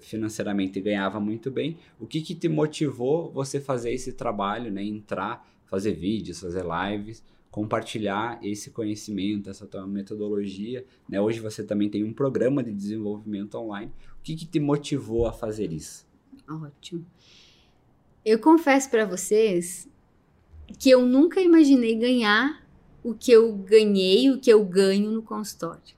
[0.00, 1.76] financeiramente ganhava muito bem.
[2.00, 4.82] O que que te motivou você fazer esse trabalho, né?
[4.82, 7.22] Entrar, fazer vídeos, fazer lives
[7.56, 10.84] compartilhar esse conhecimento, essa tua metodologia.
[11.08, 11.18] Né?
[11.18, 13.90] Hoje você também tem um programa de desenvolvimento online.
[14.20, 16.06] O que, que te motivou a fazer isso?
[16.46, 17.06] Ótimo.
[18.22, 19.88] Eu confesso para vocês
[20.78, 22.62] que eu nunca imaginei ganhar
[23.02, 25.95] o que eu ganhei, o que eu ganho no consultório.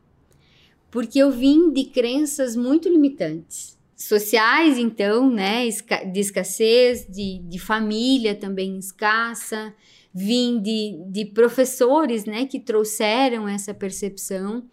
[0.90, 3.76] Porque eu vim de crenças muito limitantes.
[3.96, 5.68] Sociais, então, né?
[6.12, 9.74] De escassez, de, de família também escassa,
[10.14, 14.64] vim de, de professores, né, que trouxeram essa percepção.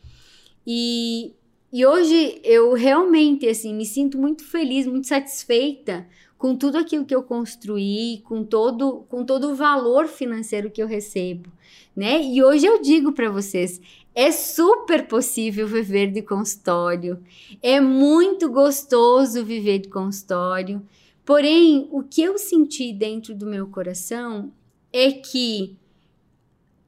[0.66, 1.34] E,
[1.72, 7.16] e hoje eu realmente, assim, me sinto muito feliz, muito satisfeita com tudo aquilo que
[7.16, 11.50] eu construí, com todo, com todo o valor financeiro que eu recebo,
[11.96, 12.22] né?
[12.22, 13.80] E hoje eu digo para vocês,
[14.16, 17.22] é super possível viver de consultório,
[17.62, 20.82] é muito gostoso viver de consultório.
[21.26, 24.54] Porém, o que eu senti dentro do meu coração
[24.94, 25.78] é que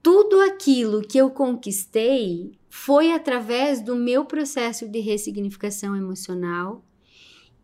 [0.02, 6.82] tudo aquilo que eu conquistei foi através do meu processo de ressignificação emocional.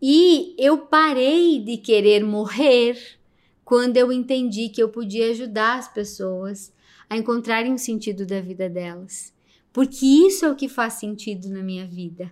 [0.02, 2.98] E eu parei de querer morrer
[3.64, 6.74] quando eu entendi que eu podia ajudar as pessoas
[7.10, 9.33] a encontrarem um sentido da vida delas,
[9.74, 12.32] porque isso é o que faz sentido na minha vida.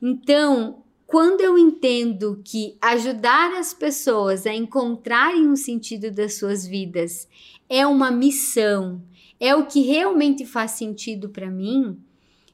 [0.00, 7.28] Então, quando eu entendo que ajudar as pessoas a encontrarem um sentido das suas vidas
[7.68, 9.02] é uma missão,
[9.38, 11.98] é o que realmente faz sentido para mim,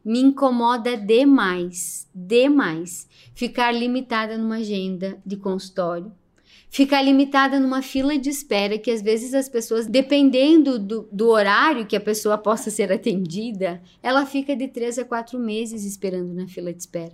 [0.05, 6.11] me incomoda demais, demais ficar limitada numa agenda de consultório,
[6.73, 11.87] ficar limitada numa fila de espera que às vezes as pessoas, dependendo do, do horário
[11.87, 16.49] que a pessoa possa ser atendida, ela fica de três a quatro meses esperando na
[16.49, 17.13] fila de espera.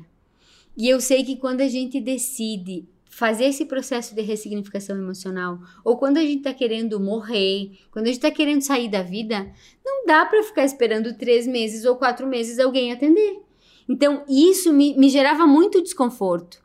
[0.77, 5.97] E eu sei que quando a gente decide fazer esse processo de ressignificação emocional, ou
[5.97, 9.53] quando a gente está querendo morrer, quando a gente está querendo sair da vida,
[9.85, 13.41] não dá para ficar esperando três meses ou quatro meses alguém atender.
[13.89, 16.63] Então, isso me, me gerava muito desconforto.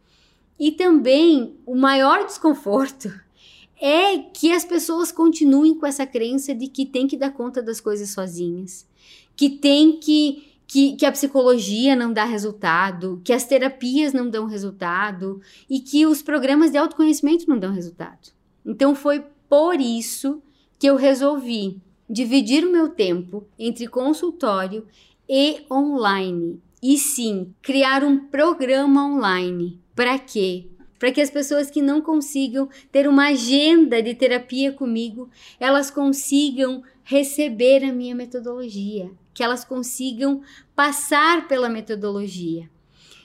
[0.60, 3.12] E também o maior desconforto
[3.82, 7.82] é que as pessoas continuem com essa crença de que tem que dar conta das
[7.82, 8.88] coisas sozinhas,
[9.36, 14.48] que tem que que, que a psicologia não dá resultado, que as terapias não dão
[14.48, 15.40] resultado
[15.70, 18.32] e que os programas de autoconhecimento não dão resultado.
[18.66, 20.42] Então foi por isso
[20.80, 24.88] que eu resolvi dividir o meu tempo entre consultório
[25.30, 26.60] e online.
[26.82, 29.80] E sim, criar um programa online.
[29.96, 30.68] Para quê?
[30.98, 35.30] Para que as pessoas que não consigam ter uma agenda de terapia comigo,
[35.60, 40.42] elas consigam receber a minha metodologia, que elas consigam
[40.76, 42.70] passar pela metodologia.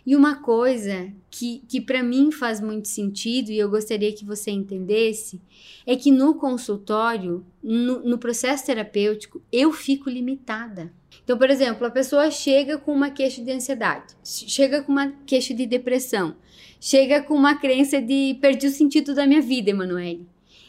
[0.05, 4.51] E uma coisa que, que para mim faz muito sentido e eu gostaria que você
[4.51, 5.39] entendesse
[5.86, 10.90] é que no consultório, no, no processo terapêutico, eu fico limitada.
[11.23, 15.53] Então, por exemplo, a pessoa chega com uma queixa de ansiedade, chega com uma queixa
[15.53, 16.36] de depressão,
[16.81, 20.27] chega com uma crença de perdi o sentido da minha vida, Emanuele.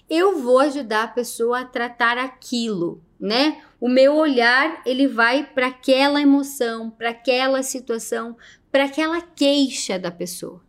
[0.09, 3.61] Eu vou ajudar a pessoa a tratar aquilo, né?
[3.79, 8.35] O meu olhar, ele vai para aquela emoção, para aquela situação,
[8.71, 10.61] para aquela queixa da pessoa.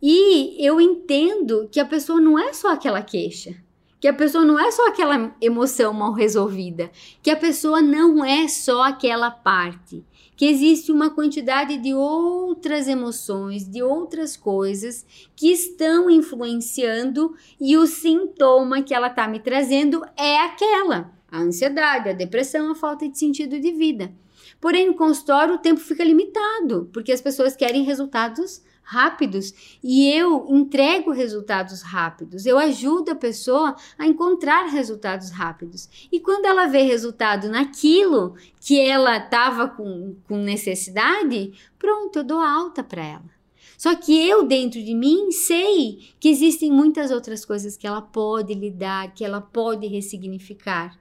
[0.00, 3.56] E eu entendo que a pessoa não é só aquela queixa,
[3.98, 6.90] que a pessoa não é só aquela emoção mal resolvida,
[7.22, 10.04] que a pessoa não é só aquela parte,
[10.36, 15.04] que existe uma quantidade de outras emoções, de outras coisas
[15.34, 22.10] que estão influenciando e o sintoma que ela está me trazendo é aquela, a ansiedade,
[22.10, 24.12] a depressão, a falta de sentido de vida.
[24.60, 29.52] Porém, no consultório o tempo fica limitado, porque as pessoas querem resultados rápidos
[29.82, 32.46] e eu entrego resultados rápidos.
[32.46, 35.88] Eu ajudo a pessoa a encontrar resultados rápidos.
[36.10, 42.38] E quando ela vê resultado naquilo que ela estava com, com necessidade, pronto, eu dou
[42.38, 43.36] alta para ela.
[43.76, 48.54] Só que eu, dentro de mim, sei que existem muitas outras coisas que ela pode
[48.54, 50.96] lidar, que ela pode ressignificar.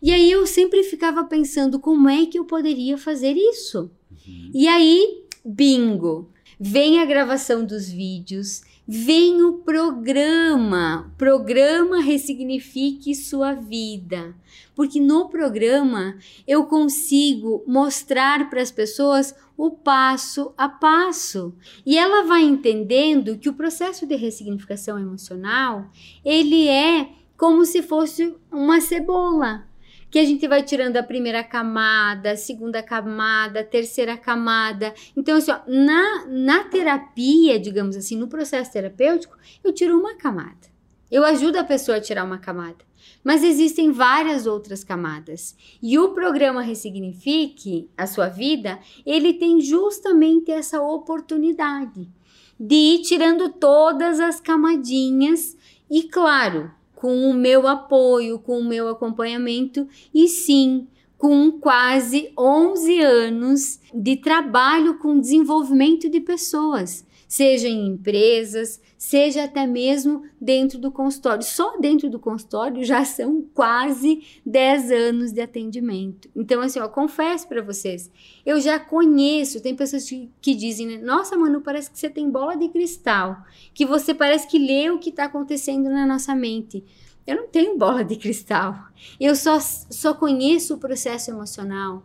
[0.00, 3.90] E aí eu sempre ficava pensando como é que eu poderia fazer isso.
[4.10, 4.50] Uhum.
[4.54, 11.12] E aí, bingo, vem a gravação dos vídeos, vem o programa.
[11.16, 14.34] Programa Ressignifique Sua Vida.
[14.74, 16.16] Porque no programa
[16.46, 21.54] eu consigo mostrar para as pessoas o passo a passo.
[21.86, 25.90] E ela vai entendendo que o processo de ressignificação emocional,
[26.24, 29.66] ele é como se fosse uma cebola
[30.14, 34.94] que a gente vai tirando a primeira camada, a segunda camada, a terceira camada.
[35.16, 40.68] Então, assim, ó, na, na terapia, digamos assim, no processo terapêutico, eu tiro uma camada.
[41.10, 42.78] Eu ajudo a pessoa a tirar uma camada.
[43.24, 45.56] Mas existem várias outras camadas.
[45.82, 52.08] E o programa Ressignifique a sua vida, ele tem justamente essa oportunidade
[52.56, 55.56] de ir tirando todas as camadinhas
[55.90, 56.70] e, claro,
[57.04, 64.16] com o meu apoio, com o meu acompanhamento e sim com quase 11 anos de
[64.16, 71.42] trabalho com desenvolvimento de pessoas, seja em empresas, seja até mesmo dentro do consultório.
[71.42, 76.28] Só dentro do consultório já são quase 10 anos de atendimento.
[76.34, 78.10] Então, assim, ó, confesso para vocês,
[78.44, 82.30] eu já conheço, tem pessoas que, que dizem, né, nossa, Manu, parece que você tem
[82.30, 83.42] bola de cristal,
[83.72, 86.84] que você parece que lê o que está acontecendo na nossa mente.
[87.26, 88.76] Eu não tenho bola de cristal.
[89.18, 92.02] Eu só, só conheço o processo emocional,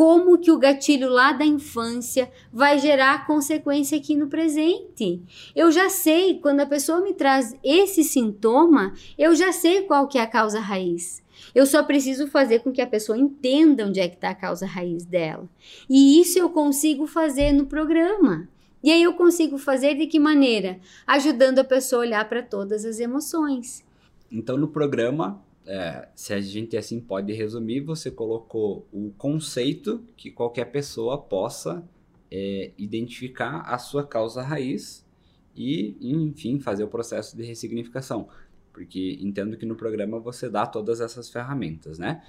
[0.00, 5.20] como que o gatilho lá da infância vai gerar consequência aqui no presente.
[5.54, 10.16] Eu já sei, quando a pessoa me traz esse sintoma, eu já sei qual que
[10.16, 11.22] é a causa raiz.
[11.54, 14.64] Eu só preciso fazer com que a pessoa entenda onde é que está a causa
[14.64, 15.46] raiz dela.
[15.86, 18.48] E isso eu consigo fazer no programa.
[18.82, 20.80] E aí eu consigo fazer de que maneira?
[21.06, 23.84] Ajudando a pessoa a olhar para todas as emoções.
[24.32, 30.28] Então, no programa, é, se a gente assim pode resumir, você colocou o conceito que
[30.28, 31.88] qualquer pessoa possa
[32.28, 35.06] é, identificar a sua causa raiz
[35.54, 38.28] e, enfim, fazer o processo de ressignificação.
[38.72, 42.20] Porque entendo que no programa você dá todas essas ferramentas, né?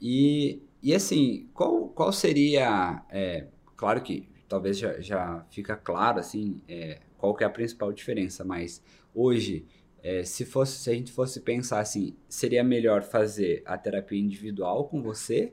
[0.00, 3.04] E, e assim, qual, qual seria.
[3.10, 7.92] É, claro que talvez já, já fica claro assim, é, qual que é a principal
[7.92, 8.82] diferença, mas
[9.14, 9.66] hoje
[10.02, 14.84] é, se, fosse, se a gente fosse pensar assim, seria melhor fazer a terapia individual
[14.88, 15.52] com você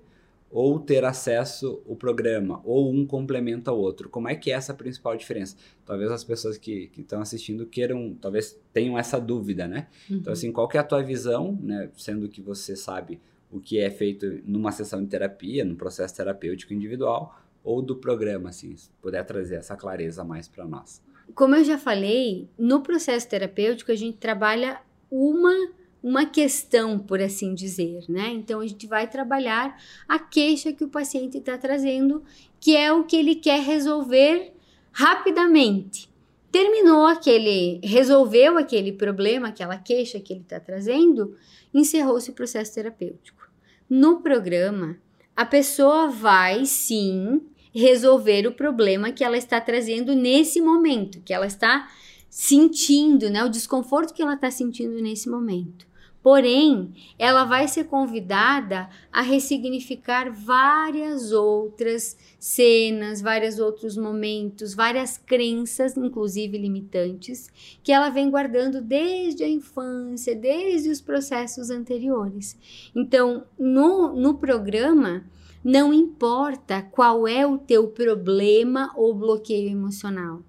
[0.51, 4.09] ou ter acesso ao programa, ou um complementa ao outro?
[4.09, 5.55] Como é que é essa principal diferença?
[5.85, 9.87] Talvez as pessoas que estão assistindo queiram, talvez tenham essa dúvida, né?
[10.05, 10.21] Então, uhum.
[10.21, 11.91] Então, assim, qual que é a tua visão, né?
[11.95, 13.21] Sendo que você sabe
[13.51, 18.49] o que é feito numa sessão de terapia, no processo terapêutico individual, ou do programa,
[18.49, 21.01] assim, se puder trazer essa clareza mais para nós.
[21.35, 25.53] Como eu já falei, no processo terapêutico a gente trabalha uma
[26.01, 28.29] uma questão, por assim dizer, né?
[28.29, 29.77] Então a gente vai trabalhar
[30.07, 32.23] a queixa que o paciente está trazendo,
[32.59, 34.53] que é o que ele quer resolver
[34.91, 36.09] rapidamente.
[36.51, 41.35] Terminou aquele, resolveu aquele problema, aquela queixa que ele está trazendo,
[41.73, 43.47] encerrou-se o processo terapêutico.
[43.89, 44.97] No programa,
[45.35, 47.41] a pessoa vai sim
[47.73, 51.89] resolver o problema que ela está trazendo nesse momento, que ela está
[52.29, 53.43] sentindo, né?
[53.43, 55.89] O desconforto que ela está sentindo nesse momento.
[56.21, 65.95] Porém, ela vai ser convidada a ressignificar várias outras cenas, vários outros momentos, várias crenças,
[65.95, 67.49] inclusive limitantes,
[67.81, 72.57] que ela vem guardando desde a infância, desde os processos anteriores.
[72.93, 75.23] Então, no, no programa,
[75.63, 80.41] não importa qual é o teu problema ou bloqueio emocional.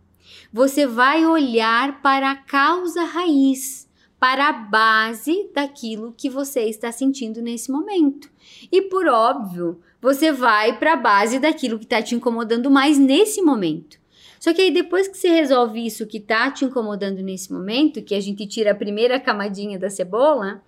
[0.52, 3.88] Você vai olhar para a causa raiz
[4.20, 8.30] para a base daquilo que você está sentindo nesse momento.
[8.70, 13.40] E por óbvio, você vai para a base daquilo que está te incomodando mais nesse
[13.40, 13.98] momento.
[14.38, 18.14] Só que aí depois que você resolve isso que está te incomodando nesse momento, que
[18.14, 20.62] a gente tira a primeira camadinha da cebola,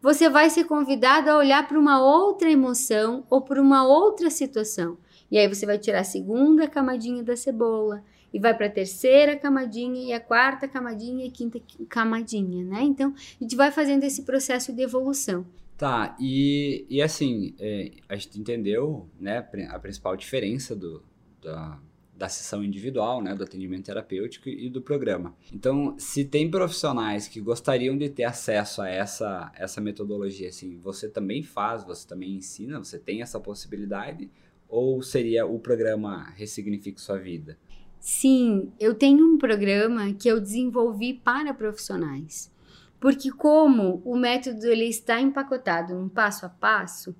[0.00, 4.96] você vai ser convidado a olhar para uma outra emoção ou para uma outra situação.
[5.30, 8.02] E aí você vai tirar a segunda camadinha da cebola
[8.32, 12.82] e vai para a terceira camadinha e a quarta camadinha e a quinta camadinha, né?
[12.82, 15.46] Então a gente vai fazendo esse processo de evolução.
[15.76, 21.04] Tá, e, e assim, é, a gente entendeu né, a principal diferença do,
[21.40, 21.78] da,
[22.18, 25.36] da sessão individual, né, do atendimento terapêutico e do programa.
[25.52, 31.08] Então, se tem profissionais que gostariam de ter acesso a essa, essa metodologia, assim, você
[31.08, 34.28] também faz, você também ensina, você tem essa possibilidade?
[34.68, 37.56] Ou seria o programa Ressignifique Sua Vida?
[38.00, 42.52] Sim, eu tenho um programa que eu desenvolvi para profissionais.
[43.00, 47.14] Porque como o método ele está empacotado num passo a passo,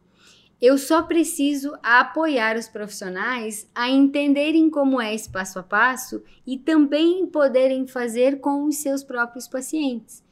[0.60, 6.58] eu só preciso apoiar os profissionais a entenderem como é esse passo a passo e
[6.58, 10.22] também poderem fazer com os seus próprios pacientes.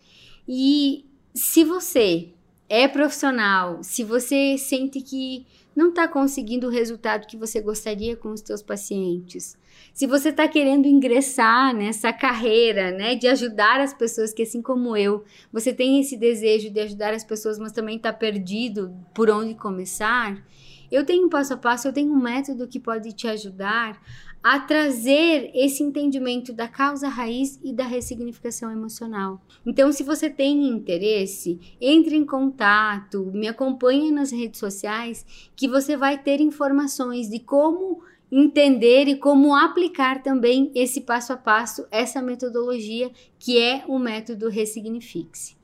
[0.49, 2.31] E se você
[2.69, 5.47] é profissional, se você sente que
[5.77, 9.59] não está conseguindo o resultado que você gostaria com os seus pacientes,
[9.93, 14.97] se você está querendo ingressar nessa carreira, né, de ajudar as pessoas, que assim como
[14.97, 19.55] eu, você tem esse desejo de ajudar as pessoas, mas também está perdido por onde
[19.55, 20.43] começar,
[20.91, 24.01] eu tenho um passo a passo, eu tenho um método que pode te ajudar
[24.49, 29.45] a trazer esse entendimento da causa raiz e da ressignificação emocional.
[29.67, 35.97] Então, se você tem interesse, entre em contato, me acompanhe nas redes sociais, que você
[35.97, 42.23] vai ter informações de como entender e como aplicar também esse passo a passo, essa
[42.23, 43.11] metodologia
[43.41, 45.57] que é o método Ressignifique-se.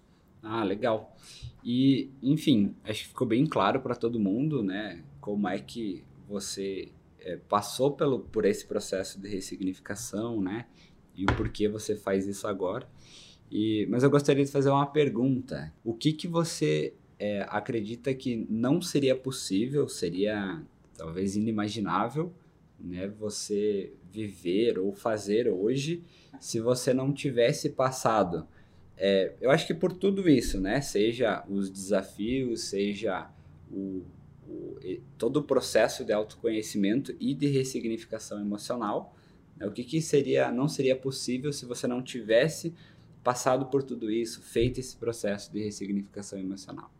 [0.42, 1.14] Ah, legal.
[1.64, 6.90] E, enfim, acho que ficou bem claro para todo mundo, né, como é que você
[7.24, 10.66] é, passou pelo, por esse processo de ressignificação, né?
[11.14, 12.88] E o porquê você faz isso agora.
[13.50, 15.72] E, mas eu gostaria de fazer uma pergunta.
[15.84, 20.62] O que, que você é, acredita que não seria possível, seria
[20.96, 22.32] talvez inimaginável,
[22.80, 23.08] né?
[23.08, 26.02] Você viver ou fazer hoje
[26.40, 28.46] se você não tivesse passado.
[28.96, 30.80] É, eu acho que por tudo isso, né?
[30.80, 33.30] Seja os desafios, seja
[33.70, 34.02] o,
[34.46, 34.78] o,
[35.16, 39.16] todo o processo de autoconhecimento e de ressignificação emocional.
[39.56, 39.66] Né?
[39.66, 42.74] O que, que seria, não seria possível se você não tivesse
[43.22, 46.90] passado por tudo isso, feito esse processo de ressignificação emocional?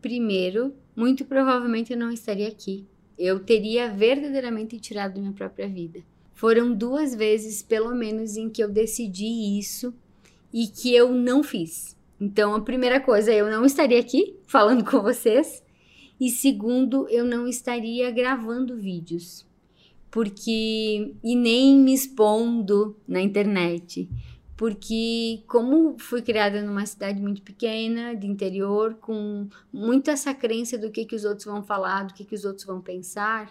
[0.00, 2.86] Primeiro, muito provavelmente eu não estaria aqui.
[3.18, 6.00] Eu teria verdadeiramente tirado minha própria vida.
[6.32, 9.92] Foram duas vezes, pelo menos, em que eu decidi isso
[10.50, 11.94] e que eu não fiz.
[12.18, 15.62] Então, a primeira coisa, eu não estaria aqui falando com vocês
[16.20, 19.46] e segundo, eu não estaria gravando vídeos,
[20.10, 24.06] porque e nem me expondo na internet,
[24.54, 30.90] porque como fui criada numa cidade muito pequena, de interior, com muito essa crença do
[30.90, 33.50] que que os outros vão falar, do que que os outros vão pensar,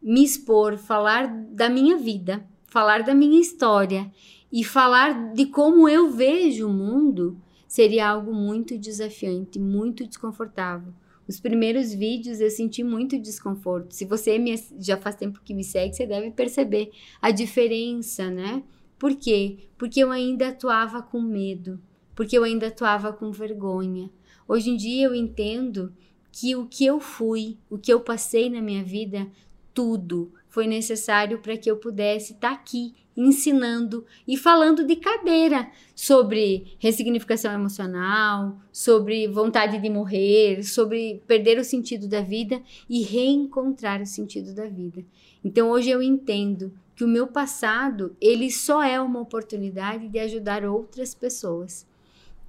[0.00, 4.08] me expor, falar da minha vida, falar da minha história
[4.52, 10.94] e falar de como eu vejo o mundo seria algo muito desafiante, muito desconfortável
[11.28, 13.94] os primeiros vídeos eu senti muito desconforto.
[13.94, 16.90] Se você me, já faz tempo que me segue, você deve perceber
[17.20, 18.62] a diferença, né?
[18.98, 19.58] Por quê?
[19.76, 21.78] Porque eu ainda atuava com medo,
[22.16, 24.10] porque eu ainda atuava com vergonha.
[24.48, 25.92] Hoje em dia eu entendo
[26.32, 29.28] que o que eu fui, o que eu passei na minha vida,
[29.74, 35.70] tudo foi necessário para que eu pudesse estar tá aqui ensinando e falando de cadeira
[35.94, 42.60] sobre ressignificação emocional, sobre vontade de morrer, sobre perder o sentido da vida
[42.90, 45.04] e reencontrar o sentido da vida.
[45.44, 50.64] Então hoje eu entendo que o meu passado, ele só é uma oportunidade de ajudar
[50.64, 51.86] outras pessoas.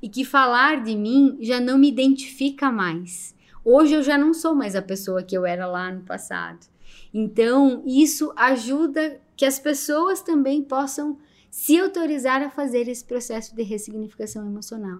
[0.01, 3.35] E que falar de mim já não me identifica mais.
[3.63, 6.78] Hoje eu já não sou mais a pessoa que eu era lá no passado.
[7.13, 11.17] Então, isso ajuda que as pessoas também possam
[11.49, 14.99] se autorizar a fazer esse processo de ressignificação emocional.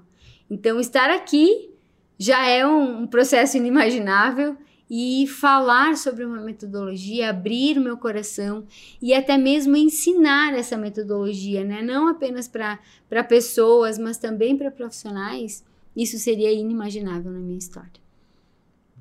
[0.50, 1.70] Então, estar aqui
[2.18, 4.58] já é um, um processo inimaginável
[4.90, 8.66] e falar sobre uma metodologia, abrir o meu coração
[9.00, 11.82] e até mesmo ensinar essa metodologia, né?
[11.84, 15.64] Não apenas para pessoas, mas também para profissionais,
[15.96, 18.02] isso seria inimaginável na minha história.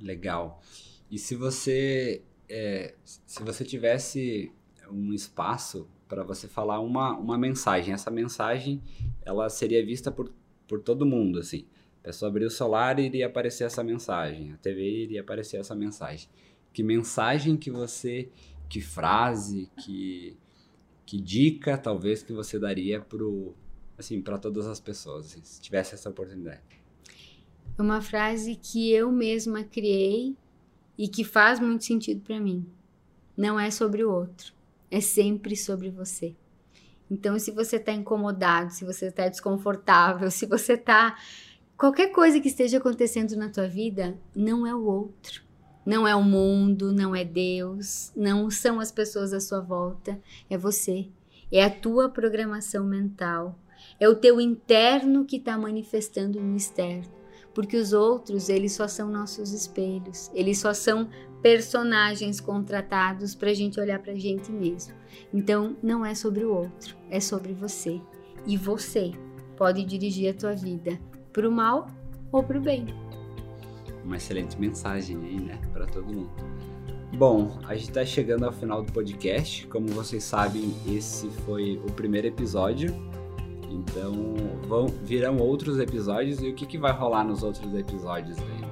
[0.01, 0.61] Legal.
[1.11, 4.53] E se você é, se você tivesse
[4.91, 8.83] um espaço para você falar uma, uma mensagem, essa mensagem
[9.23, 10.33] ela seria vista por,
[10.67, 11.67] por todo mundo, assim.
[12.01, 15.75] A pessoa abrir o celular e iria aparecer essa mensagem, a TV iria aparecer essa
[15.75, 16.29] mensagem.
[16.73, 18.31] Que mensagem que você,
[18.69, 20.37] que frase, que,
[21.05, 23.55] que dica talvez que você daria pro,
[23.99, 26.63] assim, para todas as pessoas, assim, se tivesse essa oportunidade?
[27.79, 30.37] Uma frase que eu mesma criei
[30.99, 32.67] e que faz muito sentido para mim.
[33.37, 34.53] Não é sobre o outro,
[34.91, 36.35] é sempre sobre você.
[37.11, 41.17] Então, se você está incomodado, se você está desconfortável, se você está
[41.79, 45.45] Qualquer coisa que esteja acontecendo na tua vida não é o outro.
[45.87, 50.21] Não é o mundo, não é Deus, não são as pessoas à sua volta,
[50.51, 51.07] é você.
[51.53, 53.57] É a tua programação mental.
[54.01, 57.18] É o teu interno que está manifestando no externo.
[57.59, 60.31] Porque os outros, eles só são nossos espelhos.
[60.33, 61.09] Eles só são
[61.43, 64.95] personagens contratados para a gente olhar para a gente mesmo.
[65.35, 68.01] Então, não é sobre o outro, é sobre você.
[68.47, 69.11] E você
[69.57, 71.01] pode dirigir a tua vida
[71.33, 71.89] para o mal
[72.31, 72.87] ou para o bem.
[74.05, 76.31] Uma excelente mensagem aí, né, para todo mundo.
[77.17, 79.67] Bom, a gente está chegando ao final do podcast.
[79.67, 82.95] Como vocês sabem, esse foi o primeiro episódio.
[83.71, 84.35] Então,
[84.67, 86.41] vão, virão outros episódios.
[86.41, 88.69] E o que, que vai rolar nos outros episódios aí?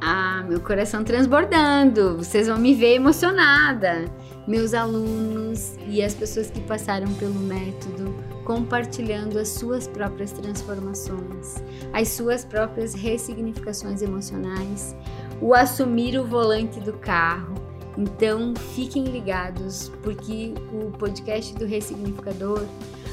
[0.00, 2.18] Ah, meu coração transbordando.
[2.18, 4.04] Vocês vão me ver emocionada.
[4.46, 8.14] Meus alunos e as pessoas que passaram pelo método
[8.46, 11.56] compartilhando as suas próprias transformações,
[11.92, 14.96] as suas próprias ressignificações emocionais,
[15.42, 17.54] o assumir o volante do carro.
[17.98, 22.64] Então, fiquem ligados, porque o podcast do Ressignificador,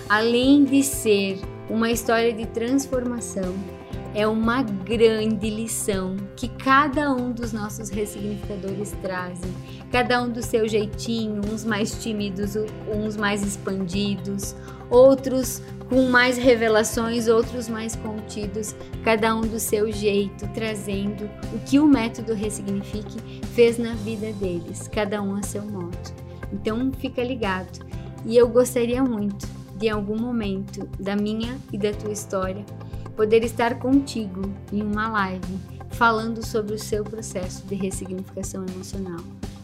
[0.10, 1.40] além de ser
[1.70, 3.54] uma história de transformação,
[4.16, 9.52] é uma grande lição que cada um dos nossos ressignificadores trazem,
[9.92, 12.56] cada um do seu jeitinho, uns mais tímidos,
[12.88, 14.56] uns mais expandidos,
[14.90, 21.80] outros com mais revelações, outros mais contidos, cada um do seu jeito, trazendo o que
[21.80, 25.98] o método Ressignifique fez na vida deles, cada um a seu modo.
[26.52, 27.84] Então fica ligado.
[28.26, 32.66] E eu gostaria muito de em algum momento da minha e da tua história
[33.18, 34.42] poder estar contigo
[34.72, 35.60] em uma live
[35.92, 39.20] falando sobre o seu processo de ressignificação emocional.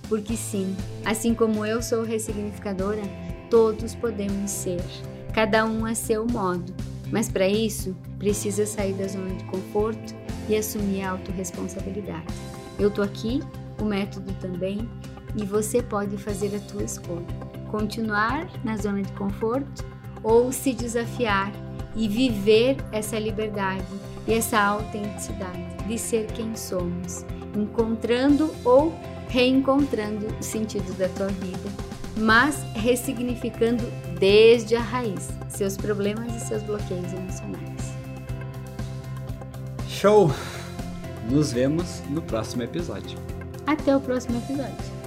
[0.10, 0.76] Porque sim,
[1.06, 3.02] assim como eu sou ressignificadora,
[3.50, 4.84] todos podemos ser,
[5.34, 6.74] cada um a seu modo.
[7.12, 10.14] Mas para isso, precisa sair da zona de conforto
[10.50, 12.28] e assumir a autorresponsabilidade.
[12.78, 13.42] Eu tô aqui,
[13.80, 14.88] o método também,
[15.36, 17.26] e você pode fazer a tua escolha.
[17.72, 19.86] Continuar na zona de conforto
[20.24, 21.52] ou se desafiar
[21.96, 23.84] e viver essa liberdade
[24.28, 27.26] e essa autenticidade de ser quem somos,
[27.56, 28.94] encontrando ou
[29.28, 31.70] reencontrando o sentido da tua vida,
[32.18, 33.84] mas ressignificando
[34.20, 37.94] desde a raiz seus problemas e seus bloqueios emocionais.
[39.88, 40.32] Show!
[41.30, 43.20] Nos vemos no próximo episódio.
[43.68, 45.00] Até o próximo episódio.